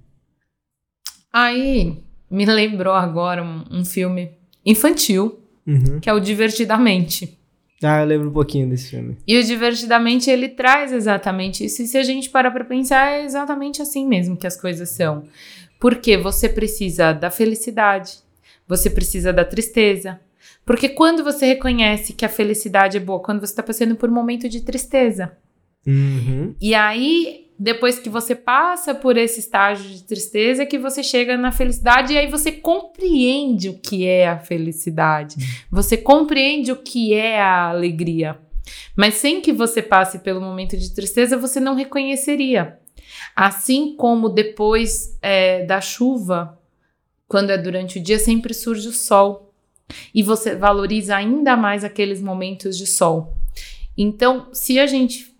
Aí 1.31 1.99
me 2.31 2.45
lembrou 2.47 2.95
agora 2.95 3.43
um, 3.43 3.63
um 3.69 3.85
filme 3.85 4.31
infantil, 4.65 5.39
uhum. 5.67 5.99
que 5.99 6.09
é 6.09 6.13
o 6.13 6.19
Divertidamente. 6.19 7.39
Ah, 7.83 8.01
eu 8.01 8.05
lembro 8.05 8.29
um 8.29 8.33
pouquinho 8.33 8.69
desse 8.69 8.91
filme. 8.91 9.17
E 9.27 9.37
o 9.37 9.43
Divertidamente, 9.43 10.29
ele 10.29 10.49
traz 10.49 10.91
exatamente 10.91 11.65
isso. 11.65 11.81
E 11.81 11.87
se 11.87 11.97
a 11.97 12.03
gente 12.03 12.29
parar 12.29 12.51
pra 12.51 12.63
pensar, 12.63 13.13
é 13.13 13.23
exatamente 13.23 13.81
assim 13.81 14.07
mesmo 14.07 14.37
que 14.37 14.45
as 14.45 14.59
coisas 14.59 14.89
são. 14.89 15.23
Porque 15.79 16.15
você 16.15 16.47
precisa 16.47 17.11
da 17.11 17.31
felicidade, 17.31 18.19
você 18.67 18.89
precisa 18.89 19.33
da 19.33 19.43
tristeza. 19.43 20.19
Porque 20.63 20.89
quando 20.89 21.23
você 21.23 21.47
reconhece 21.47 22.13
que 22.13 22.23
a 22.23 22.29
felicidade 22.29 22.97
é 22.97 22.99
boa, 22.99 23.19
quando 23.19 23.39
você 23.39 23.51
está 23.51 23.63
passando 23.63 23.95
por 23.95 24.09
um 24.09 24.13
momento 24.13 24.47
de 24.47 24.61
tristeza. 24.61 25.35
Uhum. 25.85 26.53
E 26.61 26.75
aí 26.75 27.47
depois 27.63 27.99
que 27.99 28.09
você 28.09 28.33
passa 28.33 28.95
por 28.95 29.15
esse 29.15 29.39
estágio 29.39 29.87
de 29.87 30.03
tristeza, 30.03 30.65
que 30.65 30.79
você 30.79 31.03
chega 31.03 31.37
na 31.37 31.51
felicidade 31.51 32.11
e 32.11 32.17
aí 32.17 32.25
você 32.25 32.51
compreende 32.51 33.69
o 33.69 33.77
que 33.77 34.07
é 34.07 34.27
a 34.27 34.39
felicidade. 34.39 35.35
Você 35.69 35.95
compreende 35.95 36.71
o 36.71 36.75
que 36.75 37.13
é 37.13 37.39
a 37.39 37.69
alegria. 37.69 38.39
Mas 38.95 39.13
sem 39.13 39.39
que 39.41 39.53
você 39.53 39.79
passe 39.79 40.17
pelo 40.17 40.41
momento 40.41 40.75
de 40.75 40.91
tristeza, 40.91 41.37
você 41.37 41.59
não 41.59 41.75
reconheceria. 41.75 42.79
Assim 43.35 43.95
como 43.95 44.27
depois 44.27 45.19
é, 45.21 45.63
da 45.63 45.79
chuva, 45.79 46.59
quando 47.27 47.51
é 47.51 47.59
durante 47.59 47.99
o 47.99 48.03
dia, 48.03 48.17
sempre 48.17 48.55
surge 48.55 48.87
o 48.87 48.91
sol. 48.91 49.53
E 50.15 50.23
você 50.23 50.55
valoriza 50.55 51.15
ainda 51.15 51.55
mais 51.55 51.83
aqueles 51.83 52.23
momentos 52.23 52.75
de 52.75 52.87
sol. 52.87 53.37
Então, 53.95 54.47
se 54.51 54.79
a 54.79 54.87
gente 54.87 55.30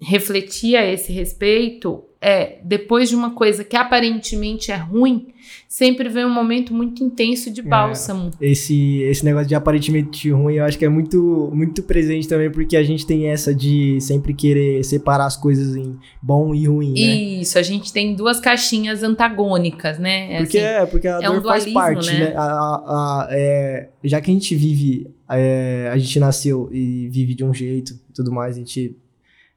refletir 0.00 0.76
a 0.76 0.84
esse 0.84 1.12
respeito 1.12 2.02
é 2.20 2.58
depois 2.64 3.08
de 3.08 3.14
uma 3.14 3.30
coisa 3.34 3.62
que 3.62 3.76
aparentemente 3.76 4.72
é 4.72 4.76
ruim, 4.76 5.28
sempre 5.68 6.08
vem 6.08 6.24
um 6.24 6.32
momento 6.32 6.74
muito 6.74 7.04
intenso 7.04 7.50
de 7.52 7.60
é, 7.60 7.64
bálsamo. 7.64 8.30
É, 8.40 8.50
esse, 8.50 9.02
esse 9.02 9.24
negócio 9.24 9.46
de 9.46 9.54
aparentemente 9.54 10.30
ruim, 10.30 10.54
eu 10.54 10.64
acho 10.64 10.78
que 10.78 10.84
é 10.84 10.88
muito, 10.88 11.50
muito 11.54 11.82
presente 11.82 12.26
também, 12.26 12.50
porque 12.50 12.76
a 12.76 12.82
gente 12.82 13.06
tem 13.06 13.28
essa 13.28 13.54
de 13.54 14.00
sempre 14.00 14.34
querer 14.34 14.82
separar 14.82 15.26
as 15.26 15.36
coisas 15.36 15.76
em 15.76 15.96
bom 16.20 16.54
e 16.54 16.66
ruim, 16.66 16.94
né? 16.94 17.40
Isso, 17.40 17.58
a 17.58 17.62
gente 17.62 17.92
tem 17.92 18.14
duas 18.14 18.40
caixinhas 18.40 19.02
antagônicas, 19.02 19.98
né? 19.98 20.34
É 20.34 20.38
porque, 20.38 20.58
assim, 20.58 20.66
é, 20.66 20.86
porque 20.86 21.08
a 21.08 21.18
é 21.18 21.26
dor 21.26 21.38
um 21.38 21.42
faz 21.42 21.72
parte, 21.72 22.12
né? 22.12 22.30
né? 22.30 22.34
A, 22.36 22.42
a, 22.42 22.46
a, 22.46 23.28
é, 23.30 23.88
já 24.02 24.20
que 24.20 24.30
a 24.30 24.34
gente 24.34 24.54
vive, 24.54 25.06
é, 25.28 25.90
a 25.92 25.98
gente 25.98 26.18
nasceu 26.18 26.68
e 26.72 27.08
vive 27.08 27.34
de 27.34 27.44
um 27.44 27.54
jeito 27.54 27.92
e 28.10 28.12
tudo 28.12 28.32
mais, 28.32 28.56
a 28.56 28.58
gente 28.58 28.96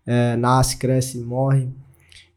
é, 0.09 0.35
nasce, 0.35 0.75
cresce, 0.77 1.19
morre. 1.19 1.69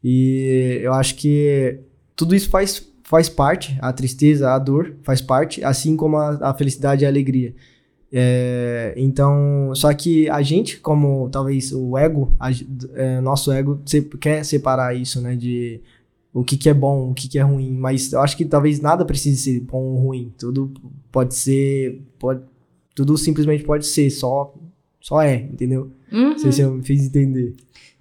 E 0.03 0.79
eu 0.83 0.93
acho 0.93 1.15
que 1.15 1.79
tudo 2.15 2.35
isso 2.35 2.47
faz, 2.47 2.87
faz 3.03 3.29
parte, 3.29 3.75
a 3.81 3.91
tristeza, 3.91 4.51
a 4.53 4.59
dor 4.59 4.95
faz 5.01 5.21
parte, 5.21 5.63
assim 5.63 5.97
como 5.97 6.17
a, 6.17 6.49
a 6.49 6.53
felicidade 6.53 7.03
e 7.03 7.05
a 7.07 7.09
alegria. 7.09 7.55
É, 8.11 8.93
então, 8.95 9.71
só 9.73 9.91
que 9.91 10.29
a 10.29 10.43
gente, 10.43 10.79
como 10.79 11.29
talvez 11.31 11.73
o 11.73 11.97
ego, 11.97 12.31
a, 12.39 12.51
é, 12.93 13.19
nosso 13.21 13.51
ego 13.51 13.81
se, 13.87 14.03
quer 14.03 14.45
separar 14.45 14.95
isso, 14.95 15.19
né, 15.19 15.35
de 15.35 15.81
o 16.31 16.43
que, 16.43 16.57
que 16.57 16.69
é 16.69 16.73
bom, 16.75 17.09
o 17.09 17.13
que, 17.15 17.27
que 17.27 17.39
é 17.39 17.41
ruim, 17.41 17.71
mas 17.71 18.13
eu 18.13 18.21
acho 18.21 18.37
que 18.37 18.45
talvez 18.45 18.79
nada 18.79 19.03
precise 19.03 19.37
ser 19.37 19.59
bom 19.61 19.81
ou 19.81 19.97
ruim, 19.97 20.31
tudo 20.37 20.71
pode 21.11 21.33
ser, 21.33 22.03
pode, 22.19 22.41
tudo 22.93 23.17
simplesmente 23.17 23.63
pode 23.63 23.87
ser, 23.87 24.11
só, 24.11 24.53
só 25.01 25.21
é, 25.23 25.35
entendeu? 25.35 25.91
Uhum. 26.13 26.29
Não 26.29 26.37
sei 26.37 26.51
se 26.51 26.61
eu 26.61 26.71
me 26.71 26.83
fiz 26.83 27.07
entender. 27.07 27.55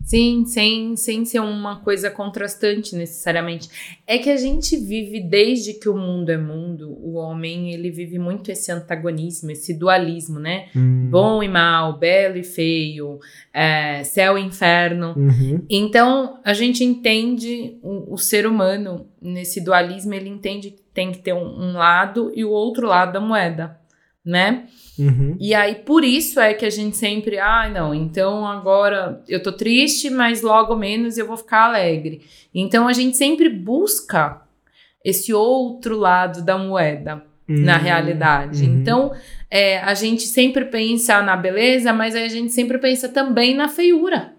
Sim, 0.05 0.45
sem, 0.47 0.97
sem 0.97 1.25
ser 1.25 1.41
uma 1.41 1.77
coisa 1.77 2.11
contrastante 2.11 2.97
necessariamente. 2.97 3.69
É 4.07 4.19
que 4.19 4.31
a 4.31 4.37
gente 4.37 4.77
vive 4.77 5.21
desde 5.21 5.75
que 5.75 5.89
o 5.89 5.97
mundo 5.97 6.31
é 6.31 6.37
mundo, 6.37 6.91
o 7.01 7.15
homem 7.15 7.73
ele 7.73 7.91
vive 7.91 8.19
muito 8.19 8.51
esse 8.51 8.73
antagonismo, 8.73 9.51
esse 9.51 9.73
dualismo, 9.73 10.41
né? 10.41 10.67
Hum. 10.75 11.09
Bom 11.09 11.43
e 11.43 11.49
mal, 11.49 11.99
belo 11.99 12.37
e 12.37 12.43
feio, 12.43 13.21
é, 13.55 14.03
céu 14.03 14.37
e 14.37 14.43
inferno. 14.43 15.15
Uhum. 15.17 15.65
Então 15.71 16.41
a 16.45 16.53
gente 16.53 16.83
entende 16.83 17.79
o, 17.83 18.15
o, 18.15 18.19
ser 18.19 18.47
humano 18.47 19.07
nesse 19.21 19.61
dualismo, 19.61 20.15
ele 20.15 20.29
entende 20.29 20.73
que 20.73 20.83
tem 20.93 21.13
que 21.13 21.19
ter 21.19 21.33
um, 21.33 21.71
um 21.71 21.73
lado 21.75 22.33
e 22.35 22.45
o 22.45 22.51
outro 22.51 22.89
lado 22.89 23.13
da 23.13 23.21
moeda, 23.21 23.79
né? 24.25 24.65
Uhum. 24.99 25.37
E 25.41 25.55
aí, 25.55 25.77
por 25.77 26.05
isso 26.05 26.39
é 26.39 26.55
que 26.55 26.65
a 26.65 26.71
gente 26.71 26.97
sempre, 26.97 27.39
ah, 27.39 27.69
não, 27.69 27.95
então 27.95 28.47
agora 28.47 29.23
eu 29.29 29.43
tô 29.43 29.53
triste, 29.53 30.11
mas 30.11 30.43
logo 30.43 30.77
menos 30.77 31.19
eu 31.19 31.27
vou 31.27 31.37
ficar 31.37 31.65
alegre. 31.65 32.23
Então 32.55 32.87
a 32.87 32.93
gente 32.93 33.17
sempre 33.17 33.49
busca 33.49 34.43
esse 35.05 35.33
outro 35.33 35.97
lado 35.97 36.45
da 36.45 36.57
moeda 36.57 37.25
uhum. 37.49 37.65
na 37.65 37.77
realidade. 37.77 38.65
Uhum. 38.65 38.81
Então 38.81 39.13
é, 39.51 39.79
a 39.79 39.95
gente 39.95 40.23
sempre 40.23 40.67
pensa 40.67 41.21
na 41.23 41.37
beleza, 41.37 41.93
mas 41.93 42.15
a 42.15 42.29
gente 42.29 42.53
sempre 42.53 42.79
pensa 42.79 43.09
também 43.09 43.55
na 43.55 43.69
feiura. 43.69 44.35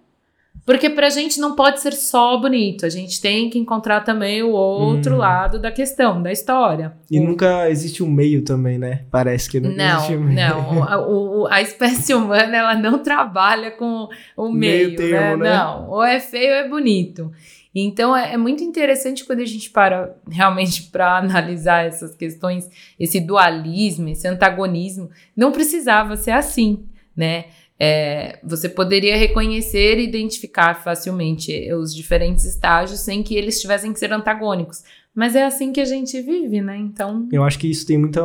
Porque 0.65 0.89
pra 0.89 1.09
gente 1.09 1.41
não 1.41 1.55
pode 1.55 1.81
ser 1.81 1.91
só 1.91 2.37
bonito, 2.37 2.85
a 2.85 2.89
gente 2.89 3.19
tem 3.19 3.49
que 3.49 3.59
encontrar 3.59 4.01
também 4.01 4.41
o 4.41 4.51
outro 4.51 5.15
hum. 5.15 5.17
lado 5.17 5.59
da 5.59 5.71
questão, 5.71 6.21
da 6.21 6.31
história. 6.31 6.93
E 7.11 7.19
o... 7.19 7.23
nunca 7.23 7.69
existe 7.69 8.01
um 8.01 8.09
meio 8.09 8.43
também, 8.43 8.77
né? 8.77 9.03
Parece 9.11 9.49
que 9.49 9.59
nunca 9.59 9.75
não, 9.75 9.97
existe 9.97 10.15
um 10.15 10.23
meio. 10.23 10.35
Não, 10.37 10.83
a, 10.83 11.05
o, 11.05 11.47
a 11.47 11.61
espécie 11.61 12.13
humana, 12.15 12.55
ela 12.55 12.75
não 12.75 12.99
trabalha 12.99 13.71
com 13.71 14.07
o 14.37 14.49
meio, 14.49 14.87
meio 14.87 14.95
termo, 14.95 15.43
né? 15.43 15.49
né? 15.49 15.57
Não, 15.57 15.89
ou 15.89 16.03
é 16.03 16.19
feio 16.21 16.51
ou 16.51 16.55
é 16.55 16.69
bonito. 16.69 17.31
Então 17.75 18.15
é, 18.15 18.33
é 18.33 18.37
muito 18.37 18.63
interessante 18.63 19.25
quando 19.25 19.39
a 19.39 19.45
gente 19.45 19.69
para 19.69 20.15
realmente 20.29 20.83
para 20.91 21.17
analisar 21.17 21.85
essas 21.85 22.15
questões, 22.15 22.69
esse 22.99 23.19
dualismo, 23.19 24.09
esse 24.09 24.27
antagonismo. 24.27 25.09
Não 25.35 25.51
precisava 25.51 26.15
ser 26.15 26.31
assim, 26.31 26.85
né? 27.15 27.45
É, 27.85 28.39
você 28.41 28.69
poderia 28.69 29.17
reconhecer 29.17 29.99
e 29.99 30.05
identificar 30.05 30.81
facilmente 30.81 31.69
os 31.73 31.93
diferentes 31.93 32.45
estágios 32.45 33.01
sem 33.01 33.21
que 33.21 33.35
eles 33.35 33.59
tivessem 33.59 33.91
que 33.91 33.99
ser 33.99 34.13
antagônicos. 34.13 34.83
Mas 35.13 35.35
é 35.35 35.43
assim 35.43 35.73
que 35.73 35.81
a 35.81 35.85
gente 35.85 36.21
vive, 36.21 36.61
né? 36.61 36.77
Então. 36.77 37.27
Eu 37.29 37.43
acho 37.43 37.59
que 37.59 37.69
isso 37.69 37.85
tem 37.85 37.97
muita. 37.97 38.21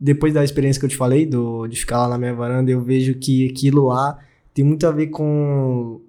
Depois 0.00 0.32
da 0.32 0.42
experiência 0.42 0.80
que 0.80 0.86
eu 0.86 0.90
te 0.90 0.96
falei, 0.96 1.26
do, 1.26 1.66
de 1.66 1.78
ficar 1.78 1.98
lá 1.98 2.08
na 2.08 2.18
minha 2.18 2.32
varanda, 2.32 2.70
eu 2.70 2.80
vejo 2.80 3.14
que 3.16 3.50
aquilo 3.50 3.88
lá 3.88 4.18
tem 4.54 4.64
muito 4.64 4.86
a 4.86 4.90
ver 4.90 5.08
com. 5.08 6.00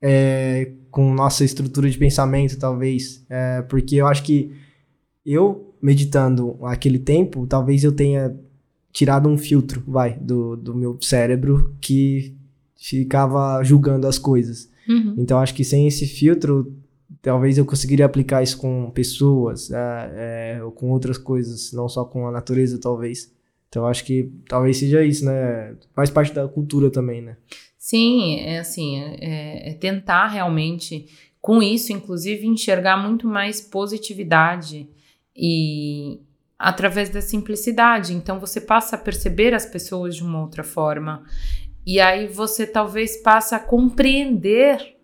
É, 0.00 0.72
com 0.90 1.12
nossa 1.12 1.44
estrutura 1.44 1.90
de 1.90 1.98
pensamento, 1.98 2.58
talvez. 2.58 3.26
É, 3.28 3.60
porque 3.60 3.96
eu 3.96 4.06
acho 4.06 4.22
que 4.22 4.50
eu, 5.24 5.74
meditando 5.82 6.58
aquele 6.62 6.98
tempo, 6.98 7.46
talvez 7.46 7.84
eu 7.84 7.92
tenha 7.92 8.34
tirado 8.92 9.28
um 9.28 9.38
filtro, 9.38 9.82
vai, 9.86 10.18
do, 10.18 10.56
do 10.56 10.74
meu 10.74 10.98
cérebro 11.00 11.74
que 11.80 12.36
ficava 12.76 13.62
julgando 13.64 14.06
as 14.06 14.18
coisas. 14.18 14.70
Uhum. 14.88 15.14
Então 15.18 15.38
acho 15.38 15.54
que 15.54 15.64
sem 15.64 15.86
esse 15.86 16.06
filtro, 16.06 16.76
talvez 17.22 17.56
eu 17.56 17.64
conseguiria 17.64 18.04
aplicar 18.04 18.42
isso 18.42 18.58
com 18.58 18.90
pessoas, 18.90 19.70
é, 19.70 20.56
é, 20.58 20.64
ou 20.64 20.72
com 20.72 20.90
outras 20.90 21.16
coisas, 21.16 21.72
não 21.72 21.88
só 21.88 22.04
com 22.04 22.26
a 22.26 22.32
natureza, 22.32 22.78
talvez. 22.78 23.32
Então, 23.68 23.86
acho 23.86 24.04
que 24.04 24.30
talvez 24.46 24.76
seja 24.76 25.02
isso, 25.02 25.24
né? 25.24 25.74
Faz 25.94 26.10
parte 26.10 26.34
da 26.34 26.46
cultura 26.46 26.90
também, 26.90 27.22
né? 27.22 27.38
Sim, 27.78 28.36
é 28.40 28.58
assim, 28.58 29.00
é, 29.00 29.70
é 29.70 29.74
tentar 29.74 30.28
realmente, 30.28 31.06
com 31.40 31.62
isso, 31.62 31.90
inclusive, 31.90 32.46
enxergar 32.46 32.98
muito 32.98 33.26
mais 33.26 33.62
positividade 33.62 34.86
e 35.34 36.20
através 36.62 37.10
da 37.10 37.20
simplicidade. 37.20 38.14
Então, 38.14 38.38
você 38.38 38.60
passa 38.60 38.96
a 38.96 38.98
perceber 38.98 39.52
as 39.54 39.66
pessoas 39.66 40.14
de 40.14 40.22
uma 40.22 40.40
outra 40.40 40.62
forma. 40.62 41.24
E 41.84 42.00
aí 42.00 42.28
você 42.28 42.66
talvez 42.66 43.16
passa 43.16 43.56
a 43.56 43.60
compreender 43.60 44.96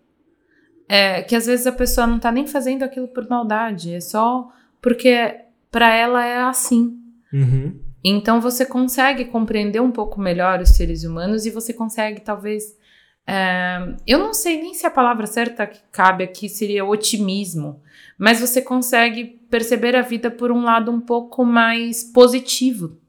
é, 0.87 1.21
que 1.21 1.35
às 1.35 1.45
vezes 1.45 1.67
a 1.67 1.71
pessoa 1.71 2.07
não 2.07 2.17
tá 2.17 2.31
nem 2.31 2.47
fazendo 2.47 2.83
aquilo 2.83 3.07
por 3.07 3.29
maldade, 3.29 3.93
é 3.93 3.99
só 3.99 4.49
porque 4.81 5.35
para 5.69 5.93
ela 5.93 6.25
é 6.25 6.37
assim. 6.37 6.97
Uhum. 7.31 7.79
Então 8.03 8.41
você 8.41 8.65
consegue 8.65 9.25
compreender 9.25 9.81
um 9.81 9.91
pouco 9.91 10.19
melhor 10.19 10.61
os 10.61 10.69
seres 10.69 11.03
humanos 11.03 11.45
e 11.45 11.51
você 11.51 11.73
consegue 11.73 12.21
talvez. 12.21 12.63
É, 13.27 13.77
eu 14.07 14.17
não 14.17 14.33
sei 14.33 14.59
nem 14.59 14.73
se 14.73 14.87
a 14.87 14.91
palavra 14.91 15.27
certa 15.27 15.67
que 15.67 15.79
cabe 15.91 16.23
aqui 16.23 16.49
seria 16.49 16.83
otimismo, 16.83 17.83
mas 18.19 18.41
você 18.41 18.61
consegue 18.61 19.39
perceber 19.49 19.95
a 19.95 20.01
vida 20.01 20.29
por 20.29 20.51
um 20.51 20.63
lado 20.63 20.91
um 20.91 20.99
pouco 20.99 21.45
mais 21.45 22.03
positivo 22.03 22.99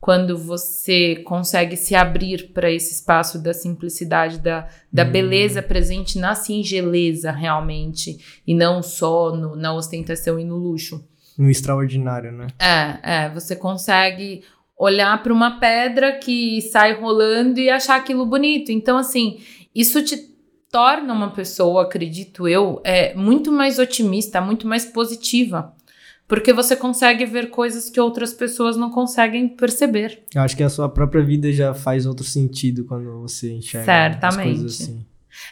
quando 0.00 0.38
você 0.38 1.16
consegue 1.24 1.76
se 1.76 1.94
abrir 1.94 2.52
para 2.52 2.70
esse 2.70 2.94
espaço 2.94 3.42
da 3.42 3.52
simplicidade, 3.52 4.38
da, 4.38 4.68
da 4.92 5.04
hum. 5.04 5.10
beleza 5.10 5.60
presente 5.60 6.18
na 6.18 6.36
singeleza 6.36 7.32
realmente, 7.32 8.40
e 8.46 8.54
não 8.54 8.80
só 8.80 9.34
no, 9.34 9.56
na 9.56 9.74
ostentação 9.74 10.38
e 10.38 10.44
no 10.44 10.56
luxo. 10.56 11.04
No 11.36 11.50
extraordinário, 11.50 12.30
né? 12.30 12.46
É, 12.60 13.24
é, 13.24 13.28
você 13.30 13.56
consegue 13.56 14.44
olhar 14.78 15.20
para 15.20 15.32
uma 15.32 15.58
pedra 15.58 16.16
que 16.16 16.62
sai 16.62 16.92
rolando 16.92 17.58
e 17.58 17.68
achar 17.68 17.96
aquilo 17.96 18.24
bonito. 18.24 18.70
Então, 18.70 18.96
assim, 18.96 19.40
isso 19.74 20.02
te 20.02 20.16
torna 20.70 21.12
uma 21.12 21.30
pessoa, 21.30 21.82
acredito 21.82 22.46
eu, 22.46 22.80
é, 22.84 23.14
muito 23.14 23.50
mais 23.50 23.78
otimista, 23.78 24.40
muito 24.40 24.66
mais 24.66 24.84
positiva. 24.84 25.74
Porque 26.26 26.52
você 26.52 26.76
consegue 26.76 27.24
ver 27.24 27.48
coisas 27.48 27.88
que 27.88 27.98
outras 27.98 28.34
pessoas 28.34 28.76
não 28.76 28.90
conseguem 28.90 29.48
perceber. 29.48 30.24
Eu 30.34 30.42
acho 30.42 30.54
que 30.54 30.62
a 30.62 30.68
sua 30.68 30.86
própria 30.86 31.24
vida 31.24 31.50
já 31.50 31.72
faz 31.72 32.04
outro 32.04 32.22
sentido 32.22 32.84
quando 32.84 33.22
você 33.22 33.50
enxerga 33.50 33.86
Certamente. 33.86 34.38
as 34.38 34.44
coisas 34.44 34.80
assim. 34.82 35.06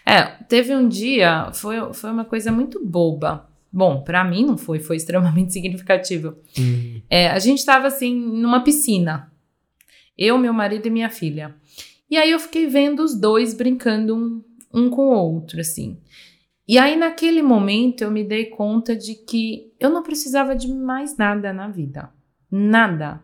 É, 0.05 0.23
teve 0.49 0.75
um 0.75 0.87
dia, 0.87 1.51
foi, 1.55 1.95
foi 1.95 2.11
uma 2.11 2.27
coisa 2.27 2.53
muito 2.53 2.85
boba. 2.85 3.49
Bom, 3.73 4.03
para 4.03 4.23
mim 4.23 4.45
não 4.45 4.59
foi, 4.59 4.79
foi 4.79 4.97
extremamente 4.97 5.53
significativo. 5.55 6.37
Uhum. 6.59 7.01
É, 7.09 7.29
a 7.29 7.39
gente 7.39 7.65
tava 7.65 7.87
assim, 7.87 8.15
numa 8.15 8.61
piscina. 8.61 9.33
Eu, 10.17 10.37
meu 10.37 10.53
marido 10.53 10.87
e 10.87 10.91
minha 10.91 11.09
filha. 11.09 11.55
E 12.11 12.17
aí 12.17 12.31
eu 12.31 12.39
fiquei 12.39 12.67
vendo 12.67 13.03
os 13.03 13.15
dois 13.19 13.55
brincando 13.55 14.15
um, 14.15 14.45
um 14.77 14.91
com 14.91 15.07
o 15.07 15.15
outro, 15.15 15.59
assim. 15.59 15.99
E 16.69 16.79
aí, 16.79 16.97
naquele 16.97 17.41
momento, 17.41 18.03
eu 18.03 18.11
me 18.11 18.23
dei 18.23 18.47
conta 18.47 18.95
de 18.95 19.15
que 19.15 19.73
eu 19.81 19.89
não 19.89 20.03
precisava 20.03 20.55
de 20.55 20.69
mais 20.69 21.17
nada 21.17 21.53
na 21.53 21.69
vida. 21.69 22.11
Nada. 22.51 23.23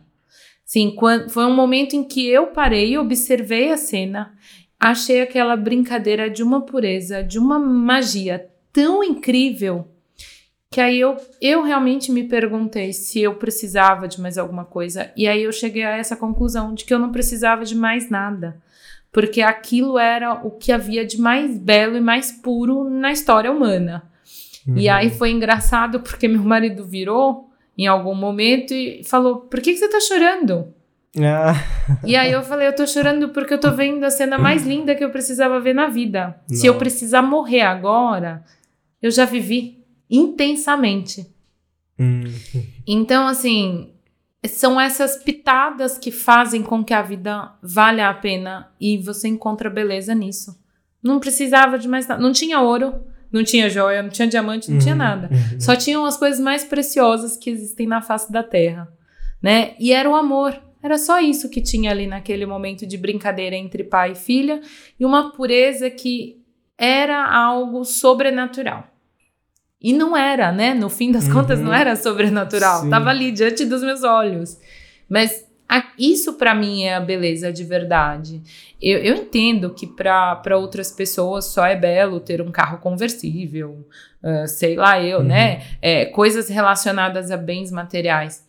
Sim, 0.64 0.94
quando, 0.96 1.28
foi 1.28 1.44
um 1.44 1.54
momento 1.54 1.94
em 1.94 2.02
que 2.02 2.26
eu 2.26 2.46
parei, 2.48 2.96
observei 2.96 3.70
a 3.70 3.76
cena, 3.76 4.32
achei 4.80 5.20
aquela 5.20 5.56
brincadeira 5.56 6.30
de 6.30 6.42
uma 6.42 6.62
pureza, 6.62 7.22
de 7.22 7.38
uma 7.38 7.58
magia 7.58 8.48
tão 8.72 9.04
incrível, 9.04 9.86
que 10.70 10.80
aí 10.80 10.98
eu, 10.98 11.16
eu 11.38 11.62
realmente 11.62 12.10
me 12.10 12.24
perguntei 12.24 12.94
se 12.94 13.20
eu 13.20 13.34
precisava 13.34 14.08
de 14.08 14.18
mais 14.18 14.38
alguma 14.38 14.64
coisa. 14.64 15.12
E 15.14 15.28
aí 15.28 15.42
eu 15.42 15.52
cheguei 15.52 15.82
a 15.82 15.98
essa 15.98 16.16
conclusão 16.16 16.72
de 16.72 16.86
que 16.86 16.94
eu 16.94 16.98
não 16.98 17.12
precisava 17.12 17.64
de 17.64 17.74
mais 17.74 18.08
nada 18.08 18.62
porque 19.12 19.42
aquilo 19.42 19.98
era 19.98 20.32
o 20.32 20.50
que 20.50 20.72
havia 20.72 21.04
de 21.04 21.20
mais 21.20 21.58
belo 21.58 21.96
e 21.96 22.00
mais 22.00 22.32
puro 22.32 22.88
na 22.88 23.12
história 23.12 23.52
humana. 23.52 24.02
Uhum. 24.66 24.78
E 24.78 24.88
aí 24.88 25.10
foi 25.10 25.30
engraçado 25.30 26.00
porque 26.00 26.26
meu 26.26 26.42
marido 26.42 26.86
virou 26.86 27.50
em 27.76 27.86
algum 27.86 28.14
momento 28.14 28.72
e 28.72 29.04
falou: 29.04 29.40
Por 29.40 29.60
que, 29.60 29.72
que 29.72 29.78
você 29.78 29.88
tá 29.88 30.00
chorando? 30.00 30.72
Ah. 31.20 31.54
E 32.04 32.16
aí 32.16 32.32
eu 32.32 32.42
falei: 32.42 32.66
Eu 32.66 32.74
tô 32.74 32.86
chorando 32.86 33.28
porque 33.30 33.52
eu 33.52 33.60
tô 33.60 33.70
vendo 33.70 34.02
a 34.04 34.10
cena 34.10 34.38
mais 34.38 34.66
linda 34.66 34.94
que 34.94 35.04
eu 35.04 35.10
precisava 35.10 35.60
ver 35.60 35.74
na 35.74 35.88
vida. 35.88 36.40
Não. 36.48 36.56
Se 36.56 36.66
eu 36.66 36.76
precisar 36.76 37.20
morrer 37.20 37.62
agora, 37.62 38.42
eu 39.02 39.10
já 39.10 39.26
vivi 39.26 39.84
intensamente. 40.08 41.26
Uhum. 41.98 42.24
Então, 42.86 43.26
assim, 43.26 43.91
são 44.48 44.80
essas 44.80 45.16
pitadas 45.22 45.96
que 45.96 46.10
fazem 46.10 46.62
com 46.62 46.84
que 46.84 46.92
a 46.92 47.02
vida 47.02 47.52
valha 47.62 48.08
a 48.08 48.14
pena 48.14 48.72
e 48.80 48.98
você 48.98 49.28
encontra 49.28 49.70
beleza 49.70 50.14
nisso. 50.14 50.60
Não 51.02 51.20
precisava 51.20 51.78
de 51.78 51.88
mais 51.88 52.06
nada. 52.06 52.20
Não 52.20 52.32
tinha 52.32 52.60
ouro, 52.60 53.04
não 53.30 53.44
tinha 53.44 53.70
joia, 53.70 54.02
não 54.02 54.10
tinha 54.10 54.28
diamante, 54.28 54.68
não 54.68 54.76
uhum, 54.76 54.82
tinha 54.82 54.94
nada. 54.94 55.28
Uhum. 55.32 55.60
Só 55.60 55.76
tinham 55.76 56.04
as 56.04 56.16
coisas 56.16 56.40
mais 56.40 56.64
preciosas 56.64 57.36
que 57.36 57.50
existem 57.50 57.86
na 57.86 58.02
face 58.02 58.30
da 58.32 58.42
terra, 58.42 58.92
né? 59.40 59.74
E 59.78 59.92
era 59.92 60.08
o 60.08 60.14
amor. 60.14 60.60
Era 60.82 60.98
só 60.98 61.20
isso 61.20 61.48
que 61.48 61.60
tinha 61.60 61.92
ali 61.92 62.06
naquele 62.08 62.44
momento 62.44 62.84
de 62.84 62.98
brincadeira 62.98 63.54
entre 63.54 63.84
pai 63.84 64.12
e 64.12 64.16
filha 64.16 64.60
e 64.98 65.04
uma 65.04 65.32
pureza 65.32 65.88
que 65.88 66.42
era 66.76 67.24
algo 67.24 67.84
sobrenatural. 67.84 68.91
E 69.82 69.92
não 69.92 70.16
era, 70.16 70.52
né? 70.52 70.74
No 70.74 70.88
fim 70.88 71.10
das 71.10 71.26
uhum. 71.26 71.32
contas, 71.32 71.58
não 71.58 71.74
era 71.74 71.96
sobrenatural. 71.96 72.82
Sim. 72.82 72.90
Tava 72.90 73.10
ali 73.10 73.32
diante 73.32 73.64
dos 73.64 73.82
meus 73.82 74.04
olhos. 74.04 74.58
Mas 75.08 75.44
a, 75.68 75.84
isso 75.98 76.34
para 76.34 76.54
mim 76.54 76.84
é 76.84 76.94
a 76.94 77.00
beleza 77.00 77.52
de 77.52 77.64
verdade. 77.64 78.42
Eu, 78.80 78.98
eu 78.98 79.16
entendo 79.16 79.70
que 79.70 79.86
para 79.86 80.56
outras 80.56 80.92
pessoas 80.92 81.46
só 81.46 81.66
é 81.66 81.74
belo 81.74 82.20
ter 82.20 82.40
um 82.40 82.50
carro 82.50 82.78
conversível, 82.78 83.86
uh, 84.22 84.46
sei 84.46 84.76
lá 84.76 85.02
eu, 85.02 85.18
uhum. 85.18 85.24
né? 85.24 85.62
É, 85.80 86.04
coisas 86.04 86.48
relacionadas 86.48 87.30
a 87.30 87.36
bens 87.36 87.70
materiais. 87.72 88.46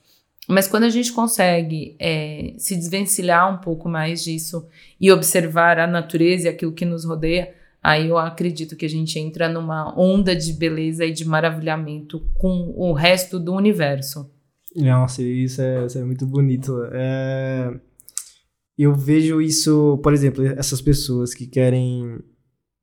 Mas 0.48 0.68
quando 0.68 0.84
a 0.84 0.90
gente 0.90 1.14
consegue 1.14 1.96
é, 1.98 2.54
se 2.58 2.76
desvencilhar 2.76 3.52
um 3.54 3.58
pouco 3.58 3.88
mais 3.88 4.24
disso 4.24 4.68
e 5.00 5.12
observar 5.12 5.80
a 5.80 5.88
natureza 5.88 6.48
e 6.48 6.50
aquilo 6.50 6.74
que 6.74 6.84
nos 6.84 7.06
rodeia, 7.06 7.54
aí 7.84 8.08
eu 8.08 8.18
acredito 8.18 8.78
que 8.78 8.86
a 8.86 8.90
gente 8.90 9.20
entra 9.20 9.50
numa 9.50 9.94
onda 10.00 10.34
de 10.34 10.54
beleza 10.54 11.06
e 11.06 11.12
de 11.12 11.26
maravilhamento 11.26 12.22
com 12.36 12.74
o 12.78 12.94
resto 12.94 13.38
do 13.38 13.54
universo. 13.54 14.32
Nossa, 14.76 15.22
isso 15.22 15.62
é, 15.62 15.86
isso 15.86 15.98
é 15.98 16.04
muito 16.04 16.26
bonito. 16.26 16.74
É... 16.94 17.80
Eu 18.78 18.96
vejo 18.96 19.40
isso, 19.40 20.00
por 20.02 20.14
exemplo, 20.14 20.44
essas 20.46 20.82
pessoas 20.82 21.34
que 21.34 21.46
querem, 21.46 22.20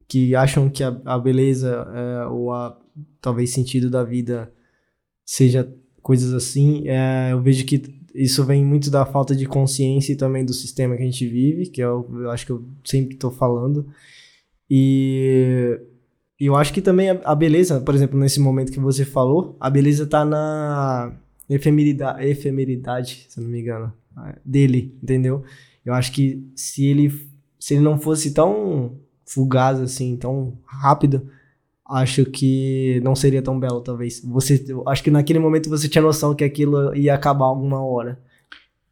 que 0.07 0.37
acham 0.37 0.71
que 0.71 0.85
a, 0.85 1.01
a 1.05 1.19
beleza 1.19 1.85
é, 1.93 2.27
ou 2.27 2.53
a 2.53 2.79
talvez 3.21 3.51
sentido 3.51 3.91
da 3.91 4.05
vida 4.05 4.53
seja 5.25 5.69
coisas 6.01 6.33
assim, 6.33 6.89
é, 6.89 7.33
eu 7.33 7.43
vejo 7.43 7.65
que 7.65 7.83
isso 8.15 8.45
vem 8.45 8.65
muito 8.65 8.91
da 8.91 9.05
falta 9.05 9.35
de 9.35 9.47
consciência 9.47 10.13
e 10.13 10.17
também 10.17 10.45
do 10.45 10.53
sistema 10.53 10.97
que 10.97 11.03
a 11.03 11.07
gente 11.07 11.27
vive, 11.27 11.67
que 11.67 11.81
eu, 11.81 12.09
eu 12.21 12.31
acho 12.31 12.47
que 12.47 12.53
eu 12.53 12.65
sempre 12.85 13.15
estou 13.15 13.31
falando. 13.31 13.87
E 14.71 15.81
eu 16.39 16.55
acho 16.55 16.73
que 16.73 16.81
também 16.81 17.11
a, 17.11 17.35
beleza, 17.35 17.81
por 17.81 17.95
exemplo, 17.95 18.19
nesse 18.19 18.39
momento 18.39 18.73
que 18.73 18.79
você 18.79 19.05
falou, 19.05 19.57
a 19.59 19.69
beleza 19.69 20.07
tá 20.07 20.25
na 20.25 21.13
efemeridade, 21.49 22.25
efemeridade 22.27 23.27
se 23.29 23.41
não 23.41 23.49
me 23.49 23.61
engano, 23.61 23.93
dele, 24.45 24.97
entendeu? 25.03 25.43
Eu 25.85 25.93
acho 25.93 26.13
que 26.13 26.47
se 26.55 26.87
ele, 26.87 27.11
se 27.59 27.75
ele 27.75 27.83
não 27.83 27.99
fosse 27.99 28.33
tão 28.33 28.99
fugaz 29.27 29.81
assim, 29.81 30.17
tão 30.17 30.57
rápido, 30.65 31.29
acho 31.89 32.25
que 32.25 33.01
não 33.03 33.15
seria 33.17 33.43
tão 33.43 33.59
belo, 33.59 33.81
talvez. 33.81 34.23
Você, 34.25 34.65
acho 34.87 35.03
que 35.03 35.11
naquele 35.11 35.39
momento 35.39 35.69
você 35.69 35.89
tinha 35.89 36.03
noção 36.03 36.35
que 36.35 36.45
aquilo 36.45 36.95
ia 36.95 37.15
acabar 37.15 37.47
alguma 37.47 37.85
hora. 37.85 38.19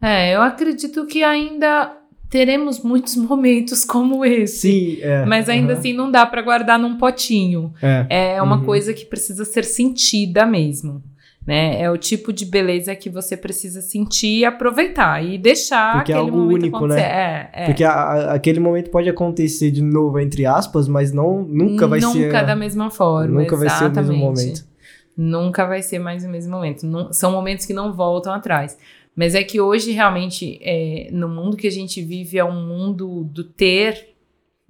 É, 0.01 0.35
eu 0.35 0.43
acredito 0.43 1.07
que 1.07 1.23
ainda 1.23 1.97
teremos 2.29 2.83
muitos 2.83 3.15
momentos 3.17 3.85
como 3.85 4.25
esse. 4.25 4.71
Sim, 4.71 4.99
é. 5.01 5.25
Mas 5.25 5.49
ainda 5.49 5.73
uhum. 5.73 5.79
assim 5.79 5.93
não 5.93 6.11
dá 6.11 6.25
para 6.27 6.43
guardar 6.43 6.79
num 6.79 6.97
potinho. 6.97 7.73
É, 7.83 8.35
é 8.37 8.43
uma 8.43 8.57
uhum. 8.57 8.65
coisa 8.65 8.93
que 8.93 9.05
precisa 9.05 9.45
ser 9.45 9.65
sentida 9.65 10.47
mesmo. 10.47 11.03
Né? 11.47 11.81
É 11.81 11.91
o 11.91 11.97
tipo 11.97 12.31
de 12.31 12.45
beleza 12.45 12.95
que 12.95 13.09
você 13.09 13.35
precisa 13.35 13.81
sentir 13.81 14.41
e 14.41 14.45
aproveitar 14.45 15.25
e 15.25 15.39
deixar 15.39 15.95
Porque 15.95 16.13
é 16.13 16.17
aquele 16.17 16.29
é 16.29 16.31
algo 16.31 16.47
único, 16.47 16.77
acontecer. 16.77 17.01
né? 17.01 17.49
É, 17.55 17.63
é. 17.63 17.65
Porque 17.65 17.85
a, 17.85 17.91
a, 17.91 18.35
aquele 18.35 18.61
momento 18.61 18.91
pode 18.91 19.09
acontecer 19.09 19.71
de 19.71 19.83
novo, 19.83 20.19
entre 20.19 20.45
aspas, 20.45 20.87
mas 20.87 21.11
não, 21.11 21.43
nunca 21.43 21.87
vai 21.87 22.01
nunca 22.01 22.13
ser... 22.13 22.27
Nunca 22.27 22.43
da 22.43 22.55
mesma 22.55 22.91
forma, 22.91 23.41
Nunca 23.41 23.55
exatamente. 23.55 23.65
vai 23.65 23.79
ser 23.79 23.85
o 23.87 24.05
mesmo 24.05 24.17
momento. 24.19 24.69
Nunca 25.17 25.67
vai 25.67 25.83
ser 25.83 25.99
mais 25.99 26.23
o 26.23 26.29
mesmo 26.29 26.53
momento. 26.53 26.87
Não, 26.87 27.13
são 27.15 27.33
momentos 27.33 27.65
que 27.65 27.73
não 27.73 27.95
voltam 27.95 28.33
atrás. 28.33 28.79
Mas 29.19 29.35
é 29.35 29.43
que 29.43 29.61
hoje, 29.61 29.91
realmente, 29.91 30.61
é, 30.63 31.09
no 31.11 31.29
mundo 31.29 31.57
que 31.57 31.67
a 31.67 31.73
gente 31.73 32.01
vive, 32.01 32.39
é 32.39 32.45
um 32.45 32.65
mundo 32.65 33.25
do 33.25 33.43
ter, 33.43 34.15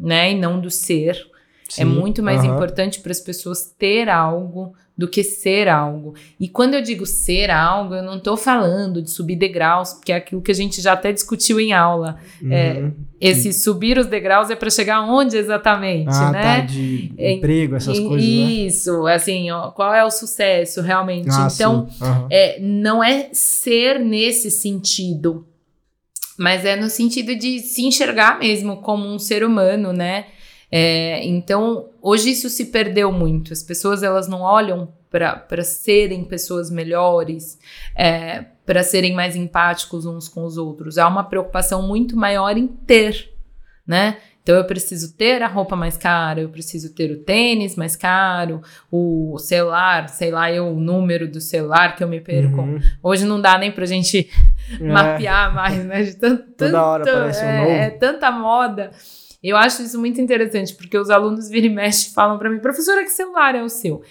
né? 0.01 0.33
E 0.33 0.35
não 0.35 0.59
do 0.59 0.71
ser. 0.71 1.23
É 1.77 1.85
muito 1.85 2.23
mais 2.23 2.43
importante 2.45 3.01
para 3.01 3.13
as 3.13 3.21
pessoas 3.21 3.71
ter 3.79 4.09
algo 4.09 4.73
do 4.99 5.07
que 5.07 5.23
ser 5.23 5.69
algo. 5.69 6.15
E 6.41 6.49
quando 6.49 6.75
eu 6.75 6.83
digo 6.83 7.07
ser 7.07 7.53
algo, 7.53 7.95
eu 7.95 8.03
não 8.03 8.17
estou 8.17 8.37
falando 8.37 9.01
de 9.01 9.09
subir 9.09 9.37
degraus, 9.37 9.93
porque 9.93 10.11
é 10.11 10.17
aquilo 10.17 10.43
que 10.43 10.51
a 10.51 10.55
gente 10.55 10.81
já 10.81 10.95
até 10.95 11.13
discutiu 11.13 11.61
em 11.61 11.73
aula. 11.73 12.19
Uhum. 12.43 12.53
É, 12.53 12.91
esse 13.21 13.53
subir 13.53 13.97
os 13.97 14.07
degraus 14.07 14.51
é 14.51 14.57
para 14.57 14.69
chegar 14.69 15.03
onde 15.03 15.37
exatamente, 15.37 16.11
ah, 16.11 16.33
né? 16.33 16.43
Tá, 16.43 16.61
de 16.63 17.13
é, 17.17 17.35
emprego, 17.35 17.77
essas 17.77 17.97
coisas. 17.97 18.27
Né? 18.27 18.29
Isso, 18.29 19.05
né? 19.05 19.15
assim, 19.15 19.49
ó, 19.53 19.71
qual 19.71 19.95
é 19.95 20.05
o 20.05 20.11
sucesso 20.11 20.81
realmente? 20.81 21.29
Ah, 21.31 21.47
então, 21.55 21.87
uhum. 22.01 22.27
é, 22.29 22.59
não 22.61 23.03
é 23.03 23.29
ser 23.33 24.01
nesse 24.01 24.51
sentido, 24.51 25.47
mas 26.37 26.65
é 26.65 26.75
no 26.75 26.91
sentido 26.91 27.37
de 27.37 27.61
se 27.61 27.83
enxergar 27.87 28.41
mesmo 28.41 28.79
como 28.79 29.07
um 29.07 29.19
ser 29.19 29.45
humano, 29.45 29.93
né? 29.93 30.27
É, 30.71 31.25
então, 31.27 31.89
hoje 32.03 32.31
isso 32.31 32.49
se 32.49 32.67
perdeu 32.67 33.11
muito. 33.11 33.53
As 33.53 33.63
pessoas 33.63 34.03
elas 34.03 34.29
não 34.29 34.43
olham 34.43 34.93
para 35.11 35.65
serem 35.65 36.25
pessoas 36.25 36.71
melhores, 36.71 37.59
é, 37.97 38.45
para 38.67 38.83
serem 38.83 39.15
mais 39.15 39.35
empáticos 39.35 40.05
uns 40.05 40.29
com 40.29 40.45
os 40.45 40.59
outros. 40.59 40.99
Há 40.99 41.09
uma 41.09 41.25
preocupação 41.25 41.83
muito 41.87 42.17
maior 42.17 42.57
em 42.57 42.67
ter, 42.67 43.31
né? 43.87 44.19
Então 44.43 44.57
eu 44.57 44.65
preciso 44.65 45.15
ter 45.15 45.43
a 45.43 45.47
roupa 45.47 45.77
mais 45.77 45.99
cara, 45.99 46.41
eu 46.41 46.49
preciso 46.49 46.95
ter 46.95 47.11
o 47.11 47.19
tênis 47.19 47.77
mais 47.77 47.95
caro, 47.95 48.63
o 48.91 49.37
celular, 49.39 50.09
sei 50.09 50.31
lá, 50.31 50.51
eu, 50.51 50.69
o 50.69 50.81
número 50.81 51.31
do 51.31 51.39
celular 51.39 51.95
que 51.95 52.03
eu 52.03 52.09
me 52.09 52.19
perco. 52.19 52.63
Uhum. 52.63 52.81
Hoje 53.03 53.27
não 53.27 53.39
dá 53.39 53.59
nem 53.59 53.71
pra 53.71 53.85
gente 53.85 54.31
é. 54.81 54.83
mapear 54.83 55.55
mais, 55.55 55.85
né? 55.85 56.03
De 56.03 56.17
tanto, 56.17 56.45
Toda 56.57 56.83
hora 56.83 57.05
parece 57.05 57.45
um 57.45 57.47
é, 57.47 57.59
novo. 57.59 57.71
É 57.71 57.91
tanta 57.91 58.31
moda. 58.31 58.91
Eu 59.43 59.57
acho 59.57 59.83
isso 59.83 59.99
muito 59.99 60.21
interessante, 60.21 60.75
porque 60.75 60.99
os 60.99 61.11
alunos 61.11 61.49
viram 61.49 61.67
e 61.67 61.75
mexe 61.75 62.13
falam 62.13 62.39
para 62.39 62.51
mim, 62.51 62.59
professora, 62.59 63.05
que 63.05 63.11
celular 63.11 63.55
é 63.55 63.63
o 63.63 63.69
seu? 63.69 64.03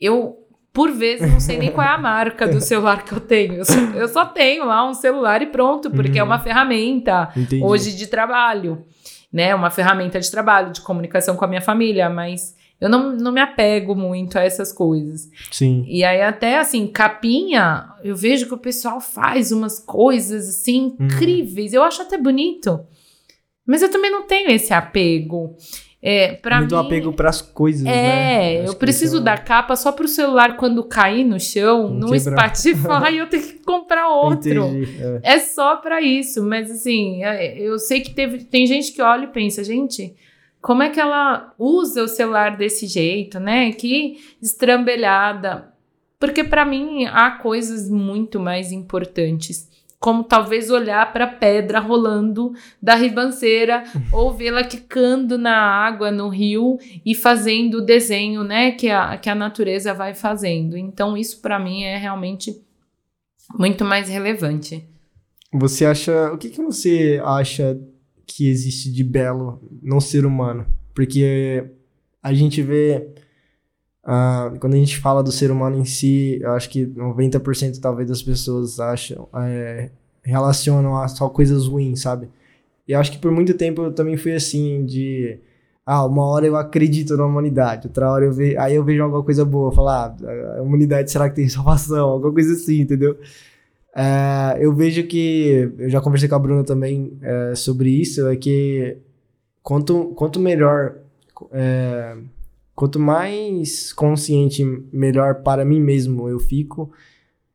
Eu, 0.00 0.36
por 0.72 0.90
vezes, 0.90 1.30
não 1.30 1.38
sei 1.38 1.58
nem 1.58 1.70
qual 1.70 1.86
é 1.86 1.90
a 1.90 1.98
marca 1.98 2.48
do 2.48 2.60
celular 2.60 3.04
que 3.04 3.12
eu 3.12 3.20
tenho. 3.20 3.54
Eu 3.54 3.64
só, 3.64 3.78
eu 3.94 4.08
só 4.08 4.24
tenho 4.24 4.64
lá 4.66 4.88
um 4.88 4.94
celular 4.94 5.40
e 5.42 5.46
pronto, 5.46 5.90
porque 5.90 6.12
uhum. 6.12 6.18
é 6.18 6.22
uma 6.22 6.38
ferramenta 6.40 7.30
Entendi. 7.36 7.62
hoje 7.62 7.94
de 7.94 8.06
trabalho, 8.08 8.84
né? 9.32 9.54
Uma 9.54 9.70
ferramenta 9.70 10.18
de 10.18 10.30
trabalho, 10.30 10.72
de 10.72 10.80
comunicação 10.80 11.36
com 11.36 11.44
a 11.44 11.48
minha 11.48 11.60
família, 11.60 12.10
mas 12.10 12.56
eu 12.82 12.88
não, 12.88 13.12
não 13.12 13.30
me 13.30 13.40
apego 13.40 13.94
muito 13.94 14.36
a 14.36 14.42
essas 14.42 14.72
coisas. 14.72 15.30
Sim. 15.52 15.84
E 15.86 16.02
aí, 16.02 16.20
até 16.20 16.58
assim, 16.58 16.88
capinha, 16.88 17.90
eu 18.02 18.16
vejo 18.16 18.46
que 18.46 18.54
o 18.54 18.58
pessoal 18.58 19.00
faz 19.00 19.52
umas 19.52 19.78
coisas 19.78 20.48
assim 20.48 20.96
uhum. 20.98 21.06
incríveis. 21.06 21.72
Eu 21.72 21.84
acho 21.84 22.02
até 22.02 22.18
bonito. 22.18 22.80
Mas 23.72 23.80
eu 23.80 23.90
também 23.90 24.10
não 24.10 24.24
tenho 24.24 24.50
esse 24.50 24.74
apego. 24.74 25.56
É, 26.02 26.34
pra 26.34 26.58
Muito 26.58 26.76
mim, 26.76 26.84
apego 26.84 27.10
para 27.10 27.30
as 27.30 27.40
coisas, 27.40 27.86
é, 27.86 27.90
né? 27.90 28.54
É, 28.56 28.68
eu 28.68 28.74
preciso 28.74 29.18
da 29.18 29.38
capa 29.38 29.74
só 29.76 29.90
para 29.92 30.04
o 30.04 30.08
celular 30.08 30.58
quando 30.58 30.84
cair 30.84 31.24
no 31.24 31.40
chão, 31.40 31.88
no 31.88 32.10
quebrar. 32.10 32.54
Spotify, 32.54 33.16
eu 33.16 33.26
tenho 33.28 33.42
que 33.42 33.64
comprar 33.64 34.10
outro. 34.10 34.50
Entendi, 34.50 35.00
é. 35.00 35.36
é 35.36 35.38
só 35.38 35.76
para 35.76 36.02
isso, 36.02 36.44
mas 36.44 36.70
assim, 36.70 37.24
é, 37.24 37.58
eu 37.58 37.78
sei 37.78 38.02
que 38.02 38.12
teve, 38.12 38.44
tem 38.44 38.66
gente 38.66 38.92
que 38.92 39.00
olha 39.00 39.24
e 39.24 39.28
pensa, 39.28 39.64
gente, 39.64 40.14
como 40.60 40.82
é 40.82 40.90
que 40.90 41.00
ela 41.00 41.54
usa 41.58 42.02
o 42.02 42.08
celular 42.08 42.58
desse 42.58 42.86
jeito, 42.86 43.40
né? 43.40 43.72
Que 43.72 44.18
estrambelhada. 44.42 45.72
Porque 46.20 46.44
para 46.44 46.66
mim 46.66 47.06
há 47.06 47.30
coisas 47.30 47.88
muito 47.88 48.38
mais 48.38 48.70
importantes 48.70 49.71
como 50.02 50.24
talvez 50.24 50.68
olhar 50.68 51.12
para 51.12 51.26
a 51.26 51.32
pedra 51.32 51.78
rolando 51.78 52.52
da 52.82 52.96
ribanceira 52.96 53.84
ou 54.12 54.34
vê-la 54.34 54.64
quicando 54.64 55.38
na 55.38 55.56
água 55.56 56.10
no 56.10 56.28
rio 56.28 56.76
e 57.06 57.14
fazendo 57.14 57.78
o 57.78 57.80
desenho, 57.80 58.42
né, 58.42 58.72
que 58.72 58.90
a, 58.90 59.16
que 59.16 59.30
a 59.30 59.34
natureza 59.34 59.94
vai 59.94 60.12
fazendo. 60.12 60.76
Então 60.76 61.16
isso 61.16 61.40
para 61.40 61.56
mim 61.56 61.84
é 61.84 61.96
realmente 61.96 62.60
muito 63.56 63.84
mais 63.84 64.08
relevante. 64.08 64.84
Você 65.52 65.86
acha, 65.86 66.32
o 66.32 66.38
que, 66.38 66.50
que 66.50 66.60
você 66.60 67.22
acha 67.24 67.78
que 68.26 68.48
existe 68.48 68.90
de 68.90 69.04
belo 69.04 69.62
no 69.80 70.00
ser 70.00 70.26
humano? 70.26 70.66
Porque 70.92 71.64
a 72.20 72.32
gente 72.34 72.60
vê 72.60 73.08
Uh, 74.04 74.58
quando 74.58 74.74
a 74.74 74.76
gente 74.76 74.98
fala 74.98 75.22
do 75.22 75.30
ser 75.30 75.50
humano 75.50 75.78
em 75.78 75.84
si, 75.84 76.38
eu 76.42 76.52
acho 76.52 76.68
que 76.68 76.86
90% 76.86 77.80
talvez 77.80 78.08
das 78.08 78.20
pessoas 78.22 78.80
acham, 78.80 79.28
é, 79.34 79.90
relacionam 80.24 80.96
a 80.96 81.06
só 81.06 81.28
coisas 81.28 81.66
ruins, 81.68 82.02
sabe? 82.02 82.28
E 82.86 82.92
eu 82.92 83.00
acho 83.00 83.12
que 83.12 83.18
por 83.18 83.30
muito 83.30 83.54
tempo 83.54 83.82
eu 83.82 83.92
também 83.92 84.16
fui 84.16 84.32
assim, 84.34 84.84
de. 84.84 85.38
Ah, 85.86 86.04
uma 86.06 86.24
hora 86.26 86.46
eu 86.46 86.56
acredito 86.56 87.16
na 87.16 87.26
humanidade, 87.26 87.88
outra 87.88 88.10
hora 88.10 88.24
eu 88.24 88.32
vejo. 88.32 88.58
Aí 88.58 88.74
eu 88.74 88.84
vejo 88.84 89.02
alguma 89.02 89.22
coisa 89.24 89.44
boa, 89.44 89.72
falar, 89.72 90.16
ah, 90.24 90.58
a 90.58 90.62
humanidade 90.62 91.10
será 91.10 91.28
que 91.30 91.36
tem 91.36 91.48
salvação? 91.48 92.08
Alguma 92.10 92.32
coisa 92.32 92.52
assim, 92.54 92.80
entendeu? 92.80 93.16
É, 93.94 94.58
eu 94.60 94.74
vejo 94.74 95.06
que. 95.06 95.70
Eu 95.78 95.90
já 95.90 96.00
conversei 96.00 96.28
com 96.28 96.34
a 96.34 96.38
Bruna 96.38 96.64
também 96.64 97.18
é, 97.22 97.54
sobre 97.54 97.90
isso, 97.90 98.26
é 98.28 98.36
que 98.36 98.96
quanto, 99.62 100.06
quanto 100.16 100.40
melhor. 100.40 100.96
É, 101.52 102.16
Quanto 102.82 102.98
mais 102.98 103.92
consciente, 103.92 104.64
melhor 104.92 105.44
para 105.44 105.64
mim 105.64 105.78
mesmo 105.78 106.28
eu 106.28 106.40
fico, 106.40 106.92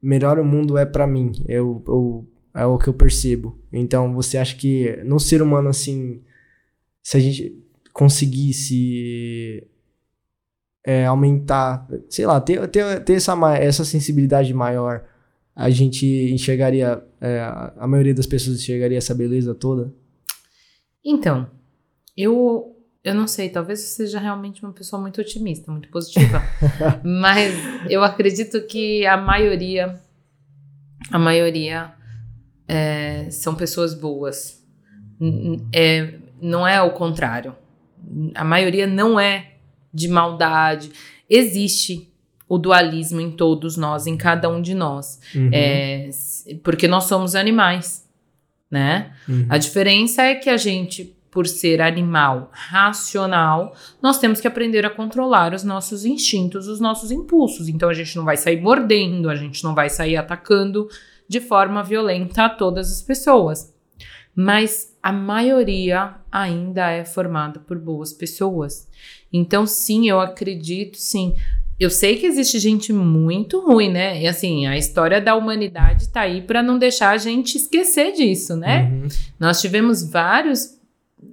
melhor 0.01 0.39
o 0.39 0.45
mundo 0.45 0.77
é 0.77 0.85
para 0.85 1.05
mim. 1.05 1.33
Eu, 1.49 1.83
eu, 1.85 2.25
é 2.55 2.65
o 2.65 2.77
que 2.77 2.87
eu 2.87 2.93
percebo. 2.93 3.59
Então, 3.73 4.13
você 4.13 4.37
acha 4.37 4.55
que 4.55 4.95
no 5.03 5.19
ser 5.19 5.41
humano, 5.41 5.67
assim, 5.67 6.21
se 7.03 7.17
a 7.17 7.19
gente 7.19 7.61
conseguisse 7.91 9.67
é, 10.85 11.05
aumentar, 11.05 11.85
sei 12.09 12.25
lá, 12.25 12.39
ter, 12.39 12.65
ter, 12.69 13.03
ter 13.03 13.15
essa, 13.15 13.35
essa 13.57 13.83
sensibilidade 13.83 14.53
maior, 14.53 15.03
a 15.53 15.69
gente 15.69 16.05
enxergaria, 16.31 17.03
é, 17.19 17.41
a 17.75 17.85
maioria 17.85 18.13
das 18.13 18.27
pessoas 18.27 18.59
enxergaria 18.59 18.97
essa 18.97 19.13
beleza 19.13 19.53
toda? 19.53 19.93
Então, 21.03 21.51
eu 22.15 22.76
eu 23.07 23.15
não 23.15 23.25
sei, 23.25 23.47
talvez 23.47 23.79
seja 23.79 24.19
realmente 24.19 24.61
uma 24.61 24.73
pessoa 24.73 25.01
muito 25.01 25.21
otimista, 25.21 25.71
muito 25.71 25.87
positiva. 25.87 26.43
mas 27.01 27.55
eu 27.89 28.03
acredito 28.03 28.61
que 28.67 29.05
a 29.05 29.15
maioria, 29.15 29.97
a 31.09 31.17
maioria 31.17 31.93
é, 32.67 33.29
são 33.31 33.55
pessoas 33.55 33.93
boas. 33.93 34.61
É, 35.73 36.15
não 36.41 36.67
é 36.67 36.81
o 36.81 36.91
contrário. 36.91 37.55
A 38.35 38.43
maioria 38.43 38.85
não 38.85 39.17
é 39.17 39.53
de 39.93 40.09
maldade. 40.09 40.91
Existe 41.29 42.13
o 42.49 42.57
dualismo 42.57 43.21
em 43.21 43.31
todos 43.31 43.77
nós, 43.77 44.05
em 44.05 44.17
cada 44.17 44.49
um 44.49 44.61
de 44.61 44.75
nós. 44.75 45.21
Uhum. 45.33 45.49
É, 45.53 46.09
porque 46.61 46.89
nós 46.89 47.05
somos 47.05 47.35
animais, 47.35 48.05
né? 48.69 49.13
Uhum. 49.29 49.45
A 49.47 49.57
diferença 49.57 50.23
é 50.23 50.35
que 50.35 50.49
a 50.49 50.57
gente 50.57 51.16
por 51.31 51.47
ser 51.47 51.81
animal 51.81 52.49
racional, 52.51 53.75
nós 54.01 54.19
temos 54.19 54.39
que 54.39 54.47
aprender 54.47 54.85
a 54.85 54.89
controlar 54.89 55.53
os 55.53 55.63
nossos 55.63 56.05
instintos, 56.05 56.67
os 56.67 56.79
nossos 56.79 57.11
impulsos. 57.11 57.67
Então 57.67 57.89
a 57.89 57.93
gente 57.93 58.15
não 58.15 58.25
vai 58.25 58.37
sair 58.37 58.61
mordendo, 58.61 59.29
a 59.29 59.35
gente 59.35 59.63
não 59.63 59.75
vai 59.75 59.89
sair 59.89 60.17
atacando 60.17 60.87
de 61.27 61.39
forma 61.39 61.83
violenta 61.83 62.45
a 62.45 62.49
todas 62.49 62.91
as 62.91 63.01
pessoas. 63.01 63.73
Mas 64.35 64.95
a 65.01 65.11
maioria 65.11 66.15
ainda 66.31 66.91
é 66.91 67.03
formada 67.03 67.59
por 67.59 67.79
boas 67.79 68.13
pessoas. 68.13 68.87
Então, 69.33 69.65
sim, 69.65 70.07
eu 70.07 70.19
acredito, 70.19 70.97
sim. 70.97 71.35
Eu 71.79 71.89
sei 71.89 72.17
que 72.17 72.25
existe 72.25 72.59
gente 72.59 72.91
muito 72.93 73.59
ruim, 73.59 73.91
né? 73.91 74.21
E 74.21 74.27
assim, 74.27 74.65
a 74.65 74.77
história 74.77 75.21
da 75.21 75.35
humanidade 75.35 76.09
tá 76.09 76.21
aí 76.21 76.41
para 76.41 76.63
não 76.63 76.77
deixar 76.79 77.11
a 77.11 77.17
gente 77.17 77.55
esquecer 77.57 78.13
disso, 78.13 78.55
né? 78.55 78.83
Uhum. 78.83 79.07
Nós 79.39 79.61
tivemos 79.61 80.07
vários 80.09 80.76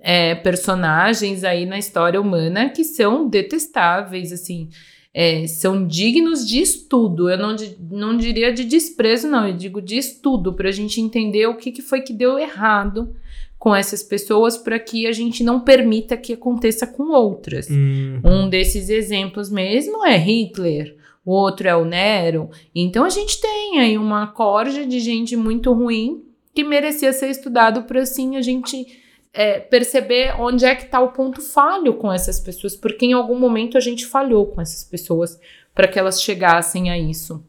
é, 0.00 0.34
personagens 0.34 1.44
aí 1.44 1.66
na 1.66 1.78
história 1.78 2.20
humana 2.20 2.70
que 2.70 2.84
são 2.84 3.28
detestáveis, 3.28 4.32
assim, 4.32 4.68
é, 5.12 5.46
são 5.46 5.86
dignos 5.86 6.46
de 6.46 6.60
estudo. 6.60 7.30
Eu 7.30 7.38
não, 7.38 7.56
não 7.90 8.16
diria 8.16 8.52
de 8.52 8.64
desprezo, 8.64 9.28
não, 9.28 9.46
eu 9.48 9.54
digo 9.54 9.80
de 9.80 9.96
estudo, 9.96 10.52
para 10.52 10.68
a 10.68 10.72
gente 10.72 11.00
entender 11.00 11.46
o 11.46 11.56
que, 11.56 11.70
que 11.70 11.82
foi 11.82 12.00
que 12.00 12.12
deu 12.12 12.38
errado 12.38 13.14
com 13.58 13.74
essas 13.74 14.02
pessoas 14.02 14.58
para 14.58 14.78
que 14.78 15.06
a 15.06 15.12
gente 15.12 15.42
não 15.42 15.60
permita 15.60 16.18
que 16.18 16.34
aconteça 16.34 16.86
com 16.86 17.04
outras. 17.12 17.68
Hum. 17.70 18.20
Um 18.22 18.48
desses 18.48 18.90
exemplos 18.90 19.48
mesmo 19.48 20.04
é 20.04 20.18
Hitler, 20.18 20.96
o 21.24 21.32
outro 21.32 21.66
é 21.66 21.74
o 21.74 21.84
Nero. 21.84 22.50
Então 22.74 23.04
a 23.04 23.08
gente 23.08 23.40
tem 23.40 23.80
aí 23.80 23.96
uma 23.96 24.26
corja 24.26 24.84
de 24.84 25.00
gente 25.00 25.34
muito 25.34 25.72
ruim 25.72 26.24
que 26.54 26.62
merecia 26.62 27.12
ser 27.12 27.30
estudado 27.30 27.84
para 27.84 28.02
assim 28.02 28.36
a 28.36 28.42
gente 28.42 29.02
é, 29.34 29.58
perceber 29.58 30.34
onde 30.40 30.64
é 30.64 30.74
que 30.74 30.84
está 30.84 31.00
o 31.00 31.12
ponto 31.12 31.42
falho 31.42 31.94
com 31.94 32.12
essas 32.12 32.40
pessoas, 32.40 32.74
porque 32.74 33.04
em 33.04 33.12
algum 33.12 33.38
momento 33.38 33.76
a 33.76 33.80
gente 33.80 34.06
falhou 34.06 34.46
com 34.46 34.60
essas 34.60 34.84
pessoas 34.84 35.38
para 35.74 35.88
que 35.88 35.98
elas 35.98 36.22
chegassem 36.22 36.90
a 36.90 36.98
isso. 36.98 37.44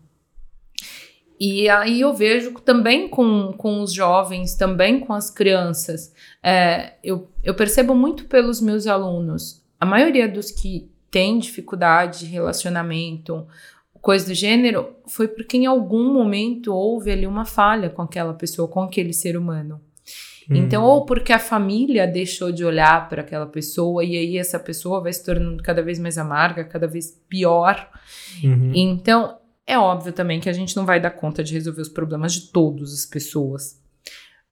E 1.39 1.69
aí 1.69 2.01
eu 2.01 2.13
vejo 2.13 2.51
também 2.53 3.07
com, 3.07 3.53
com 3.53 3.81
os 3.81 3.93
jovens, 3.93 4.55
também 4.55 4.99
com 4.99 5.13
as 5.13 5.29
crianças, 5.29 6.13
é, 6.41 6.93
eu, 7.03 7.29
eu 7.43 7.53
percebo 7.53 7.93
muito 7.93 8.25
pelos 8.25 8.59
meus 8.59 8.87
alunos 8.87 9.63
a 9.79 9.85
maioria 9.85 10.27
dos 10.27 10.51
que 10.51 10.89
tem 11.11 11.37
dificuldade 11.37 12.19
de 12.19 12.25
relacionamento, 12.25 13.45
coisa 14.01 14.25
do 14.25 14.33
gênero, 14.33 14.95
foi 15.07 15.27
porque 15.27 15.57
em 15.57 15.65
algum 15.65 16.11
momento 16.13 16.73
houve 16.73 17.11
ali 17.11 17.27
uma 17.27 17.45
falha 17.45 17.89
com 17.89 18.01
aquela 18.01 18.33
pessoa, 18.33 18.67
com 18.67 18.81
aquele 18.81 19.13
ser 19.13 19.37
humano. 19.37 19.81
Então, 20.49 20.83
Uhum. 20.83 20.89
ou 20.89 21.05
porque 21.05 21.33
a 21.33 21.39
família 21.39 22.05
deixou 22.05 22.51
de 22.51 22.63
olhar 22.63 23.09
para 23.09 23.21
aquela 23.21 23.47
pessoa 23.47 24.03
e 24.03 24.15
aí 24.15 24.37
essa 24.37 24.59
pessoa 24.59 25.01
vai 25.01 25.11
se 25.11 25.23
tornando 25.25 25.63
cada 25.63 25.81
vez 25.81 25.97
mais 25.97 26.17
amarga, 26.17 26.63
cada 26.63 26.87
vez 26.87 27.11
pior. 27.27 27.89
Uhum. 28.43 28.71
Então, 28.75 29.37
é 29.65 29.77
óbvio 29.77 30.13
também 30.13 30.39
que 30.39 30.49
a 30.49 30.53
gente 30.53 30.75
não 30.75 30.85
vai 30.85 30.99
dar 30.99 31.11
conta 31.11 31.43
de 31.43 31.53
resolver 31.53 31.81
os 31.81 31.89
problemas 31.89 32.33
de 32.33 32.51
todas 32.51 32.93
as 32.93 33.05
pessoas. 33.05 33.81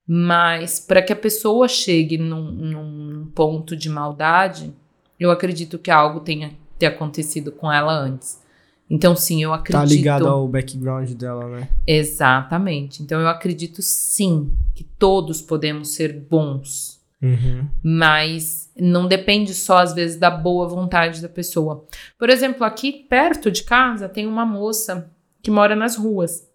Mas 0.06 0.80
para 0.80 1.00
que 1.00 1.12
a 1.12 1.16
pessoa 1.16 1.68
chegue 1.68 2.18
num, 2.18 2.50
num 2.50 3.30
ponto 3.34 3.76
de 3.76 3.88
maldade, 3.88 4.74
eu 5.18 5.30
acredito 5.30 5.78
que 5.78 5.90
algo 5.90 6.20
tenha 6.20 6.52
ter 6.78 6.86
acontecido 6.86 7.52
com 7.52 7.72
ela 7.72 7.92
antes. 7.92 8.42
Então, 8.88 9.16
sim, 9.16 9.42
eu 9.42 9.52
acredito. 9.52 9.80
Tá 9.80 9.84
ligado 9.84 10.28
ao 10.28 10.46
background 10.46 11.10
dela, 11.12 11.48
né? 11.48 11.68
Exatamente. 11.86 13.02
Então, 13.02 13.20
eu 13.20 13.28
acredito 13.28 13.80
sim 13.80 14.52
que 14.74 14.84
todos 14.84 15.40
podemos 15.40 15.94
ser 15.94 16.12
bons 16.12 17.02
Uhum. 17.24 17.66
mas 17.82 18.70
não 18.78 19.08
depende 19.08 19.54
só 19.54 19.78
às 19.78 19.94
vezes 19.94 20.18
da 20.18 20.30
boa 20.30 20.68
vontade 20.68 21.22
da 21.22 21.28
pessoa. 21.28 21.86
Por 22.18 22.28
exemplo, 22.28 22.64
aqui 22.64 22.92
perto 22.92 23.50
de 23.50 23.62
casa 23.62 24.10
tem 24.10 24.26
uma 24.26 24.44
moça 24.44 25.10
que 25.40 25.50
mora 25.50 25.74
nas 25.74 25.96
ruas. 25.96 26.46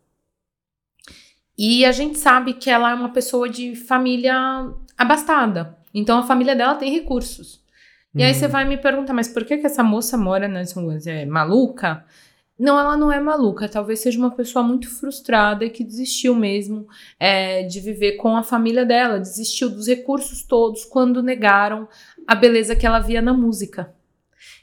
E 1.57 1.83
a 1.85 1.91
gente 1.91 2.19
sabe 2.19 2.53
que 2.53 2.69
ela 2.69 2.91
é 2.91 2.93
uma 2.93 3.09
pessoa 3.09 3.49
de 3.49 3.75
família 3.75 4.71
abastada. 4.95 5.75
Então 5.91 6.19
a 6.19 6.27
família 6.27 6.55
dela 6.55 6.75
tem 6.75 6.91
recursos. 6.91 7.59
E 8.15 8.23
aí 8.23 8.33
Uhum. 8.33 8.39
você 8.39 8.47
vai 8.47 8.65
me 8.65 8.77
perguntar, 8.77 9.13
mas 9.13 9.27
por 9.27 9.45
que, 9.45 9.57
que 9.57 9.65
essa 9.67 9.83
moça 9.83 10.17
mora 10.17 10.47
nas 10.47 10.71
ruas? 10.73 11.05
É 11.07 11.25
maluca? 11.25 12.03
Não, 12.57 12.77
ela 12.77 12.97
não 12.97 13.11
é 13.11 13.19
maluca. 13.19 13.69
Talvez 13.69 13.99
seja 13.99 14.19
uma 14.19 14.31
pessoa 14.31 14.61
muito 14.63 14.89
frustrada 14.89 15.63
e 15.63 15.69
que 15.69 15.83
desistiu 15.83 16.35
mesmo 16.35 16.87
é, 17.19 17.63
de 17.63 17.79
viver 17.79 18.13
com 18.13 18.35
a 18.35 18.43
família 18.43 18.85
dela. 18.85 19.19
Desistiu 19.19 19.69
dos 19.69 19.87
recursos 19.87 20.43
todos 20.43 20.83
quando 20.83 21.23
negaram 21.23 21.87
a 22.27 22.35
beleza 22.35 22.75
que 22.75 22.85
ela 22.85 22.99
via 22.99 23.21
na 23.21 23.33
música. 23.33 23.93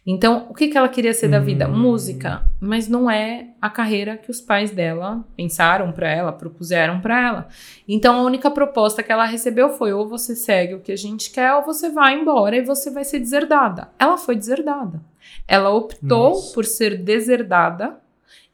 Então, 0.07 0.47
o 0.49 0.55
que, 0.55 0.69
que 0.69 0.79
ela 0.79 0.89
queria 0.89 1.13
ser 1.13 1.29
da 1.29 1.41
vida? 1.41 1.69
Hum. 1.69 1.77
Música. 1.77 2.45
Mas 2.61 2.87
não 2.87 3.11
é 3.11 3.49
a 3.61 3.69
carreira 3.69 4.17
que 4.17 4.31
os 4.31 4.41
pais 4.41 4.71
dela 4.71 5.25
pensaram 5.37 5.91
pra 5.91 6.09
ela, 6.09 6.33
propuseram 6.33 7.01
pra 7.01 7.21
ela. 7.21 7.49
Então, 7.89 8.17
a 8.17 8.23
única 8.23 8.49
proposta 8.49 9.03
que 9.03 9.11
ela 9.11 9.25
recebeu 9.25 9.71
foi: 9.71 9.93
ou 9.93 10.09
você 10.09 10.37
segue 10.37 10.75
o 10.75 10.81
que 10.81 10.93
a 10.93 10.97
gente 10.97 11.31
quer, 11.31 11.53
ou 11.55 11.65
você 11.65 11.91
vai 11.91 12.15
embora 12.15 12.57
e 12.57 12.65
você 12.65 12.89
vai 12.91 13.05
ser 13.05 13.19
deserdada. 13.19 13.89
Ela 13.99 14.17
foi 14.17 14.37
deserdada. 14.37 15.03
Ela 15.49 15.71
optou 15.71 16.31
Nossa. 16.31 16.55
por 16.55 16.65
ser 16.65 17.03
deserdada 17.03 17.99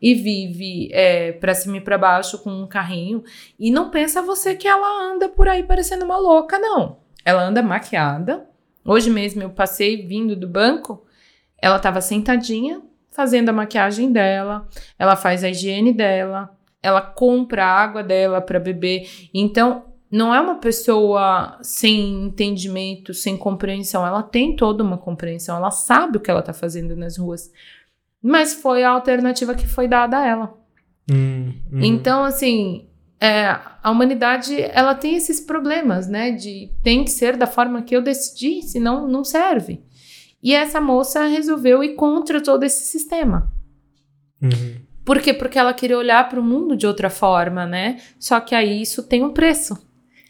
e 0.00 0.14
vive 0.14 0.88
é, 0.92 1.32
pra 1.32 1.54
cima 1.54 1.76
e 1.76 1.80
pra 1.80 1.98
baixo 1.98 2.38
com 2.38 2.50
um 2.50 2.66
carrinho. 2.66 3.22
E 3.58 3.70
não 3.70 3.90
pensa 3.90 4.22
você 4.22 4.54
que 4.54 4.66
ela 4.66 5.12
anda 5.12 5.28
por 5.28 5.46
aí 5.46 5.62
parecendo 5.62 6.04
uma 6.04 6.18
louca, 6.18 6.58
não. 6.58 6.96
Ela 7.24 7.44
anda 7.44 7.62
maquiada. 7.62 8.46
Hoje 8.84 9.10
mesmo 9.10 9.42
eu 9.42 9.50
passei 9.50 10.04
vindo 10.04 10.34
do 10.34 10.48
banco, 10.48 11.06
ela 11.62 11.78
tava 11.78 12.00
sentadinha, 12.00 12.82
fazendo 13.12 13.50
a 13.50 13.52
maquiagem 13.52 14.10
dela, 14.10 14.68
ela 14.98 15.14
faz 15.14 15.44
a 15.44 15.48
higiene 15.48 15.92
dela, 15.92 16.50
ela 16.82 17.00
compra 17.00 17.64
a 17.64 17.70
água 17.70 18.02
dela 18.02 18.40
para 18.40 18.58
beber. 18.58 19.08
Então, 19.32 19.84
não 20.10 20.34
é 20.34 20.40
uma 20.40 20.56
pessoa 20.56 21.58
sem 21.62 22.24
entendimento, 22.24 23.14
sem 23.14 23.36
compreensão. 23.36 24.04
Ela 24.04 24.22
tem 24.22 24.56
toda 24.56 24.82
uma 24.82 24.98
compreensão, 24.98 25.56
ela 25.56 25.70
sabe 25.70 26.16
o 26.16 26.20
que 26.20 26.30
ela 26.30 26.42
tá 26.42 26.52
fazendo 26.52 26.96
nas 26.96 27.16
ruas. 27.16 27.50
Mas 28.20 28.52
foi 28.52 28.82
a 28.82 28.90
alternativa 28.90 29.54
que 29.54 29.66
foi 29.66 29.86
dada 29.86 30.18
a 30.18 30.26
ela. 30.26 30.54
Hum, 31.10 31.54
uhum. 31.72 31.80
Então, 31.82 32.24
assim, 32.24 32.88
é, 33.20 33.56
a 33.82 33.90
humanidade 33.90 34.60
ela 34.60 34.94
tem 34.94 35.14
esses 35.14 35.40
problemas, 35.40 36.08
né? 36.08 36.32
De 36.32 36.70
tem 36.82 37.04
que 37.04 37.10
ser 37.10 37.36
da 37.36 37.46
forma 37.46 37.82
que 37.82 37.94
eu 37.94 38.02
decidi, 38.02 38.62
senão 38.62 39.06
não 39.06 39.22
serve. 39.22 39.80
E 40.42 40.54
essa 40.54 40.80
moça 40.80 41.26
resolveu 41.26 41.84
ir 41.84 41.94
contra 41.94 42.42
todo 42.42 42.64
esse 42.64 42.84
sistema. 42.84 43.52
Uhum. 44.42 44.76
Por 45.04 45.20
quê? 45.20 45.32
Porque 45.32 45.58
ela 45.58 45.72
queria 45.72 45.98
olhar 45.98 46.28
para 46.28 46.40
o 46.40 46.44
mundo 46.44 46.76
de 46.76 46.86
outra 46.86 47.10
forma, 47.10 47.66
né? 47.66 47.98
Só 48.18 48.40
que 48.40 48.54
aí 48.54 48.82
isso 48.82 49.02
tem 49.02 49.22
um 49.22 49.32
preço. 49.32 49.76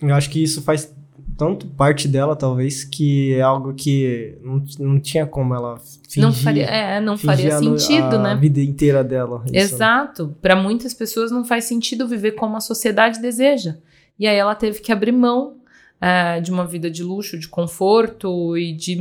Eu 0.00 0.14
acho 0.14 0.30
que 0.30 0.42
isso 0.42 0.62
faz 0.62 0.92
tanto 1.36 1.66
parte 1.66 2.06
dela, 2.06 2.36
talvez, 2.36 2.84
que 2.84 3.34
é 3.34 3.40
algo 3.40 3.74
que 3.74 4.38
não, 4.42 4.64
não 4.78 5.00
tinha 5.00 5.26
como 5.26 5.54
ela 5.54 5.78
fingir. 6.08 6.22
não 6.22 6.32
faria, 6.32 6.64
é, 6.64 7.00
não 7.00 7.16
faria 7.16 7.56
a 7.56 7.58
sentido, 7.58 8.16
a 8.16 8.18
né? 8.18 8.36
vida 8.36 8.60
inteira 8.60 9.02
dela. 9.02 9.42
isso. 9.46 9.74
Exato. 9.74 10.36
Para 10.40 10.54
muitas 10.54 10.92
pessoas 10.94 11.30
não 11.30 11.44
faz 11.44 11.64
sentido 11.64 12.06
viver 12.06 12.32
como 12.32 12.56
a 12.56 12.60
sociedade 12.60 13.20
deseja. 13.20 13.76
E 14.18 14.26
aí 14.26 14.36
ela 14.36 14.54
teve 14.54 14.80
que 14.80 14.92
abrir 14.92 15.12
mão 15.12 15.56
eh, 16.00 16.40
de 16.40 16.50
uma 16.50 16.66
vida 16.66 16.90
de 16.90 17.02
luxo, 17.02 17.38
de 17.38 17.48
conforto 17.48 18.56
e 18.56 18.72
de 18.72 18.96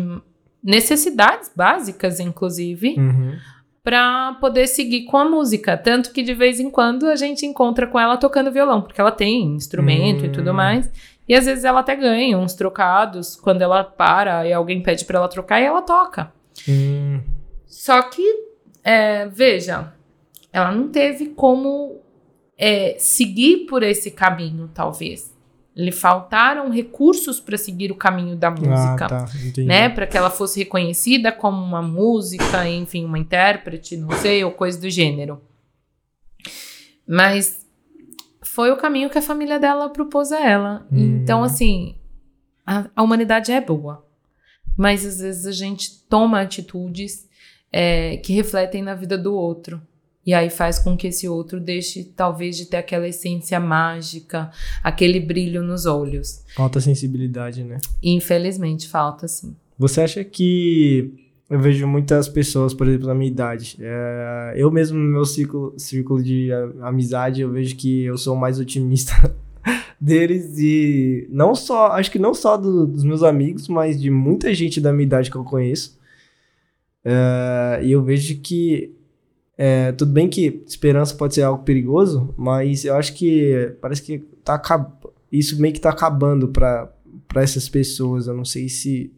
necessidades 0.64 1.52
básicas, 1.56 2.20
inclusive, 2.20 2.96
Uhum. 2.98 3.36
para 3.84 4.34
poder 4.40 4.68
seguir 4.68 5.06
com 5.06 5.18
a 5.18 5.26
música. 5.28 5.76
Tanto 5.78 6.12
que 6.12 6.22
de 6.22 6.34
vez 6.34 6.60
em 6.60 6.70
quando 6.70 7.08
a 7.08 7.16
gente 7.16 7.46
encontra 7.46 7.88
com 7.88 8.00
ela 8.00 8.16
tocando 8.18 8.52
violão, 8.52 8.82
porque 8.82 9.02
ela 9.02 9.12
tem 9.12 9.44
instrumento 9.56 10.26
e 10.26 10.30
tudo 10.30 10.52
Hum. 10.52 10.56
mais. 10.56 10.92
E 11.28 11.34
às 11.34 11.46
vezes 11.46 11.64
ela 11.64 11.80
até 11.80 11.96
ganha 11.96 12.38
uns 12.38 12.54
trocados 12.54 13.36
quando 13.36 13.62
ela 13.62 13.84
para 13.84 14.46
e 14.48 14.54
alguém 14.54 14.82
pede 14.84 15.06
para 15.06 15.18
ela 15.18 15.28
trocar 15.28 15.60
e 15.62 15.66
ela 15.66 15.82
toca. 15.82 16.32
Hum, 16.68 17.22
Só 17.66 18.02
que, 18.04 18.22
é, 18.84 19.28
veja, 19.28 19.94
ela 20.52 20.72
não 20.72 20.90
teve 20.90 21.28
como 21.28 22.02
é, 22.58 22.96
seguir 23.00 23.66
por 23.66 23.82
esse 23.82 24.12
caminho, 24.12 24.70
talvez. 24.74 25.31
Lhe 25.76 25.92
faltaram 25.92 26.70
recursos 26.70 27.40
para 27.40 27.58
seguir 27.58 27.92
o 27.92 27.96
caminho 27.96 28.36
da 28.36 28.52
música. 28.52 29.06
Ah, 29.06 29.08
tá. 29.08 29.26
Né, 29.58 29.88
para 29.88 30.06
que 30.06 30.18
ela 30.18 30.30
fosse 30.30 30.60
reconhecida 30.60 31.32
como 31.32 31.64
uma 31.64 31.82
música, 31.82 32.68
enfim, 32.68 33.06
uma 33.06 33.18
intérprete, 33.18 33.96
não 33.96 34.12
sei, 34.12 34.44
ou 34.44 34.52
coisa 34.52 34.80
do 34.80 34.90
gênero. 34.90 35.42
Mas 37.08 37.66
foi 38.42 38.72
o 38.72 38.78
caminho 38.78 39.10
que 39.10 39.18
a 39.18 39.22
família 39.22 39.60
dela 39.60 39.90
propôs 39.90 40.32
a 40.32 40.40
ela. 40.40 40.86
Hum. 40.92 41.22
Então, 41.22 41.42
assim, 41.44 41.96
a, 42.66 42.90
a 42.96 43.02
humanidade 43.02 43.52
é 43.52 43.62
boa. 43.62 44.06
Mas 44.78 45.06
às 45.06 45.20
vezes 45.20 45.46
a 45.46 45.52
gente 45.52 46.04
toma 46.10 46.42
atitudes 46.42 47.30
é, 47.72 48.18
que 48.18 48.34
refletem 48.34 48.82
na 48.82 48.94
vida 48.94 49.18
do 49.18 49.34
outro. 49.34 49.82
E 50.26 50.34
aí 50.36 50.50
faz 50.52 50.78
com 50.78 50.96
que 50.96 51.08
esse 51.08 51.28
outro 51.28 51.60
deixe, 51.60 52.04
talvez, 52.04 52.56
de 52.56 52.66
ter 52.68 52.78
aquela 52.78 53.08
essência 53.08 53.60
mágica, 53.60 54.52
aquele 54.84 55.20
brilho 55.20 55.64
nos 55.64 55.86
olhos. 55.88 56.44
Falta 56.56 56.80
sensibilidade, 56.80 57.64
né? 57.64 57.80
Infelizmente, 58.04 58.88
falta 58.88 59.28
sim. 59.28 59.56
Você 59.80 60.00
acha 60.02 60.24
que 60.24 61.12
eu 61.50 61.60
vejo 61.60 61.88
muitas 61.88 62.30
pessoas, 62.30 62.72
por 62.74 62.88
exemplo, 62.88 63.08
da 63.08 63.16
minha 63.16 63.32
idade. 63.32 63.78
é, 63.82 64.54
eu 64.56 64.70
mesmo 64.70 64.98
no 65.00 65.12
meu 65.12 65.26
círculo, 65.26 65.74
círculo 65.78 66.22
de 66.24 66.50
amizade, 66.82 67.42
eu 67.42 67.50
vejo 67.52 67.76
que 67.76 68.04
eu 68.04 68.16
sou 68.18 68.36
o 68.36 68.40
mais 68.40 68.60
otimista 68.60 69.14
deles 70.00 70.58
e 70.60 71.28
não 71.32 71.56
só, 71.56 71.88
acho 71.94 72.12
que 72.12 72.20
não 72.20 72.34
só 72.36 72.58
do- 72.58 72.86
dos 72.86 73.04
meus 73.04 73.24
amigos, 73.24 73.68
mas 73.68 74.00
de 74.00 74.12
muita 74.12 74.54
gente 74.54 74.80
da 74.80 74.94
minha 74.94 75.04
idade 75.06 75.32
que 75.32 75.36
eu 75.38 75.44
conheço. 75.44 76.00
É, 77.04 77.82
e 77.84 77.92
eu 77.92 78.04
vejo 78.04 78.40
que 78.40 78.94
é, 79.64 79.92
tudo 79.92 80.12
bem 80.12 80.28
que 80.28 80.64
esperança 80.66 81.14
pode 81.14 81.36
ser 81.36 81.44
algo 81.44 81.64
perigoso, 81.64 82.34
mas 82.36 82.84
eu 82.84 82.96
acho 82.96 83.14
que 83.14 83.76
parece 83.80 84.02
que 84.02 84.18
tá 84.44 84.60
isso 85.32 85.62
meio 85.62 85.72
que 85.72 85.80
tá 85.80 85.92
acabando 85.92 86.48
para 86.48 86.92
essas 87.36 87.70
pessoas. 87.70 88.26
Eu 88.26 88.34
não 88.34 88.44
sei 88.44 88.68
se 88.68 89.14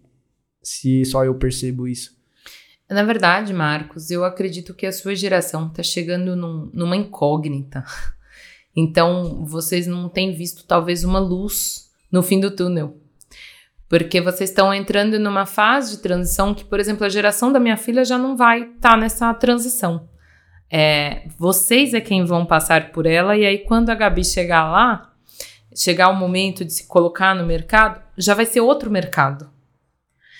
se 0.61 1.05
só 1.05 1.23
eu 1.23 1.35
percebo 1.35 1.87
isso. 1.87 2.11
Na 2.89 3.03
verdade, 3.03 3.53
Marcos, 3.53 4.11
eu 4.11 4.25
acredito 4.25 4.73
que 4.73 4.85
a 4.85 4.91
sua 4.91 5.15
geração 5.15 5.67
está 5.67 5.81
chegando 5.81 6.35
num- 6.35 6.69
numa 6.73 6.95
incógnita. 6.97 7.83
Então, 8.75 9.45
vocês 9.45 9.85
não 9.85 10.09
têm 10.09 10.33
visto 10.33 10.65
talvez 10.65 11.03
uma 11.03 11.19
luz 11.19 11.91
no 12.11 12.23
fim 12.23 12.39
do 12.39 12.49
túnel. 12.49 12.97
Porque 13.87 14.19
vocês 14.19 14.49
estão 14.49 14.73
entrando 14.73 15.19
numa 15.19 15.45
fase 15.45 15.91
de 15.91 16.01
transição 16.01 16.55
que, 16.55 16.65
por 16.65 16.79
exemplo, 16.79 17.05
a 17.05 17.09
geração 17.09 17.51
da 17.53 17.59
minha 17.59 17.77
filha 17.77 18.03
já 18.03 18.17
não 18.17 18.35
vai 18.35 18.63
estar 18.63 18.97
nessa 18.97 19.31
transição. 19.35 20.09
É, 20.75 21.27
vocês 21.37 21.93
é 21.93 22.01
quem 22.01 22.25
vão 22.25 22.47
passar 22.47 22.91
por 22.91 23.05
ela, 23.05 23.37
e 23.37 23.45
aí 23.45 23.59
quando 23.59 23.91
a 23.91 23.95
Gabi 23.95 24.25
chegar 24.25 24.71
lá, 24.71 25.13
chegar 25.75 26.09
o 26.09 26.15
momento 26.15 26.65
de 26.65 26.73
se 26.73 26.87
colocar 26.87 27.35
no 27.35 27.45
mercado, 27.45 28.01
já 28.17 28.33
vai 28.33 28.47
ser 28.47 28.59
outro 28.61 28.89
mercado. 28.89 29.47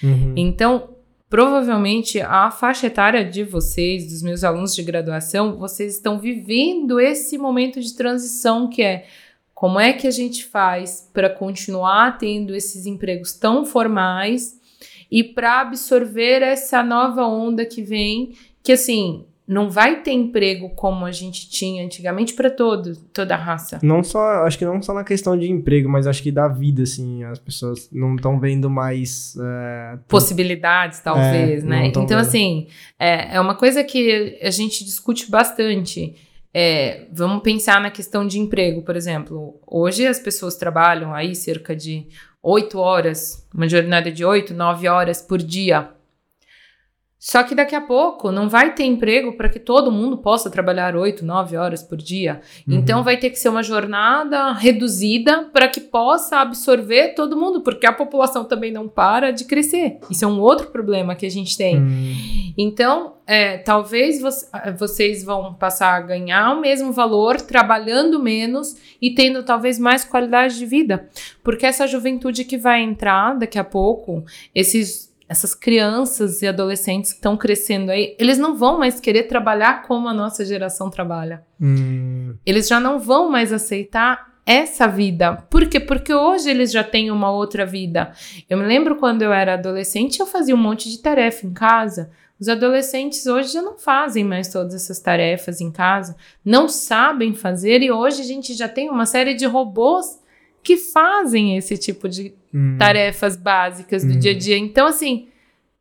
Uhum. 0.01 0.33
Então, 0.35 0.95
provavelmente 1.29 2.19
a 2.19 2.49
faixa 2.49 2.87
etária 2.87 3.23
de 3.23 3.43
vocês, 3.43 4.07
dos 4.07 4.23
meus 4.23 4.43
alunos 4.43 4.73
de 4.73 4.81
graduação, 4.81 5.55
vocês 5.59 5.95
estão 5.95 6.17
vivendo 6.17 6.99
esse 6.99 7.37
momento 7.37 7.79
de 7.79 7.95
transição 7.95 8.67
que 8.67 8.81
é 8.81 9.05
como 9.53 9.79
é 9.79 9.93
que 9.93 10.07
a 10.07 10.11
gente 10.11 10.45
faz 10.45 11.09
para 11.13 11.29
continuar 11.29 12.17
tendo 12.17 12.55
esses 12.55 12.87
empregos 12.87 13.33
tão 13.33 13.67
formais 13.67 14.59
e 15.11 15.23
para 15.23 15.61
absorver 15.61 16.41
essa 16.41 16.81
nova 16.81 17.27
onda 17.27 17.63
que 17.67 17.83
vem, 17.83 18.35
que 18.63 18.71
assim, 18.71 19.27
não 19.45 19.69
vai 19.69 20.01
ter 20.01 20.11
emprego 20.11 20.69
como 20.69 21.05
a 21.05 21.11
gente 21.11 21.49
tinha 21.49 21.83
antigamente 21.83 22.33
para 22.33 22.49
todo, 22.49 22.95
toda 23.13 23.35
a 23.35 23.37
raça. 23.37 23.79
Não 23.83 24.01
só, 24.01 24.45
acho 24.45 24.57
que 24.57 24.63
não 24.63 24.81
só 24.81 24.93
na 24.93 25.03
questão 25.03 25.37
de 25.37 25.51
emprego, 25.51 25.89
mas 25.89 26.07
acho 26.07 26.23
que 26.23 26.31
da 26.31 26.47
vida, 26.47 26.83
assim, 26.83 27.23
as 27.25 27.39
pessoas 27.39 27.89
não 27.91 28.15
estão 28.15 28.39
vendo 28.39 28.69
mais 28.69 29.35
é, 29.37 29.97
possibilidades, 30.07 30.99
talvez, 31.01 31.63
é, 31.63 31.67
né? 31.67 31.87
Então, 31.87 32.07
vendo. 32.07 32.19
assim, 32.19 32.67
é, 32.97 33.35
é 33.35 33.41
uma 33.41 33.55
coisa 33.55 33.83
que 33.83 34.39
a 34.41 34.49
gente 34.49 34.85
discute 34.85 35.29
bastante. 35.29 36.15
É, 36.53 37.07
vamos 37.11 37.43
pensar 37.43 37.81
na 37.81 37.91
questão 37.91 38.25
de 38.25 38.39
emprego, 38.39 38.81
por 38.81 38.95
exemplo. 38.95 39.59
Hoje 39.67 40.07
as 40.07 40.19
pessoas 40.19 40.55
trabalham 40.55 41.13
aí 41.13 41.35
cerca 41.35 41.75
de 41.75 42.07
oito 42.41 42.79
horas, 42.79 43.45
uma 43.53 43.67
jornada 43.67 44.09
de 44.09 44.23
oito, 44.23 44.53
nove 44.53 44.87
horas 44.87 45.21
por 45.21 45.39
dia 45.39 45.89
só 47.25 47.41
que 47.41 47.55
daqui 47.55 47.73
a 47.73 47.79
pouco 47.79 48.33
não 48.33 48.49
vai 48.49 48.75
ter 48.75 48.83
emprego 48.83 49.37
para 49.37 49.47
que 49.47 49.57
todo 49.57 49.89
mundo 49.89 50.17
possa 50.17 50.49
trabalhar 50.49 50.93
8, 50.93 51.23
9 51.23 51.55
horas 51.55 51.81
por 51.81 51.97
dia. 51.97 52.41
Uhum. 52.67 52.75
Então 52.75 53.01
vai 53.01 53.15
ter 53.15 53.29
que 53.29 53.39
ser 53.39 53.47
uma 53.47 53.63
jornada 53.63 54.51
reduzida 54.51 55.45
para 55.53 55.69
que 55.69 55.79
possa 55.79 56.39
absorver 56.41 57.15
todo 57.15 57.37
mundo, 57.37 57.61
porque 57.61 57.85
a 57.85 57.93
população 57.93 58.43
também 58.43 58.73
não 58.73 58.89
para 58.89 59.31
de 59.31 59.45
crescer. 59.45 59.99
Isso 60.11 60.25
é 60.25 60.27
um 60.27 60.41
outro 60.41 60.67
problema 60.67 61.15
que 61.15 61.25
a 61.25 61.31
gente 61.31 61.55
tem. 61.55 61.77
Uhum. 61.77 62.53
Então, 62.57 63.13
é, 63.25 63.57
talvez 63.57 64.21
vo 64.21 64.27
vocês 64.77 65.23
vão 65.23 65.53
passar 65.53 65.95
a 65.95 66.01
ganhar 66.01 66.53
o 66.53 66.59
mesmo 66.59 66.91
valor 66.91 67.39
trabalhando 67.39 68.21
menos 68.21 68.75
e 69.01 69.15
tendo 69.15 69.43
talvez 69.43 69.79
mais 69.79 70.03
qualidade 70.03 70.57
de 70.57 70.65
vida. 70.65 71.07
Porque 71.41 71.65
essa 71.65 71.87
juventude 71.87 72.43
que 72.43 72.57
vai 72.57 72.81
entrar 72.81 73.39
daqui 73.39 73.57
a 73.57 73.63
pouco, 73.63 74.25
esses 74.53 75.12
essas 75.33 75.53
crianças 75.53 76.41
e 76.41 76.47
adolescentes 76.47 77.11
que 77.11 77.17
estão 77.17 77.35
crescendo 77.35 77.91
aí, 77.91 78.15
eles 78.17 78.37
não 78.37 78.55
vão 78.55 78.79
mais 78.79 78.99
querer 78.99 79.23
trabalhar 79.23 79.83
como 79.83 80.07
a 80.07 80.13
nossa 80.13 80.45
geração 80.45 80.89
trabalha. 80.89 81.43
Hum. 81.59 82.35
Eles 82.45 82.67
já 82.67 82.79
não 82.79 82.99
vão 82.99 83.29
mais 83.29 83.51
aceitar 83.51 84.31
essa 84.45 84.87
vida. 84.87 85.43
Por 85.49 85.67
quê? 85.67 85.79
Porque 85.79 86.13
hoje 86.13 86.49
eles 86.49 86.71
já 86.71 86.83
têm 86.83 87.09
uma 87.11 87.31
outra 87.31 87.65
vida. 87.65 88.11
Eu 88.49 88.57
me 88.57 88.65
lembro 88.65 88.97
quando 88.97 89.21
eu 89.21 89.33
era 89.33 89.55
adolescente, 89.55 90.19
eu 90.19 90.25
fazia 90.25 90.53
um 90.53 90.57
monte 90.57 90.89
de 90.89 90.99
tarefa 90.99 91.47
em 91.47 91.53
casa. 91.53 92.11
Os 92.39 92.47
adolescentes 92.47 93.25
hoje 93.25 93.53
já 93.53 93.61
não 93.61 93.77
fazem 93.77 94.23
mais 94.23 94.49
todas 94.49 94.75
essas 94.75 94.99
tarefas 94.99 95.61
em 95.61 95.71
casa, 95.71 96.15
não 96.43 96.67
sabem 96.67 97.33
fazer, 97.33 97.81
e 97.81 97.91
hoje 97.91 98.21
a 98.21 98.25
gente 98.25 98.53
já 98.53 98.67
tem 98.67 98.89
uma 98.89 99.05
série 99.05 99.33
de 99.33 99.45
robôs 99.45 100.19
que 100.63 100.77
fazem 100.77 101.57
esse 101.57 101.77
tipo 101.77 102.07
de 102.07 102.33
hum. 102.53 102.77
tarefas 102.77 103.35
básicas 103.35 104.03
do 104.03 104.13
hum. 104.13 104.19
dia 104.19 104.31
a 104.31 104.37
dia. 104.37 104.57
Então, 104.57 104.87
assim, 104.87 105.27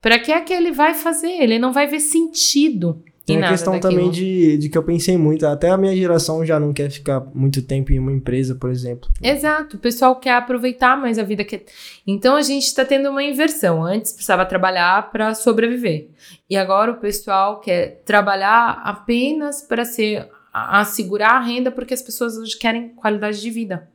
para 0.01 0.18
que 0.18 0.33
é 0.33 0.41
que 0.41 0.53
ele 0.53 0.72
vai 0.72 0.95
fazer? 0.95 1.30
Ele 1.30 1.59
não 1.59 1.72
vai 1.72 1.87
ver 1.87 2.01
sentido. 2.01 3.03
Tem 3.24 3.43
a 3.43 3.51
questão 3.51 3.74
daquilo. 3.74 3.93
também 3.93 4.11
de, 4.11 4.59
de 4.59 4.68
que 4.68 4.76
eu 4.76 4.83
pensei 4.83 5.16
muito, 5.16 5.47
até 5.47 5.70
a 5.70 5.76
minha 5.76 5.95
geração 5.95 6.45
já 6.45 6.59
não 6.59 6.72
quer 6.72 6.91
ficar 6.91 7.20
muito 7.33 7.62
tempo 7.62 7.93
em 7.93 7.99
uma 8.01 8.11
empresa, 8.11 8.57
por 8.57 8.68
exemplo. 8.68 9.09
Exato, 9.22 9.76
o 9.76 9.78
pessoal 9.78 10.16
quer 10.16 10.35
aproveitar 10.35 11.01
mais 11.01 11.20
a 11.20 11.22
vida 11.22 11.45
que. 11.45 11.64
Então 12.05 12.35
a 12.35 12.43
gente 12.43 12.64
está 12.64 12.85
tendo 12.85 13.09
uma 13.11 13.22
inversão. 13.22 13.85
Antes 13.85 14.12
precisava 14.12 14.45
trabalhar 14.45 15.12
para 15.12 15.35
sobreviver. 15.35 16.09
E 16.51 16.57
agora 16.57 16.91
o 16.91 16.97
pessoal 16.97 17.61
quer 17.61 18.03
trabalhar 18.05 18.83
apenas 18.85 19.62
para 19.62 19.85
ser 19.85 20.28
assegurar 20.53 21.37
a 21.37 21.41
renda 21.41 21.70
porque 21.70 21.95
as 21.95 22.03
pessoas 22.03 22.37
hoje 22.37 22.59
querem 22.59 22.89
qualidade 22.89 23.41
de 23.41 23.51
vida. 23.51 23.89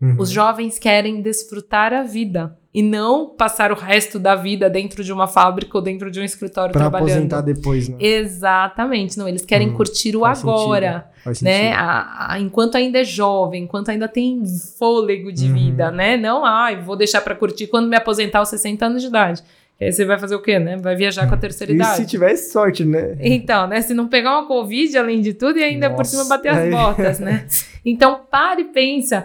Uhum. 0.00 0.16
Os 0.18 0.30
jovens 0.30 0.78
querem 0.78 1.20
desfrutar 1.20 1.92
a 1.92 2.02
vida 2.02 2.56
e 2.72 2.82
não 2.82 3.28
passar 3.36 3.70
o 3.70 3.74
resto 3.74 4.18
da 4.18 4.34
vida 4.34 4.70
dentro 4.70 5.02
de 5.04 5.12
uma 5.12 5.26
fábrica 5.26 5.76
ou 5.76 5.82
dentro 5.82 6.10
de 6.10 6.20
um 6.20 6.24
escritório 6.24 6.72
pra 6.72 6.82
trabalhando. 6.82 7.10
aposentar 7.10 7.40
depois, 7.42 7.88
né? 7.88 7.96
Exatamente, 7.98 9.18
não, 9.18 9.28
eles 9.28 9.44
querem 9.44 9.68
Hum, 9.70 9.74
curtir 9.74 10.16
o 10.16 10.24
agora, 10.24 10.92
sentido, 11.10 11.22
faz 11.24 11.42
né? 11.42 11.52
sentido. 11.52 11.74
A- 11.80 12.32
a- 12.34 12.40
enquanto 12.40 12.76
ainda 12.76 13.00
é 13.00 13.04
jovem, 13.04 13.64
enquanto 13.64 13.90
ainda 13.90 14.08
tem 14.08 14.42
fôlego 14.78 15.30
de 15.32 15.46
Uhum. 15.48 15.52
vida, 15.54 15.90
né? 15.90 16.16
Não, 16.16 16.44
ai, 16.44 16.80
vou 16.80 16.96
deixar 16.96 17.20
pra 17.20 17.34
curtir 17.34 17.66
quando 17.66 17.88
me 17.88 17.96
aposentar 17.96 18.38
aos 18.38 18.48
60 18.48 18.86
anos 18.86 19.02
de 19.02 19.08
idade. 19.08 19.42
Aí 19.80 19.90
você 19.92 20.04
vai 20.04 20.18
fazer 20.18 20.34
o 20.34 20.42
quê, 20.42 20.58
né? 20.58 20.76
Vai 20.76 20.94
viajar 20.94 21.26
com 21.26 21.34
a 21.34 21.38
terceira 21.38 21.72
E 21.72 21.76
idade. 21.76 21.96
se 21.96 22.06
tivesse 22.06 22.52
sorte, 22.52 22.84
né? 22.84 23.16
Então, 23.20 23.66
né? 23.66 23.80
Se 23.80 23.94
não 23.94 24.08
pegar 24.08 24.38
uma 24.38 24.46
Covid, 24.46 24.96
além 24.96 25.20
de 25.22 25.32
tudo, 25.34 25.58
e 25.58 25.62
ainda 25.64 25.88
por 25.90 25.98
Nossa, 25.98 26.10
cima 26.10 26.24
bater 26.24 26.48
as 26.50 26.58
aí- 26.58 26.70
botas, 26.70 27.18
né? 27.18 27.46
Então, 27.84 28.20
pare 28.30 28.60
e 28.62 28.64
pensa 28.66 29.24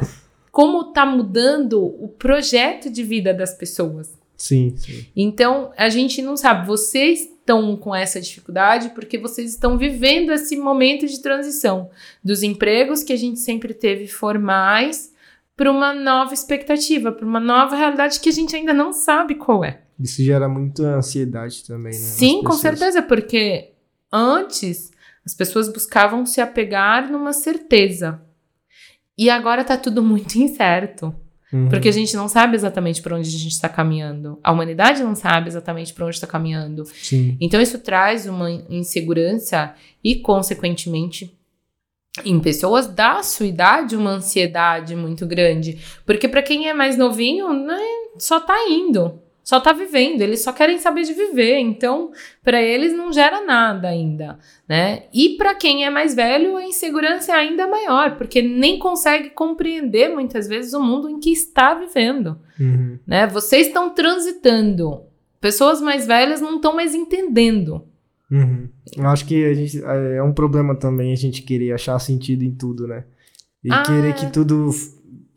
como 0.56 0.93
tá 0.93 1.06
mudando 1.06 1.84
o 1.84 2.08
projeto 2.08 2.89
de 2.89 3.03
vida 3.03 3.34
das 3.34 3.53
pessoas. 3.53 4.18
Sim, 4.38 4.74
sim. 4.78 5.06
Então, 5.14 5.74
a 5.76 5.89
gente 5.89 6.22
não 6.22 6.38
sabe, 6.38 6.66
vocês 6.66 7.24
estão 7.24 7.76
com 7.76 7.93
essa 7.93 8.22
dificuldade 8.22 8.91
porque 8.95 9.18
vocês 9.18 9.51
estão 9.51 9.78
vivendo 9.78 10.32
esse 10.32 10.56
momento 10.56 11.06
de 11.08 11.22
transição 11.22 11.89
dos 12.24 12.41
empregos 12.41 13.03
que 13.03 13.12
a 13.12 13.18
gente 13.18 13.38
sempre 13.41 13.74
teve 13.74 14.08
formais 14.08 15.14
para 15.58 15.70
uma 15.70 15.93
nova 15.93 16.34
expectativa, 16.34 17.12
para 17.12 17.26
uma 17.26 17.41
nova 17.41 17.76
realidade 17.76 18.22
que 18.22 18.30
a 18.30 18.34
gente 18.34 18.56
ainda 18.56 18.74
não 18.74 18.93
sabe 18.93 19.36
qual 19.36 19.62
é. 19.62 19.82
Isso 19.99 20.24
gera 20.24 20.47
muita 20.47 20.84
ansiedade 20.95 21.66
também, 21.66 21.91
né? 21.91 21.99
Sim, 21.99 22.41
com 22.43 22.53
certeza, 22.53 23.01
porque 23.01 23.74
antes 24.10 24.89
as 25.26 25.34
pessoas 25.34 25.68
buscavam 25.68 26.26
se 26.26 26.39
apegar 26.39 27.12
numa 27.12 27.34
certeza. 27.34 28.22
E 29.18 29.30
agora 29.30 29.63
tá 29.63 29.78
tudo 29.78 30.03
muito 30.03 30.36
incerto. 30.39 31.13
Uhum. 31.53 31.70
Porque 31.70 31.88
a 31.88 31.91
gente 31.91 32.16
não 32.16 32.28
sabe 32.28 32.55
exatamente 32.55 33.01
para 33.01 33.16
onde 33.16 33.28
a 33.30 33.32
gente 33.32 33.51
está 33.51 33.70
caminhando. 33.70 34.39
A 34.43 34.51
humanidade 34.51 35.03
não 35.03 35.16
sabe 35.16 35.47
exatamente 35.47 35.93
para 35.93 36.05
onde 36.05 36.16
está 36.16 36.28
caminhando. 36.28 36.86
Sim. 36.86 37.38
Então 37.39 37.61
isso 37.61 37.80
traz 37.80 38.26
uma 38.26 38.51
insegurança 38.51 39.74
e, 40.03 40.16
consequentemente, 40.16 41.38
em 42.24 42.39
pessoas 42.39 42.88
da 42.88 43.22
sua 43.24 43.45
idade, 43.45 43.95
uma 43.95 44.11
ansiedade 44.11 44.95
muito 44.95 45.26
grande. 45.26 45.80
Porque 46.05 46.28
para 46.28 46.41
quem 46.41 46.68
é 46.68 46.74
mais 46.74 46.97
novinho, 46.97 47.53
né, 47.53 47.80
só 48.18 48.39
tá 48.39 48.68
indo, 48.70 49.20
só 49.46 49.60
tá 49.60 49.72
vivendo, 49.72 50.22
eles 50.22 50.41
só 50.43 50.52
querem 50.52 50.80
saber 50.80 51.04
de 51.04 51.14
viver. 51.14 51.60
Então, 51.60 52.12
para 52.43 52.60
eles 52.60 52.91
não 52.98 53.14
gera 53.14 53.46
nada 53.46 53.88
ainda, 53.88 54.39
né? 54.68 55.04
E 55.14 55.38
para 55.38 55.54
quem 55.54 55.86
é 55.86 55.89
mais 55.91 56.16
velho, 56.16 56.58
a 56.58 56.66
insegurança 56.66 57.32
é 57.32 57.36
ainda 57.36 57.68
maior, 57.68 58.18
porque 58.18 58.41
nem 58.41 58.80
consegue 58.80 59.30
compreender 59.30 60.10
muitas 60.10 60.48
vezes 60.48 60.74
o 60.74 60.82
mundo 60.82 61.08
em 61.08 61.20
que 61.20 61.32
está 61.32 61.76
vivendo 61.76 62.39
Uhum. 62.60 62.98
né? 63.06 63.28
Vocês 63.28 63.68
estão 63.68 63.91
transitando. 63.91 65.02
Pessoas 65.39 65.80
mais 65.80 66.08
velhas 66.08 66.41
não 66.41 66.56
estão 66.56 66.76
mais 66.76 66.96
entendendo. 66.96 67.84
Uhum. 68.32 68.68
Eu 68.98 69.08
acho 69.10 69.28
que 69.28 69.46
a 69.46 69.54
gente, 69.54 69.80
é 69.84 70.24
um 70.24 70.34
problema 70.34 70.74
também 70.76 71.14
a 71.14 71.16
gente 71.16 71.43
querer 71.43 71.72
achar 71.74 72.00
sentido 72.00 72.43
em 72.43 72.52
tudo, 72.52 72.88
né? 72.88 73.04
E 73.64 73.72
Ah. 73.72 73.84
querer 73.84 74.16
que 74.16 74.32
tudo, 74.32 74.72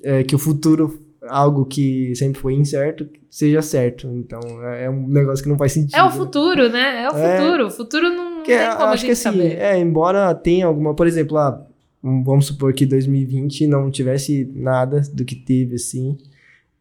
é, 0.02 0.22
que 0.24 0.34
o 0.34 0.38
futuro, 0.38 0.98
algo 1.28 1.64
que 1.64 2.14
sempre 2.16 2.40
foi 2.40 2.54
incerto, 2.54 3.08
seja 3.30 3.62
certo. 3.62 4.06
Então, 4.08 4.40
é 4.64 4.84
é 4.84 4.90
um 4.90 5.06
negócio 5.08 5.42
que 5.42 5.48
não 5.48 5.58
faz 5.58 5.72
sentido. 5.72 5.96
É 5.96 6.02
o 6.04 6.10
futuro, 6.10 6.68
né? 6.68 7.02
É 7.04 7.10
o 7.10 7.16
É. 7.16 7.38
futuro. 7.40 7.66
O 7.66 7.70
futuro 7.70 8.08
não, 8.10 8.36
não 8.36 8.42
Que 8.42 8.56
tem 8.56 8.70
como 8.70 8.82
a 8.84 8.90
acho 8.90 9.04
que 9.04 9.14
gente 9.14 9.28
assim, 9.28 9.38
saber. 9.38 9.58
é, 9.58 9.78
embora 9.78 10.34
tenha 10.34 10.66
alguma, 10.66 10.94
por 10.94 11.06
exemplo, 11.06 11.36
ah, 11.38 11.64
vamos 12.02 12.46
supor 12.46 12.72
que 12.72 12.86
2020 12.86 13.66
não 13.66 13.90
tivesse 13.90 14.50
nada 14.54 15.02
do 15.12 15.24
que 15.24 15.34
teve, 15.34 15.74
assim, 15.76 16.16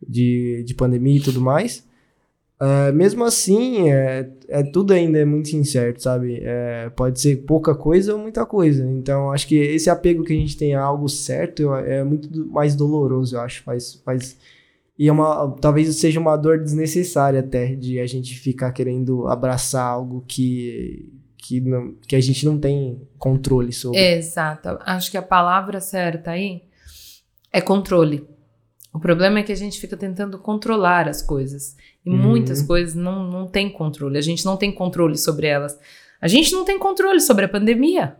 de, 0.08 0.64
de 0.66 0.74
pandemia 0.74 1.18
e 1.18 1.22
tudo 1.22 1.42
mais. 1.42 1.86
Ah, 2.60 2.92
mesmo 2.92 3.24
assim, 3.24 3.92
é, 3.92 4.30
é, 4.48 4.64
tudo 4.64 4.92
ainda 4.92 5.20
é 5.20 5.26
muito 5.26 5.56
incerto, 5.56 6.02
sabe? 6.02 6.40
É, 6.42 6.90
pode 6.90 7.20
ser 7.20 7.38
pouca 7.46 7.76
coisa 7.76 8.14
ou 8.16 8.20
muita 8.20 8.46
coisa. 8.46 8.84
Então, 8.84 9.32
acho 9.32 9.48
que 9.48 9.56
esse 9.56 9.90
apego 9.90 10.24
que 10.24 10.34
a 10.34 10.36
gente 10.36 10.58
tem 10.58 10.74
a 10.74 10.82
algo 10.82 11.08
certo 11.08 11.74
é 11.76 12.04
muito 12.04 12.48
mais 12.48 12.76
doloroso, 12.76 13.36
eu 13.36 13.42
acho. 13.42 13.62
Faz, 13.64 14.02
faz, 14.04 14.38
e 14.98 15.08
é 15.08 15.12
uma, 15.12 15.56
talvez 15.62 15.96
seja 15.98 16.20
uma 16.20 16.36
dor 16.36 16.60
desnecessária 16.60 17.42
até, 17.42 17.76
de 17.76 18.00
a 18.00 18.08
gente 18.08 18.36
ficar 18.36 18.72
querendo 18.72 19.28
abraçar 19.28 19.86
algo 19.86 20.24
que, 20.28 21.14
que, 21.38 21.62
não, 21.62 21.94
que 22.08 22.16
a 22.16 22.22
gente 22.22 22.44
não 22.44 22.58
tem 22.58 23.00
controle 23.20 23.72
sobre. 23.72 24.00
Exato. 24.00 24.80
Acho 24.82 25.12
que 25.12 25.18
a 25.18 25.22
palavra 25.22 25.80
certa 25.80 26.32
aí 26.32 26.64
é 27.54 27.62
controle. 27.62 28.28
O 28.98 29.00
problema 29.00 29.40
é 29.40 29.44
que 29.44 29.52
a 29.52 29.56
gente 29.56 29.80
fica 29.80 29.96
tentando 29.96 30.40
controlar 30.40 31.08
as 31.08 31.22
coisas. 31.22 31.76
E 32.06 32.10
Uhum. 32.10 32.18
muitas 32.18 32.62
coisas 32.64 32.96
não, 32.96 33.24
não 33.30 33.48
tem 33.48 33.70
controle. 33.70 34.18
A 34.18 34.22
gente 34.22 34.44
não 34.44 34.58
tem 34.58 34.72
controle 34.72 35.16
sobre 35.18 35.46
elas. 35.46 35.80
A 36.20 36.28
gente 36.28 36.52
não 36.52 36.66
tem 36.66 36.80
controle 36.80 37.20
sobre 37.22 37.46
a 37.46 37.48
pandemia. 37.48 38.16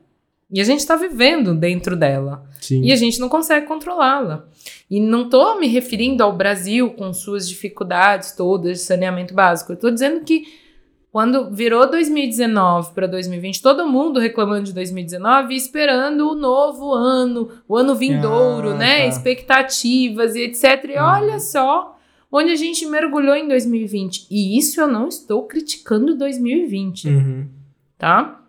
E 0.52 0.62
a 0.62 0.64
gente 0.64 0.80
está 0.80 0.96
vivendo 0.96 1.56
dentro 1.56 1.96
dela. 1.96 2.44
Sim. 2.62 2.82
E 2.84 2.92
a 2.92 2.96
gente 2.96 3.20
não 3.20 3.28
consegue 3.28 3.66
controlá-la. 3.66 4.48
E 4.90 5.00
não 5.00 5.30
tô 5.30 5.60
me 5.60 5.68
referindo 5.68 6.24
ao 6.24 6.36
Brasil 6.38 6.92
com 6.92 7.12
suas 7.12 7.50
dificuldades 7.50 8.32
todas 8.34 8.78
de 8.78 8.84
saneamento 8.84 9.34
básico. 9.34 9.72
Eu 9.74 9.78
tô 9.78 9.90
dizendo 9.90 10.24
que 10.24 10.44
quando 11.12 11.50
virou 11.52 11.90
2019 11.90 12.92
para 12.94 13.08
2020, 13.08 13.62
todo 13.62 13.88
mundo 13.88 14.20
reclamando 14.20 14.66
de 14.66 14.74
2019 14.74 15.54
e 15.54 15.58
esperando 15.58 16.30
o 16.30 16.36
novo 16.36 16.94
ano, 16.94 17.50
o 17.68 17.76
ano 17.76 17.96
vindouro, 17.96 18.72
Ah, 18.72 18.76
né? 18.76 18.98
tá. 19.02 19.06
Expectativas 19.08 20.36
e 20.36 20.42
etc. 20.42 20.64
E 20.86 20.98
Uhum. 21.00 21.04
olha 21.06 21.40
só, 21.40 21.98
onde 22.32 22.52
a 22.52 22.56
gente 22.56 22.86
mergulhou 22.86 23.36
em 23.36 23.48
2020. 23.48 24.28
E 24.30 24.58
isso 24.58 24.80
eu 24.82 24.88
não 24.88 25.08
estou 25.08 25.48
criticando 25.48 26.16
2020, 26.16 27.08
Uhum. 27.08 27.48
tá? 27.98 28.42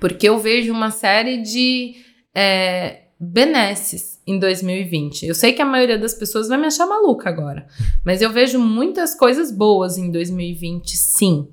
Porque 0.00 0.28
eu 0.28 0.38
vejo 0.38 0.72
uma 0.72 0.90
série 0.90 1.38
de 1.42 1.94
é, 2.34 3.02
benesses 3.20 4.20
em 4.26 4.38
2020. 4.38 5.24
Eu 5.26 5.34
sei 5.34 5.52
que 5.52 5.62
a 5.62 5.64
maioria 5.66 5.98
das 5.98 6.14
pessoas 6.14 6.48
vai 6.48 6.58
me 6.58 6.66
achar 6.66 6.86
maluca 6.86 7.28
agora, 7.28 7.66
mas 8.04 8.20
eu 8.20 8.30
vejo 8.30 8.58
muitas 8.58 9.14
coisas 9.14 9.50
boas 9.52 9.96
em 9.96 10.10
2020, 10.10 10.96
sim. 10.96 11.48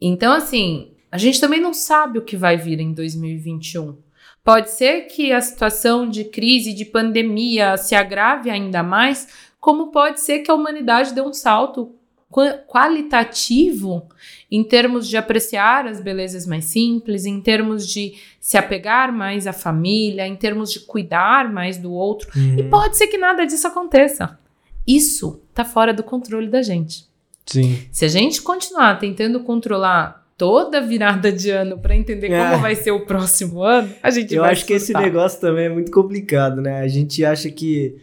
Então, 0.00 0.32
assim, 0.32 0.92
a 1.10 1.18
gente 1.18 1.40
também 1.40 1.60
não 1.60 1.72
sabe 1.74 2.18
o 2.18 2.22
que 2.24 2.36
vai 2.36 2.56
vir 2.56 2.80
em 2.80 2.92
2021. 2.92 3.96
Pode 4.44 4.70
ser 4.70 5.02
que 5.02 5.32
a 5.32 5.40
situação 5.40 6.08
de 6.08 6.24
crise, 6.24 6.72
de 6.72 6.84
pandemia 6.84 7.76
se 7.76 7.94
agrave 7.94 8.48
ainda 8.50 8.82
mais, 8.82 9.26
como 9.58 9.90
pode 9.90 10.20
ser 10.20 10.40
que 10.40 10.50
a 10.50 10.54
humanidade 10.54 11.12
dê 11.12 11.20
um 11.20 11.32
salto 11.32 11.92
qua- 12.30 12.58
qualitativo 12.68 14.06
em 14.50 14.62
termos 14.62 15.08
de 15.08 15.16
apreciar 15.16 15.86
as 15.86 16.00
belezas 16.00 16.46
mais 16.46 16.66
simples, 16.66 17.24
em 17.24 17.40
termos 17.40 17.86
de 17.88 18.14
se 18.40 18.56
apegar 18.56 19.12
mais 19.12 19.46
à 19.46 19.52
família, 19.52 20.26
em 20.26 20.36
termos 20.36 20.70
de 20.72 20.80
cuidar 20.80 21.52
mais 21.52 21.78
do 21.78 21.92
outro. 21.92 22.28
E 22.36 22.62
Uhum. 22.62 22.70
pode 22.70 22.96
ser 22.96 23.08
que 23.08 23.18
nada 23.18 23.44
disso 23.44 23.66
aconteça. 23.66 24.38
Isso 24.86 25.42
tá 25.52 25.64
fora 25.64 25.92
do 25.92 26.04
controle 26.04 26.48
da 26.48 26.62
gente. 26.62 27.05
Sim. 27.46 27.78
Se 27.92 28.04
a 28.04 28.08
gente 28.08 28.42
continuar 28.42 28.98
tentando 28.98 29.40
controlar 29.40 30.26
toda 30.36 30.78
a 30.78 30.80
virada 30.82 31.32
de 31.32 31.48
ano 31.50 31.78
para 31.78 31.96
entender 31.96 32.28
como 32.28 32.40
É. 32.40 32.56
vai 32.58 32.74
ser 32.74 32.90
o 32.90 33.06
próximo 33.06 33.62
ano, 33.62 33.88
a 34.02 34.10
gente 34.10 34.34
Eu 34.34 34.42
vai 34.42 34.52
acho 34.52 34.66
que 34.66 34.72
esse 34.74 34.86
surtar. 34.86 35.02
negócio 35.02 35.40
também 35.40 35.66
é 35.66 35.68
muito 35.70 35.90
complicado, 35.90 36.60
né? 36.60 36.80
A 36.80 36.88
gente 36.88 37.24
acha 37.24 37.50
que 37.50 37.96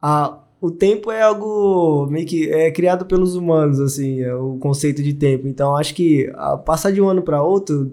a, 0.00 0.38
o 0.60 0.70
tempo 0.70 1.10
é 1.10 1.20
algo 1.20 2.06
meio 2.10 2.26
que 2.26 2.50
é 2.50 2.70
criado 2.70 3.04
pelos 3.04 3.34
humanos, 3.34 3.78
assim, 3.80 4.22
é 4.22 4.34
o 4.34 4.56
conceito 4.58 5.02
de 5.02 5.12
tempo. 5.12 5.46
Então, 5.46 5.76
acho 5.76 5.94
que 5.94 6.30
a, 6.34 6.56
passar 6.56 6.92
de 6.92 7.00
um 7.02 7.08
ano 7.08 7.22
para 7.22 7.42
outro 7.42 7.92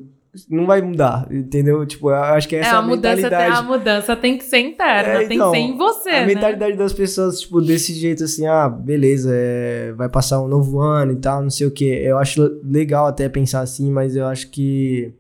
não 0.50 0.66
vai 0.66 0.82
mudar, 0.82 1.28
entendeu? 1.32 1.86
Tipo, 1.86 2.10
eu 2.10 2.16
acho 2.16 2.48
que 2.48 2.56
É, 2.56 2.60
essa 2.60 2.78
a 2.78 2.82
mudança, 2.82 3.16
tem, 3.16 3.24
mentalidade. 3.24 3.60
a 3.60 3.62
mudança 3.64 4.16
tem 4.16 4.38
que 4.38 4.44
ser 4.44 4.60
interna, 4.60 5.22
É, 5.22 5.28
tem 5.28 5.38
então, 5.38 5.52
que 5.52 5.58
ser 5.58 5.64
em 5.64 5.78
você, 5.78 6.10
a 6.10 6.20
né? 6.22 6.26
mentalidade 6.26 6.76
das 6.76 6.92
pessoas, 6.94 7.42
tipo, 7.42 7.62
desse 7.62 7.94
jeito 7.94 8.24
assim, 8.24 8.48
ah, 8.48 8.68
beleza, 8.68 9.30
é, 9.34 9.92
vai 9.94 10.10
passar 10.10 10.42
um 10.42 10.48
novo 10.48 10.80
ano 10.80 11.12
e 11.12 11.18
tal, 11.18 11.42
não 11.44 11.50
sei 11.52 11.68
o 11.68 11.72
que. 11.72 11.86
Eu 11.86 12.18
acho 12.18 12.60
legal 12.64 13.06
até 13.06 13.30
pensar 13.30 13.62
assim, 13.62 13.92
mas 13.92 14.16
eu 14.16 14.26
acho 14.26 14.50
que. 14.50 15.14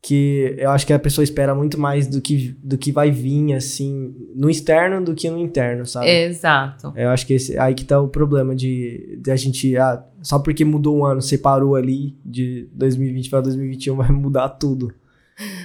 Que 0.00 0.54
eu 0.58 0.70
acho 0.70 0.86
que 0.86 0.92
a 0.92 0.98
pessoa 0.98 1.24
espera 1.24 1.54
muito 1.54 1.78
mais 1.78 2.06
do 2.06 2.20
que, 2.20 2.56
do 2.62 2.78
que 2.78 2.92
vai 2.92 3.10
vir, 3.10 3.52
assim, 3.54 4.14
no 4.34 4.48
externo 4.48 5.04
do 5.04 5.14
que 5.14 5.28
no 5.28 5.38
interno, 5.38 5.84
sabe? 5.84 6.08
Exato. 6.08 6.92
Eu 6.96 7.08
acho 7.08 7.26
que 7.26 7.34
esse, 7.34 7.58
aí 7.58 7.74
que 7.74 7.84
tá 7.84 8.00
o 8.00 8.08
problema 8.08 8.54
de, 8.54 9.18
de 9.20 9.30
a 9.30 9.36
gente, 9.36 9.76
ah, 9.76 10.04
só 10.22 10.38
porque 10.38 10.64
mudou 10.64 10.96
um 10.96 11.04
ano, 11.04 11.20
separou 11.20 11.74
ali 11.74 12.16
de 12.24 12.68
2020 12.74 13.28
para 13.28 13.40
2021, 13.40 13.96
vai 13.96 14.10
mudar 14.10 14.48
tudo. 14.50 14.94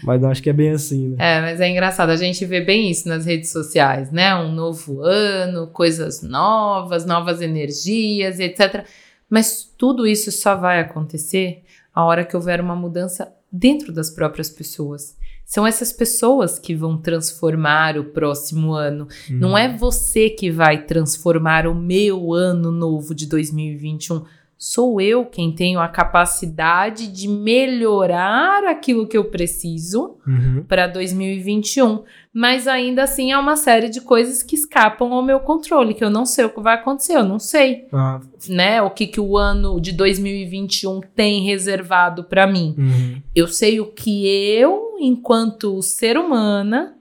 Mas 0.03 0.21
não 0.21 0.29
acho 0.29 0.41
que 0.41 0.49
é 0.49 0.53
bem 0.53 0.71
assim, 0.71 1.09
né? 1.09 1.15
É, 1.19 1.41
mas 1.41 1.59
é 1.59 1.67
engraçado, 1.67 2.09
a 2.09 2.15
gente 2.15 2.45
vê 2.45 2.61
bem 2.61 2.91
isso 2.91 3.07
nas 3.07 3.25
redes 3.25 3.51
sociais, 3.51 4.11
né? 4.11 4.35
Um 4.35 4.51
novo 4.51 5.01
ano, 5.01 5.67
coisas 5.67 6.21
novas, 6.21 7.05
novas 7.05 7.41
energias, 7.41 8.39
etc. 8.39 8.85
Mas 9.29 9.63
tudo 9.77 10.05
isso 10.05 10.31
só 10.31 10.55
vai 10.55 10.79
acontecer 10.79 11.63
a 11.93 12.03
hora 12.03 12.23
que 12.23 12.35
houver 12.35 12.61
uma 12.61 12.75
mudança 12.75 13.31
dentro 13.53 13.93
das 13.93 14.09
próprias 14.09 14.49
pessoas. 14.49 15.15
São 15.45 15.67
essas 15.67 15.93
pessoas 15.93 16.57
que 16.57 16.73
vão 16.73 16.97
transformar 16.97 17.97
o 17.99 18.05
próximo 18.05 18.73
ano. 18.73 19.07
Não 19.29 19.55
é 19.55 19.77
você 19.77 20.29
que 20.29 20.49
vai 20.49 20.83
transformar 20.85 21.67
o 21.67 21.75
meu 21.75 22.33
ano 22.33 22.71
novo 22.71 23.13
de 23.13 23.27
2021. 23.27 24.23
Sou 24.65 25.01
eu 25.01 25.25
quem 25.25 25.51
tenho 25.51 25.77
a 25.81 25.89
capacidade 25.89 27.07
de 27.07 27.27
melhorar 27.27 28.63
aquilo 28.63 29.05
que 29.05 29.17
eu 29.17 29.25
preciso 29.25 30.15
Uhum. 30.25 30.63
para 30.65 30.87
2021. 30.87 32.03
Mas 32.33 32.65
ainda 32.65 33.03
assim 33.03 33.33
há 33.33 33.41
uma 33.41 33.57
série 33.57 33.89
de 33.89 33.99
coisas 33.99 34.41
que 34.41 34.55
escapam 34.55 35.11
ao 35.11 35.21
meu 35.21 35.41
controle, 35.41 35.93
que 35.93 36.01
eu 36.01 36.09
não 36.09 36.25
sei 36.25 36.45
o 36.45 36.49
que 36.49 36.61
vai 36.61 36.75
acontecer, 36.75 37.17
eu 37.17 37.25
não 37.25 37.39
sei, 37.39 37.87
Ah, 37.91 38.21
né? 38.47 38.81
O 38.81 38.89
que, 38.89 39.05
que 39.05 39.19
o 39.19 39.37
ano 39.37 39.81
de 39.81 39.91
2021 39.91 41.01
tem 41.13 41.43
reservado 41.43 42.23
para 42.23 42.47
mim. 42.47 42.73
uhum. 42.77 43.21
Eu 43.35 43.49
sei 43.49 43.81
o 43.81 43.87
que 43.87 44.25
eu, 44.57 44.95
enquanto 44.97 45.81
ser 45.81 46.17
humana, 46.17 46.95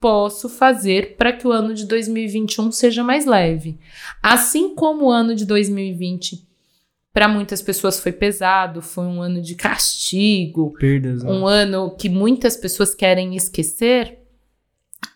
posso 0.00 0.48
fazer 0.48 1.16
para 1.16 1.32
que 1.32 1.48
o 1.48 1.50
ano 1.50 1.74
de 1.74 1.84
2021 1.84 2.70
seja 2.70 3.02
mais 3.02 3.26
leve. 3.26 3.76
Assim 4.22 4.72
como 4.72 5.06
o 5.06 5.10
ano 5.10 5.34
de 5.34 5.44
2020 5.44 6.46
para 7.18 7.26
muitas 7.26 7.60
pessoas 7.60 7.98
foi 7.98 8.12
pesado, 8.12 8.80
foi 8.80 9.02
um 9.02 9.20
ano 9.20 9.42
de 9.42 9.56
castigo, 9.56 10.72
Perdas, 10.78 11.24
né? 11.24 11.32
um 11.32 11.48
ano 11.48 11.90
que 11.98 12.08
muitas 12.08 12.56
pessoas 12.56 12.94
querem 12.94 13.34
esquecer, 13.34 14.20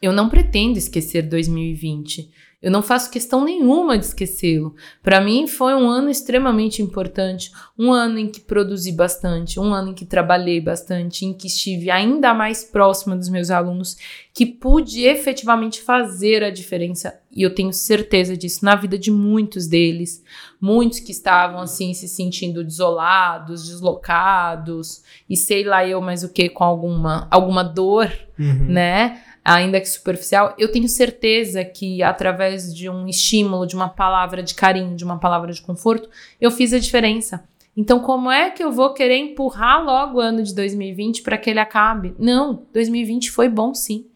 eu 0.03 0.13
não 0.13 0.29
pretendo 0.29 0.77
esquecer 0.77 1.23
2020. 1.23 2.29
Eu 2.63 2.71
não 2.71 2.83
faço 2.83 3.11
questão 3.11 3.45
nenhuma 3.45 3.99
de 3.99 4.05
esquecê-lo. 4.05 4.75
Para 5.03 5.21
mim 5.21 5.49
foi 5.49 5.75
um 5.75 5.89
ano 5.89 6.09
extremamente 6.09 6.81
importante, 6.81 7.51
um 7.77 7.93
ano 7.93 8.19
em 8.19 8.29
que 8.29 8.41
produzi 8.41 8.93
bastante, 8.93 9.59
um 9.59 9.75
ano 9.75 9.91
em 9.91 9.95
que 9.95 10.07
trabalhei 10.07 10.61
bastante, 10.61 11.25
em 11.25 11.33
que 11.33 11.49
estive 11.49 11.91
ainda 11.91 12.33
mais 12.33 12.63
próxima 12.63 13.17
dos 13.17 13.29
meus 13.29 13.51
alunos, 13.51 13.97
que 14.33 14.47
pude 14.47 15.03
efetivamente 15.03 15.81
fazer 15.81 16.45
a 16.45 16.51
diferença, 16.51 17.21
e 17.35 17.43
eu 17.43 17.55
tenho 17.55 17.73
certeza 17.73 18.37
disso 18.37 18.65
na 18.65 18.77
vida 18.77 18.97
de 18.97 19.11
muitos 19.11 19.67
deles, 19.67 20.23
muitos 20.61 21.01
que 21.01 21.11
estavam 21.11 21.61
assim 21.61 21.93
se 21.93 22.07
sentindo 22.07 22.63
desolados, 22.63 23.67
deslocados, 23.67 25.03
e 25.29 25.37
sei 25.37 25.65
lá 25.65 25.87
eu 25.87 26.01
mais 26.01 26.23
o 26.23 26.29
que 26.29 26.49
com 26.49 26.65
alguma 26.65 27.27
alguma 27.31 27.63
dor 27.65 28.11
Uhum. 28.39 28.67
né? 28.69 29.23
Ainda 29.45 29.81
que 29.81 29.89
superficial, 29.89 30.55
eu 30.57 30.71
tenho 30.71 30.89
certeza 30.89 31.65
que 31.65 32.01
através 32.03 32.73
de 32.73 32.89
um 32.89 33.09
estímulo, 33.09 33.67
de 33.67 33.75
uma 33.75 33.89
palavra 33.89 34.43
de 34.43 34.55
carinho, 34.55 34.95
de 34.95 35.05
uma 35.05 35.19
palavra 35.19 35.53
de 35.53 35.61
conforto, 35.61 36.09
eu 36.41 36.51
fiz 36.51 36.73
a 36.73 36.79
diferença. 36.79 37.43
Então, 37.77 38.01
como 38.01 38.31
é 38.31 38.51
que 38.51 38.63
eu 38.63 38.71
vou 38.71 38.93
querer 38.95 39.17
empurrar 39.17 39.83
logo 39.83 40.19
o 40.19 40.21
ano 40.21 40.43
de 40.43 40.55
2020 40.55 41.23
para 41.23 41.39
que 41.39 41.51
ele 41.51 41.59
acabe? 41.59 42.15
Não, 42.19 42.67
2020 42.73 43.31
foi 43.31 43.49
bom 43.49 43.75
sim. 43.75 44.07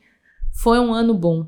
Foi 0.53 0.79
um 0.79 0.93
ano 0.93 1.13
bom. 1.15 1.47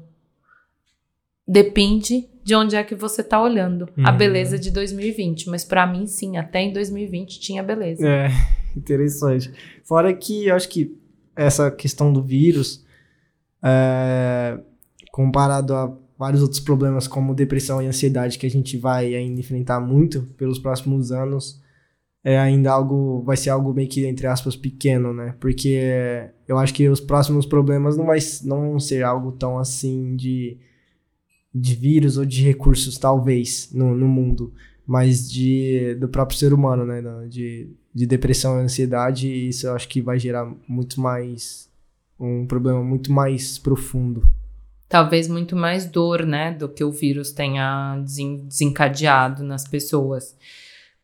Depende 1.46 2.28
de 2.42 2.54
onde 2.54 2.76
é 2.76 2.82
que 2.82 2.94
você 2.94 3.22
tá 3.22 3.40
olhando 3.40 3.88
a 4.02 4.10
Uhum. 4.10 4.16
beleza 4.16 4.58
de 4.58 4.70
2020, 4.70 5.48
mas 5.50 5.64
para 5.64 5.86
mim 5.86 6.06
sim, 6.06 6.36
até 6.36 6.60
em 6.60 6.72
2020 6.72 7.38
tinha 7.40 7.62
beleza. 7.62 8.06
É, 8.06 8.28
interessante. 8.76 9.52
Fora 9.84 10.12
que 10.12 10.46
eu 10.46 10.54
acho 10.56 10.68
que 10.68 10.94
essa 11.36 11.70
questão 11.70 12.12
do 12.12 12.22
vírus, 12.22 12.84
é, 13.62 14.58
comparado 15.10 15.74
a 15.74 15.96
vários 16.18 16.42
outros 16.42 16.60
problemas 16.60 17.06
como 17.06 17.34
depressão 17.34 17.80
e 17.80 17.86
ansiedade 17.86 18.38
que 18.38 18.46
a 18.46 18.50
gente 18.50 18.76
vai 18.76 19.14
ainda 19.14 19.40
enfrentar 19.40 19.80
muito 19.80 20.22
pelos 20.36 20.58
próximos 20.58 21.12
anos, 21.12 21.60
é 22.24 22.36
ainda 22.36 22.72
algo, 22.72 23.22
vai 23.22 23.36
ser 23.36 23.50
algo 23.50 23.72
meio 23.72 23.88
que, 23.88 24.04
entre 24.04 24.26
aspas, 24.26 24.56
pequeno, 24.56 25.14
né? 25.14 25.34
Porque 25.38 26.28
eu 26.46 26.58
acho 26.58 26.74
que 26.74 26.88
os 26.88 27.00
próximos 27.00 27.46
problemas 27.46 27.96
não, 27.96 28.06
vai, 28.06 28.18
não 28.44 28.70
vão 28.70 28.80
ser 28.80 29.04
algo 29.04 29.32
tão 29.32 29.58
assim 29.58 30.16
de, 30.16 30.58
de 31.54 31.74
vírus 31.74 32.18
ou 32.18 32.24
de 32.24 32.42
recursos, 32.42 32.98
talvez, 32.98 33.70
no, 33.72 33.94
no 33.94 34.08
mundo, 34.08 34.52
mas 34.86 35.30
de, 35.30 35.94
do 35.94 36.08
próprio 36.08 36.36
ser 36.36 36.52
humano, 36.52 36.84
né? 36.84 37.00
De, 37.28 37.70
de 37.94 38.06
depressão 38.06 38.58
e 38.58 38.64
ansiedade, 38.64 39.28
isso 39.48 39.66
eu 39.66 39.74
acho 39.74 39.88
que 39.88 40.02
vai 40.02 40.18
gerar 40.18 40.52
muito 40.68 41.00
mais, 41.00 41.67
um 42.18 42.46
problema 42.46 42.82
muito 42.82 43.12
mais 43.12 43.58
profundo. 43.58 44.28
talvez 44.88 45.28
muito 45.28 45.54
mais 45.54 45.84
dor, 45.84 46.24
né, 46.24 46.50
do 46.50 46.66
que 46.66 46.82
o 46.82 46.90
vírus 46.90 47.30
tenha 47.30 47.98
desen- 48.00 48.46
desencadeado 48.46 49.44
nas 49.44 49.68
pessoas. 49.68 50.34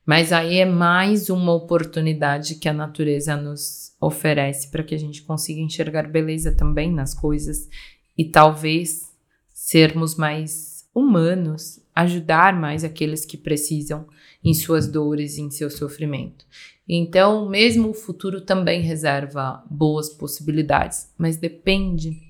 Mas 0.07 0.33
aí 0.33 0.59
é 0.59 0.65
mais 0.65 1.29
uma 1.29 1.53
oportunidade 1.53 2.55
que 2.55 2.69
a 2.69 2.73
natureza 2.73 3.37
nos 3.37 3.93
oferece 4.01 4.71
para 4.71 4.83
que 4.83 4.95
a 4.95 4.99
gente 4.99 5.23
consiga 5.23 5.61
enxergar 5.61 6.09
beleza 6.09 6.51
também 6.57 6.91
nas 6.91 7.15
coisas 7.15 7.69
e 8.17 8.25
talvez 8.25 9.03
sermos 9.53 10.17
mais 10.17 10.85
humanos, 10.95 11.79
ajudar 11.95 12.59
mais 12.59 12.85
aqueles 12.85 13.25
que 13.27 13.37
precisam 13.37 14.07
em 14.45 14.53
suas 14.53 14.87
dores, 14.87 15.39
em 15.39 15.51
seu 15.51 15.71
sofrimento. 15.71 16.45
Então, 16.89 17.49
mesmo 17.49 17.91
o 17.91 17.95
futuro 17.95 18.43
também 18.43 18.83
reserva 18.83 19.65
boas 19.71 20.11
possibilidades, 20.11 21.11
mas 21.17 21.39
depende 21.39 22.21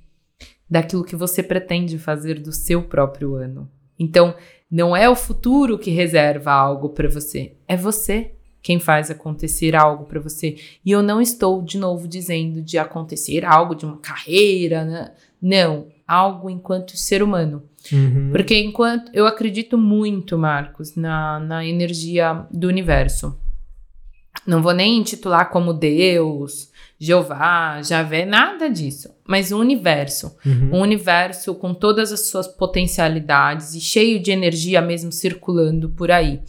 daquilo 0.70 1.04
que 1.04 1.16
você 1.16 1.42
pretende 1.42 1.98
fazer 1.98 2.38
do 2.38 2.52
seu 2.52 2.82
próprio 2.82 3.34
ano. 3.34 3.68
Então, 3.98 4.34
não 4.70 4.96
é 4.96 5.08
o 5.08 5.16
futuro 5.16 5.78
que 5.78 5.90
reserva 5.90 6.52
algo 6.52 6.90
para 6.90 7.08
você, 7.08 7.56
é 7.66 7.76
você 7.76 8.32
quem 8.64 8.80
faz 8.80 9.10
acontecer 9.10 9.76
algo 9.76 10.06
para 10.06 10.18
você. 10.18 10.56
E 10.82 10.90
eu 10.90 11.02
não 11.02 11.20
estou 11.20 11.60
de 11.60 11.76
novo 11.76 12.08
dizendo 12.08 12.62
de 12.62 12.78
acontecer 12.78 13.44
algo 13.44 13.74
de 13.74 13.84
uma 13.84 13.98
carreira, 13.98 14.86
né? 14.86 15.12
Não, 15.40 15.88
algo 16.06 16.50
enquanto 16.50 16.96
ser 16.96 17.22
humano. 17.22 17.62
Uhum. 17.92 18.30
Porque 18.32 18.58
enquanto 18.58 19.10
eu 19.14 19.26
acredito 19.26 19.76
muito, 19.76 20.38
Marcos, 20.38 20.94
na, 20.94 21.38
na 21.40 21.66
energia 21.66 22.46
do 22.50 22.68
universo. 22.68 23.38
Não 24.46 24.62
vou 24.62 24.74
nem 24.74 24.98
intitular 24.98 25.50
como 25.50 25.72
Deus, 25.72 26.70
Jeová, 26.98 27.80
Javé, 27.82 28.24
nada 28.24 28.68
disso. 28.68 29.10
Mas 29.26 29.52
o 29.52 29.58
universo. 29.58 30.36
Uhum. 30.44 30.70
Um 30.74 30.80
universo 30.80 31.54
com 31.54 31.72
todas 31.72 32.12
as 32.12 32.28
suas 32.28 32.46
potencialidades 32.46 33.74
e 33.74 33.80
cheio 33.80 34.20
de 34.20 34.30
energia 34.30 34.80
mesmo 34.80 35.12
circulando 35.12 35.90
por 35.90 36.10
aí. 36.10 36.40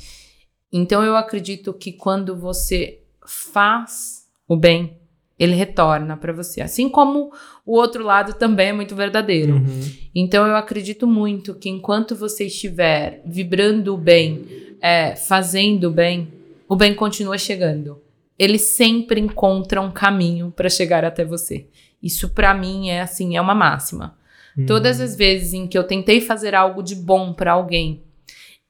Então 0.72 1.04
eu 1.04 1.16
acredito 1.16 1.74
que 1.74 1.94
quando 1.94 2.36
você 2.36 3.00
faz 3.26 4.26
o 4.48 4.58
bem, 4.58 4.98
ele 5.38 5.54
retorna 5.54 6.16
para 6.16 6.34
você. 6.34 6.62
Assim 6.62 6.90
como 6.90 7.32
o 7.66 7.76
outro 7.78 8.04
lado 8.04 8.34
também 8.34 8.70
é 8.70 8.74
muito 8.74 8.96
verdadeiro. 8.96 9.56
Uhum. 9.56 9.92
Então 10.14 10.46
eu 10.48 10.56
acredito 10.56 11.06
muito 11.06 11.56
que 11.56 11.70
enquanto 11.70 12.16
você 12.16 12.46
estiver 12.46 13.22
vibrando 13.26 13.94
o 13.94 13.98
bem, 13.98 14.46
é, 14.82 15.16
fazendo 15.16 15.86
o 15.86 15.92
bem, 15.92 16.32
o 16.68 16.76
bem 16.76 16.94
continua 16.94 17.38
chegando. 17.38 18.02
Ele 18.38 18.58
sempre 18.58 19.20
encontra 19.20 19.82
um 19.82 19.92
caminho 19.92 20.52
para 20.56 20.70
chegar 20.70 21.04
até 21.06 21.24
você. 21.24 21.68
Isso 22.02 22.30
para 22.30 22.54
mim 22.54 22.90
é 22.90 23.02
assim, 23.02 23.36
é 23.36 23.42
uma 23.42 23.56
máxima. 23.56 24.18
Uhum. 24.58 24.66
Todas 24.66 25.02
as 25.02 25.16
vezes 25.16 25.54
em 25.54 25.68
que 25.68 25.78
eu 25.78 25.84
tentei 25.84 26.22
fazer 26.22 26.56
algo 26.56 26.82
de 26.82 26.96
bom 26.96 27.34
para 27.34 27.54
alguém 27.54 28.04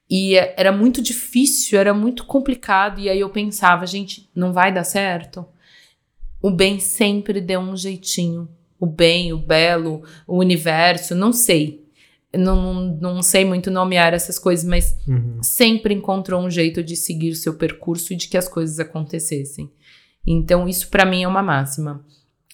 e 0.08 0.36
era 0.56 0.70
muito 0.70 1.02
difícil, 1.02 1.78
era 1.78 1.92
muito 1.92 2.24
complicado 2.24 3.00
e 3.00 3.08
aí 3.08 3.20
eu 3.20 3.28
pensava, 3.28 3.86
gente, 3.86 4.30
não 4.34 4.52
vai 4.52 4.72
dar 4.72 4.84
certo. 4.84 5.44
O 6.46 6.50
bem 6.50 6.78
sempre 6.78 7.40
deu 7.40 7.58
um 7.60 7.76
jeitinho. 7.76 8.48
O 8.78 8.86
bem, 8.86 9.32
o 9.32 9.38
belo, 9.38 10.02
o 10.26 10.38
universo, 10.38 11.14
não 11.14 11.32
sei. 11.32 11.84
Não, 12.32 12.74
não, 12.74 13.14
não 13.14 13.22
sei 13.22 13.44
muito 13.44 13.70
nomear 13.70 14.12
essas 14.14 14.38
coisas, 14.38 14.64
mas 14.64 14.96
Uhum. 15.08 15.42
sempre 15.42 15.94
encontrou 15.94 16.40
um 16.40 16.50
jeito 16.50 16.82
de 16.82 16.94
seguir 16.94 17.30
o 17.30 17.34
seu 17.36 17.54
percurso 17.54 18.12
e 18.12 18.16
de 18.16 18.28
que 18.28 18.36
as 18.36 18.46
coisas 18.46 18.78
acontecessem. 18.78 19.70
Então, 20.26 20.68
isso 20.68 20.88
para 20.88 21.06
mim 21.06 21.22
é 21.22 21.28
uma 21.28 21.42
máxima. 21.42 22.04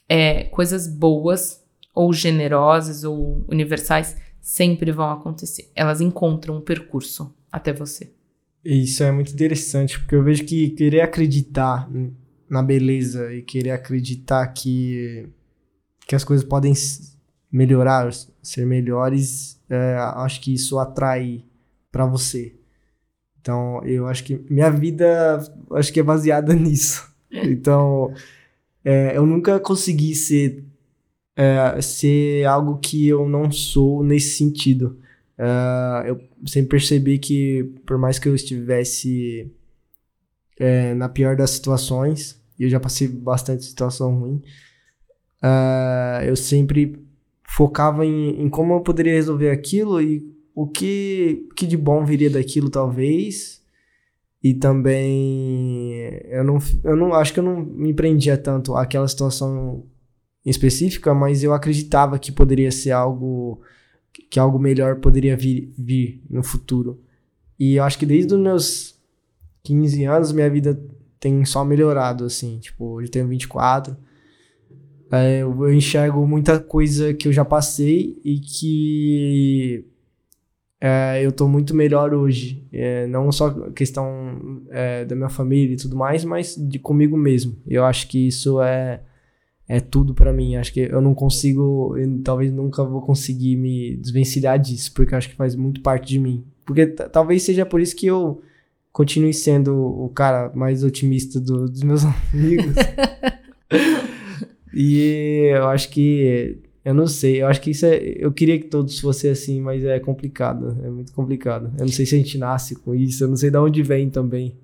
É, 0.09 0.45
coisas 0.45 0.86
boas, 0.86 1.61
ou 1.95 2.12
generosas, 2.12 3.03
ou 3.05 3.45
universais, 3.49 4.16
sempre 4.40 4.90
vão 4.93 5.11
acontecer. 5.11 5.70
Elas 5.74 6.01
encontram 6.01 6.57
um 6.57 6.61
percurso 6.61 7.34
até 7.51 7.72
você. 7.72 8.11
Isso 8.64 9.03
é 9.03 9.11
muito 9.11 9.32
interessante, 9.32 9.99
porque 9.99 10.14
eu 10.14 10.22
vejo 10.22 10.45
que 10.45 10.70
querer 10.70 11.01
acreditar 11.01 11.90
na 12.53 12.62
beleza 12.62 13.32
e 13.32 13.40
querer 13.40 13.70
acreditar 13.70 14.46
que, 14.48 15.26
que 16.07 16.14
as 16.14 16.22
coisas 16.22 16.44
podem 16.44 16.74
melhorar, 17.50 18.12
ser 18.42 18.66
melhores, 18.66 19.59
é, 19.70 19.96
acho 20.16 20.38
que 20.42 20.53
isso 20.53 20.78
atrai 20.78 21.46
pra 21.90 22.05
você. 22.05 22.55
Então, 23.40 23.82
eu 23.86 24.07
acho 24.07 24.22
que 24.22 24.38
minha 24.50 24.70
vida 24.70 25.42
acho 25.70 25.90
que 25.90 26.00
é 26.00 26.03
baseada 26.03 26.53
nisso. 26.55 27.11
Então, 27.30 28.12
é, 28.84 29.16
eu 29.16 29.24
nunca 29.24 29.59
consegui 29.59 30.14
ser, 30.14 30.62
é, 31.34 31.80
ser 31.80 32.44
algo 32.44 32.76
que 32.80 33.09
eu 33.09 33.26
não 33.26 33.50
sou 33.50 34.05
nesse 34.05 34.36
sentido. 34.36 34.98
É, 35.38 36.11
eu 36.11 36.20
sempre 36.46 36.76
percebi 36.76 37.18
que, 37.18 37.72
por 37.86 37.96
mais 37.96 38.18
que 38.18 38.28
eu 38.28 38.34
estivesse 38.34 39.50
é, 40.59 40.92
na 40.92 41.09
pior 41.09 41.34
das 41.34 41.53
situações, 41.53 42.41
e 42.59 42.64
eu 42.64 42.70
já 42.70 42.80
passei 42.80 43.09
bastante 43.09 43.64
situação 43.64 44.18
ruim, 44.18 44.42
é, 45.42 46.24
eu 46.28 46.36
sempre 46.36 47.05
focava 47.44 48.07
em, 48.07 48.42
em 48.42 48.48
como 48.48 48.74
eu 48.74 48.80
poderia 48.80 49.12
resolver 49.12 49.50
aquilo 49.50 50.00
e 50.00 50.32
o 50.55 50.66
que, 50.66 51.48
que 51.57 51.66
de 51.66 51.76
bom 51.76 52.05
viria 52.05 52.30
daquilo, 52.30 52.70
talvez. 52.70 53.62
E 54.42 54.55
também 54.55 55.92
eu 56.24 56.44
não, 56.44 56.59
eu 56.82 56.96
não 56.96 57.14
acho 57.14 57.32
que 57.32 57.40
eu 57.40 57.44
não 57.44 57.64
me 57.64 57.94
prendia 57.94 58.36
tanto 58.36 58.74
àquela 58.74 59.07
situação 59.07 59.84
específica, 60.44 61.14
mas 61.14 61.44
eu 61.44 61.53
acreditava 61.53 62.18
que 62.18 62.32
poderia 62.32 62.72
ser 62.72 62.90
algo 62.90 63.61
que 64.28 64.38
algo 64.38 64.59
melhor 64.59 64.96
poderia 64.96 65.36
vir, 65.36 65.72
vir 65.78 66.22
no 66.28 66.42
futuro. 66.42 67.00
E 67.59 67.76
eu 67.76 67.84
acho 67.84 67.98
que 67.98 68.05
desde 68.05 68.34
os 68.34 68.40
meus 68.40 68.98
15 69.62 70.05
anos 70.05 70.32
minha 70.32 70.50
vida 70.50 70.78
tem 71.23 71.45
só 71.45 71.64
melhorado 71.64 72.25
assim, 72.25 72.59
tipo, 72.59 73.01
eu 73.01 73.09
tenho 73.09 73.29
24. 73.29 73.97
É, 75.12 75.39
eu 75.39 75.64
eu 75.64 75.73
enxergo 75.73 76.27
muita 76.27 76.59
coisa 76.59 77.14
que 77.14 77.29
eu 77.29 77.33
já 77.33 77.45
passei 77.45 78.20
e 78.25 78.41
que 78.41 79.85
é, 80.81 81.25
eu 81.25 81.31
tô 81.31 81.47
muito 81.47 81.77
melhor 81.77 82.12
hoje. 82.12 82.66
É, 82.73 83.07
não 83.07 83.31
só 83.31 83.53
questão 83.70 84.64
é, 84.68 85.05
da 85.05 85.14
minha 85.14 85.29
família 85.29 85.75
e 85.75 85.77
tudo 85.77 85.95
mais, 85.95 86.25
mas 86.25 86.57
de 86.57 86.81
comigo 86.81 87.16
mesmo. 87.16 87.57
Eu 87.68 87.85
acho 87.85 88.09
que 88.09 88.27
isso 88.27 88.61
é, 88.61 89.01
é 89.68 89.79
tudo 89.79 90.14
pra 90.14 90.33
mim. 90.33 90.57
Acho 90.57 90.73
que 90.73 90.81
eu 90.81 91.01
não 91.01 91.14
consigo, 91.14 91.97
eu 91.97 92.20
talvez 92.25 92.51
nunca 92.51 92.83
vou 92.83 93.01
conseguir 93.01 93.55
me 93.55 93.97
desvencilhar 93.97 94.59
disso, 94.59 94.93
porque 94.93 95.14
acho 95.14 95.29
que 95.29 95.37
faz 95.37 95.55
muito 95.55 95.81
parte 95.83 96.09
de 96.09 96.18
mim. 96.18 96.45
Porque 96.66 96.85
talvez 96.85 97.45
seja 97.45 97.64
por 97.64 97.81
isso 97.81 97.95
que 97.95 98.07
eu 98.07 98.43
continue 98.93 99.32
sendo 99.32 99.74
o 99.74 100.09
cara 100.11 100.51
mais 100.55 100.84
otimista 100.84 101.40
do- 101.40 101.66
dos 101.68 101.82
meus 101.82 102.03
amigos. 102.32 102.74
e 104.74 105.51
eu 105.55 105.68
acho 105.68 105.88
que 105.90 106.59
eu 106.84 106.93
não 106.95 107.07
sei, 107.07 107.40
eu 107.43 107.47
acho 107.47 107.61
que 107.61 107.70
isso 107.70 107.86
é. 107.86 107.97
Eu 108.16 108.32
queria 108.32 108.59
que 108.59 108.66
todos 108.66 108.99
fossem 108.99 109.30
assim, 109.30 109.61
mas 109.61 109.84
é 109.84 110.01
complicado. 110.01 110.76
É 110.84 110.90
muito 110.90 111.12
complicado. 111.12 111.72
Eu 111.78 111.84
não 111.86 111.93
sei 111.93 112.05
se 112.05 112.14
a 112.14 112.18
gente 112.18 112.36
nasce 112.38 112.74
com 112.74 112.93
isso, 112.95 113.22
eu 113.22 113.28
não 113.28 113.36
sei 113.36 113.51
de 113.51 113.57
onde 113.59 113.82
vem 113.82 114.11
também. 114.11 114.57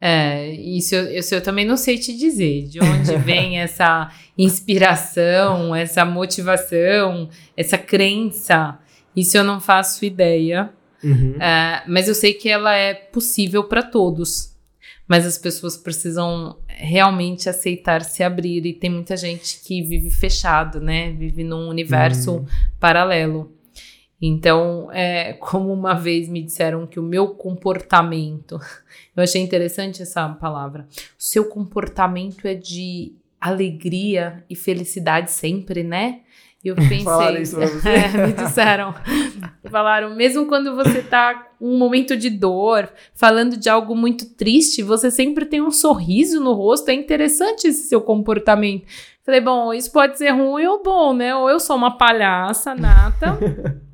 É, 0.00 0.52
isso 0.52 0.94
eu, 0.94 1.16
isso 1.18 1.34
eu 1.34 1.40
também 1.40 1.64
não 1.64 1.76
sei 1.76 1.98
te 1.98 2.16
dizer, 2.16 2.64
de 2.68 2.80
onde 2.80 3.16
vem 3.24 3.58
essa 3.60 4.10
inspiração, 4.36 5.74
essa 5.74 6.04
motivação, 6.04 7.28
essa 7.56 7.78
crença. 7.78 8.78
Isso 9.14 9.36
eu 9.36 9.44
não 9.44 9.60
faço 9.60 10.04
ideia. 10.04 10.70
Uhum. 11.02 11.40
É, 11.40 11.82
mas 11.86 12.08
eu 12.08 12.14
sei 12.14 12.34
que 12.34 12.48
ela 12.48 12.74
é 12.74 12.94
possível 12.94 13.64
para 13.64 13.82
todos. 13.82 14.56
Mas 15.06 15.24
as 15.24 15.38
pessoas 15.38 15.76
precisam 15.76 16.58
realmente 16.68 17.48
aceitar 17.48 18.02
se 18.04 18.22
abrir. 18.22 18.66
E 18.66 18.74
tem 18.74 18.90
muita 18.90 19.16
gente 19.16 19.60
que 19.64 19.82
vive 19.82 20.10
fechado, 20.10 20.80
né? 20.80 21.12
Vive 21.12 21.42
num 21.44 21.68
universo 21.68 22.36
Hum. 22.38 22.46
paralelo. 22.78 23.50
Então, 24.20 24.90
é, 24.92 25.32
como 25.34 25.72
uma 25.72 25.94
vez 25.94 26.28
me 26.28 26.42
disseram 26.42 26.86
que 26.86 26.98
o 27.00 27.02
meu 27.02 27.28
comportamento. 27.28 28.58
Eu 29.16 29.22
achei 29.22 29.40
interessante 29.40 30.02
essa 30.02 30.28
palavra. 30.28 30.86
O 30.92 31.22
seu 31.22 31.44
comportamento 31.46 32.46
é 32.46 32.54
de 32.54 33.12
alegria 33.40 34.44
e 34.50 34.56
felicidade 34.56 35.30
sempre, 35.30 35.82
né? 35.84 36.20
E 36.68 36.70
eu 36.70 36.76
pensei. 36.76 37.00
Falaram 37.00 37.40
isso 37.40 37.56
pra 37.56 37.66
você? 37.66 37.88
É, 37.88 38.08
me 38.26 38.32
disseram. 38.32 38.94
Falaram, 39.70 40.14
mesmo 40.14 40.46
quando 40.46 40.76
você 40.76 41.02
tá 41.02 41.46
um 41.60 41.78
momento 41.78 42.16
de 42.16 42.30
dor, 42.30 42.88
falando 43.14 43.56
de 43.56 43.68
algo 43.68 43.96
muito 43.96 44.26
triste, 44.34 44.82
você 44.82 45.10
sempre 45.10 45.46
tem 45.46 45.62
um 45.62 45.70
sorriso 45.70 46.40
no 46.40 46.52
rosto. 46.52 46.90
É 46.90 46.94
interessante 46.94 47.66
esse 47.66 47.88
seu 47.88 48.00
comportamento. 48.00 48.86
Falei, 49.24 49.40
bom, 49.40 49.74
isso 49.74 49.92
pode 49.92 50.16
ser 50.16 50.30
ruim 50.30 50.66
ou 50.66 50.82
bom, 50.82 51.12
né? 51.12 51.34
Ou 51.34 51.50
eu 51.50 51.60
sou 51.60 51.76
uma 51.76 51.98
palhaça 51.98 52.74
nata, 52.74 53.38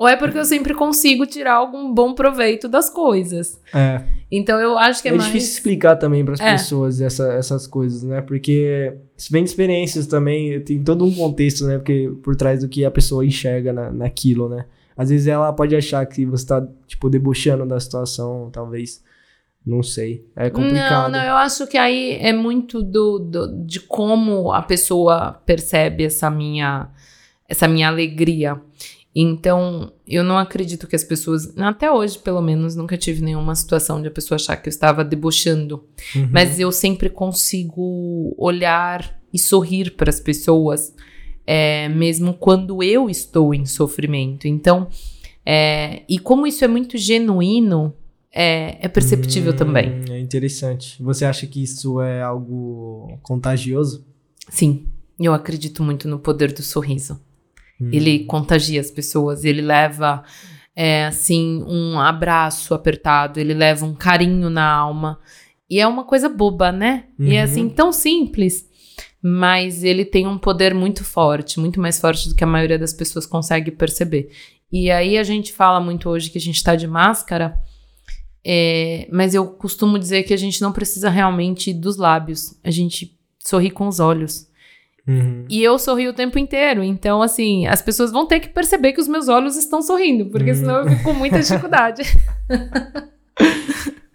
ou 0.00 0.08
é 0.08 0.16
porque 0.16 0.38
eu 0.38 0.44
sempre 0.46 0.72
consigo 0.72 1.26
tirar 1.26 1.52
algum 1.56 1.92
bom 1.92 2.14
proveito 2.14 2.66
das 2.66 2.88
coisas. 2.88 3.60
É. 3.74 4.00
Então 4.32 4.58
eu 4.58 4.78
acho 4.78 5.02
que 5.02 5.08
é, 5.08 5.10
É, 5.10 5.14
mais. 5.14 5.26
difícil 5.26 5.52
explicar 5.58 5.96
também 5.96 6.24
para 6.24 6.32
as 6.34 6.40
É. 6.40 6.52
pessoas 6.52 7.00
essa- 7.02 7.34
essas 7.34 7.66
coisas, 7.66 8.02
né? 8.02 8.22
Porque 8.22 8.94
vem 9.30 9.44
de 9.44 9.50
experiências 9.50 10.06
também, 10.06 10.58
tem 10.62 10.82
todo 10.82 11.04
um 11.04 11.14
contexto, 11.14 11.66
né? 11.66 11.76
Porque 11.76 12.10
por 12.22 12.34
trás 12.34 12.60
do 12.60 12.68
que 12.68 12.82
a 12.82 12.90
pessoa 12.90 13.26
enxerga 13.26 13.72
na, 13.74 13.90
naquilo, 13.90 14.48
né? 14.48 14.64
Às 14.96 15.10
vezes 15.10 15.26
ela 15.26 15.52
pode 15.52 15.76
achar 15.76 16.04
que 16.06 16.24
você 16.24 16.46
tá, 16.46 16.66
tipo, 16.86 17.10
debochando 17.10 17.66
da 17.66 17.78
situação, 17.78 18.48
talvez. 18.50 19.02
Não 19.66 19.82
sei. 19.82 20.24
É 20.34 20.48
complicado. 20.48 21.10
Não, 21.12 21.18
não, 21.18 21.24
eu 21.26 21.34
acho 21.34 21.66
que 21.66 21.76
aí 21.76 22.12
é 22.22 22.32
muito 22.32 22.82
do, 22.82 23.18
do- 23.18 23.64
de 23.66 23.80
como 23.80 24.50
a 24.52 24.62
pessoa 24.62 25.32
percebe 25.44 26.04
essa 26.04 26.30
minha, 26.30 26.88
essa 27.46 27.68
minha 27.68 27.88
alegria. 27.88 28.58
Então, 29.14 29.92
eu 30.06 30.22
não 30.22 30.38
acredito 30.38 30.86
que 30.86 30.94
as 30.94 31.02
pessoas, 31.02 31.52
até 31.58 31.90
hoje 31.90 32.18
pelo 32.18 32.40
menos, 32.40 32.76
nunca 32.76 32.96
tive 32.96 33.22
nenhuma 33.22 33.54
situação 33.54 34.00
de 34.00 34.08
a 34.08 34.10
pessoa 34.10 34.36
achar 34.36 34.56
que 34.56 34.68
eu 34.68 34.70
estava 34.70 35.04
debochando. 35.04 35.84
Uhum. 36.14 36.28
Mas 36.30 36.60
eu 36.60 36.70
sempre 36.70 37.10
consigo 37.10 38.34
olhar 38.38 39.18
e 39.32 39.38
sorrir 39.38 39.92
para 39.92 40.10
as 40.10 40.20
pessoas, 40.20 40.94
é, 41.46 41.88
mesmo 41.88 42.34
quando 42.34 42.82
eu 42.82 43.10
estou 43.10 43.52
em 43.52 43.66
sofrimento. 43.66 44.46
Então, 44.46 44.88
é, 45.44 46.02
e 46.08 46.18
como 46.18 46.46
isso 46.46 46.64
é 46.64 46.68
muito 46.68 46.96
genuíno, 46.96 47.92
é, 48.32 48.78
é 48.80 48.88
perceptível 48.88 49.52
Hum, 49.52 49.56
também. 49.56 50.04
É 50.08 50.20
interessante. 50.20 51.02
Você 51.02 51.24
acha 51.24 51.48
que 51.48 51.60
isso 51.62 52.00
é 52.00 52.22
algo 52.22 53.18
contagioso? 53.22 54.06
Sim, 54.48 54.86
eu 55.18 55.34
acredito 55.34 55.82
muito 55.82 56.06
no 56.06 56.18
poder 56.20 56.52
do 56.52 56.62
sorriso. 56.62 57.20
Hum. 57.80 57.90
Ele 57.92 58.24
contagia 58.24 58.80
as 58.80 58.90
pessoas, 58.90 59.44
ele 59.44 59.62
leva 59.62 60.22
é, 60.76 61.06
assim 61.06 61.64
um 61.66 61.98
abraço 61.98 62.74
apertado, 62.74 63.40
ele 63.40 63.54
leva 63.54 63.86
um 63.86 63.94
carinho 63.94 64.50
na 64.50 64.68
alma. 64.68 65.18
E 65.68 65.78
é 65.80 65.86
uma 65.86 66.04
coisa 66.04 66.28
boba, 66.28 66.72
né? 66.72 67.04
Uhum. 67.18 67.26
E 67.26 67.36
é 67.36 67.42
assim 67.42 67.64
uhum. 67.64 67.70
tão 67.70 67.92
simples, 67.92 68.68
mas 69.22 69.84
ele 69.84 70.04
tem 70.04 70.26
um 70.26 70.38
poder 70.38 70.74
muito 70.74 71.04
forte, 71.04 71.60
muito 71.60 71.80
mais 71.80 72.00
forte 72.00 72.28
do 72.28 72.34
que 72.34 72.44
a 72.44 72.46
maioria 72.46 72.78
das 72.78 72.92
pessoas 72.92 73.24
consegue 73.24 73.70
perceber. 73.70 74.30
E 74.72 74.90
aí 74.90 75.16
a 75.18 75.22
gente 75.22 75.52
fala 75.52 75.80
muito 75.80 76.08
hoje 76.08 76.30
que 76.30 76.38
a 76.38 76.40
gente 76.40 76.62
tá 76.62 76.74
de 76.74 76.86
máscara, 76.86 77.58
é, 78.44 79.06
mas 79.12 79.34
eu 79.34 79.46
costumo 79.46 79.98
dizer 79.98 80.22
que 80.22 80.34
a 80.34 80.36
gente 80.36 80.60
não 80.60 80.72
precisa 80.72 81.10
realmente 81.10 81.72
dos 81.72 81.96
lábios, 81.96 82.58
a 82.64 82.70
gente 82.70 83.18
sorri 83.44 83.70
com 83.70 83.86
os 83.86 84.00
olhos. 84.00 84.49
Uhum. 85.10 85.44
E 85.48 85.60
eu 85.62 85.76
sorri 85.76 86.06
o 86.06 86.14
tempo 86.14 86.38
inteiro. 86.38 86.84
Então, 86.84 87.20
assim, 87.20 87.66
as 87.66 87.82
pessoas 87.82 88.12
vão 88.12 88.26
ter 88.26 88.38
que 88.38 88.48
perceber 88.48 88.92
que 88.92 89.00
os 89.00 89.08
meus 89.08 89.28
olhos 89.28 89.56
estão 89.56 89.82
sorrindo, 89.82 90.26
porque 90.26 90.50
uhum. 90.50 90.56
senão 90.56 90.76
eu 90.76 90.88
fico 90.88 91.02
com 91.02 91.14
muita 91.14 91.40
dificuldade. 91.40 92.02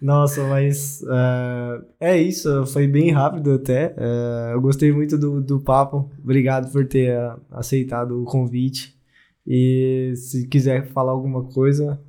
Nossa, 0.00 0.44
mas 0.44 1.02
uh, 1.02 1.84
é 1.98 2.16
isso, 2.16 2.64
foi 2.66 2.86
bem 2.86 3.10
rápido 3.10 3.54
até. 3.54 3.94
Uh, 3.98 4.52
eu 4.52 4.60
gostei 4.60 4.92
muito 4.92 5.18
do, 5.18 5.42
do 5.42 5.60
papo. 5.60 6.10
Obrigado 6.22 6.70
por 6.70 6.86
ter 6.86 7.18
uh, 7.18 7.40
aceitado 7.50 8.22
o 8.22 8.24
convite. 8.24 8.94
E 9.46 10.12
se 10.16 10.48
quiser 10.48 10.86
falar 10.86 11.12
alguma 11.12 11.44
coisa. 11.44 12.00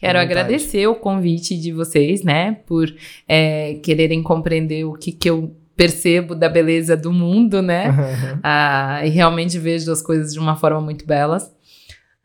Quero 0.00 0.18
agradecer 0.18 0.86
o 0.86 0.94
convite 0.94 1.56
de 1.58 1.72
vocês, 1.72 2.22
né, 2.22 2.58
por 2.66 2.94
é, 3.26 3.74
quererem 3.74 4.22
compreender 4.22 4.84
o 4.84 4.92
que, 4.92 5.12
que 5.12 5.30
eu 5.30 5.56
percebo 5.76 6.34
da 6.34 6.48
beleza 6.48 6.96
do 6.96 7.12
mundo, 7.12 7.60
né? 7.60 7.90
uh, 7.90 9.06
e 9.06 9.08
realmente 9.08 9.58
vejo 9.58 9.90
as 9.90 10.02
coisas 10.02 10.32
de 10.32 10.38
uma 10.38 10.56
forma 10.56 10.80
muito 10.80 11.06
belas. 11.06 11.52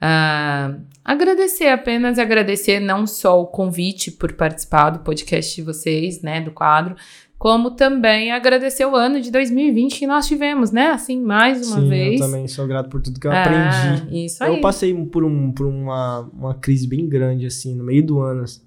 Uh, 0.02 0.80
agradecer 1.04 1.68
apenas 1.68 2.18
agradecer 2.18 2.80
não 2.80 3.06
só 3.06 3.41
o 3.41 3.47
convite 3.47 4.12
por 4.12 4.32
participar 4.34 4.91
do 4.91 5.00
podcast 5.00 5.54
de 5.54 5.62
vocês, 5.62 6.22
né, 6.22 6.39
do 6.39 6.52
quadro, 6.52 6.95
como 7.38 7.72
também 7.72 8.32
agradecer 8.32 8.86
o 8.86 8.95
ano 8.95 9.20
de 9.20 9.30
2020 9.30 10.00
que 10.00 10.08
nós 10.08 10.28
tivemos, 10.28 10.72
né? 10.72 10.91
Assim, 10.91 11.22
mais 11.22 11.70
uma 11.70 11.82
Sim, 11.82 11.89
vez. 11.89 12.20
Eu 12.20 12.28
também 12.28 12.47
sou 12.47 12.68
grato 12.68 12.89
por 12.89 13.02
tudo 13.02 13.18
que 13.18 13.28
eu 13.28 13.32
é, 13.32 13.41
aprendi. 13.41 14.26
Isso 14.26 14.43
aí. 14.43 14.56
Eu 14.56 14.62
passei 14.62 14.93
por, 15.06 15.24
um, 15.24 15.52
por 15.54 15.66
uma, 15.66 16.30
uma 16.34 16.54
crise 16.54 16.86
bem 16.86 17.08
grande, 17.08 17.45
assim, 17.45 17.76
no 17.76 17.84
meio 17.86 18.06
do 18.06 18.20
ano. 18.20 18.43
Assim 18.43 18.62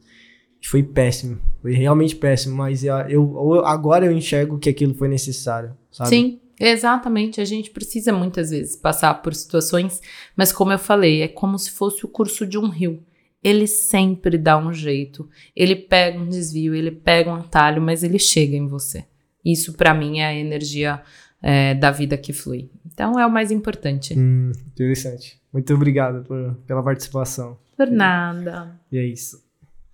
foi 0.68 0.82
péssimo. 0.82 1.38
Foi 1.60 1.72
realmente 1.72 2.16
péssimo, 2.16 2.56
mas 2.56 2.84
eu, 2.84 2.96
eu, 3.08 3.64
agora 3.64 4.06
eu 4.06 4.12
enxergo 4.12 4.58
que 4.58 4.68
aquilo 4.68 4.94
foi 4.94 5.08
necessário, 5.08 5.76
sabe? 5.90 6.10
Sim, 6.10 6.40
exatamente. 6.58 7.40
A 7.40 7.44
gente 7.44 7.70
precisa 7.70 8.12
muitas 8.12 8.50
vezes 8.50 8.76
passar 8.76 9.14
por 9.22 9.34
situações, 9.34 10.00
mas 10.36 10.52
como 10.52 10.72
eu 10.72 10.78
falei, 10.78 11.22
é 11.22 11.28
como 11.28 11.58
se 11.58 11.70
fosse 11.70 12.04
o 12.04 12.08
curso 12.08 12.46
de 12.46 12.58
um 12.58 12.68
rio. 12.68 13.02
Ele 13.42 13.66
sempre 13.66 14.38
dá 14.38 14.56
um 14.56 14.72
jeito. 14.72 15.28
Ele 15.54 15.74
pega 15.74 16.18
um 16.18 16.28
desvio, 16.28 16.74
ele 16.74 16.92
pega 16.92 17.30
um 17.30 17.34
atalho, 17.34 17.82
mas 17.82 18.04
ele 18.04 18.18
chega 18.18 18.56
em 18.56 18.68
você. 18.68 19.04
Isso 19.44 19.72
para 19.72 19.92
mim 19.92 20.20
é 20.20 20.26
a 20.26 20.34
energia 20.34 21.02
é, 21.42 21.74
da 21.74 21.90
vida 21.90 22.16
que 22.16 22.32
flui. 22.32 22.70
Então 22.86 23.18
é 23.18 23.26
o 23.26 23.30
mais 23.30 23.50
importante. 23.50 24.16
Hum, 24.16 24.52
interessante. 24.68 25.40
Muito 25.52 25.74
obrigado 25.74 26.24
por, 26.24 26.54
pela 26.66 26.82
participação. 26.82 27.58
Por 27.76 27.90
nada. 27.90 28.80
E 28.92 28.98
é 28.98 29.04
isso. 29.04 29.42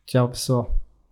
Tchau, 0.08 0.26
pessoal. 0.30 0.77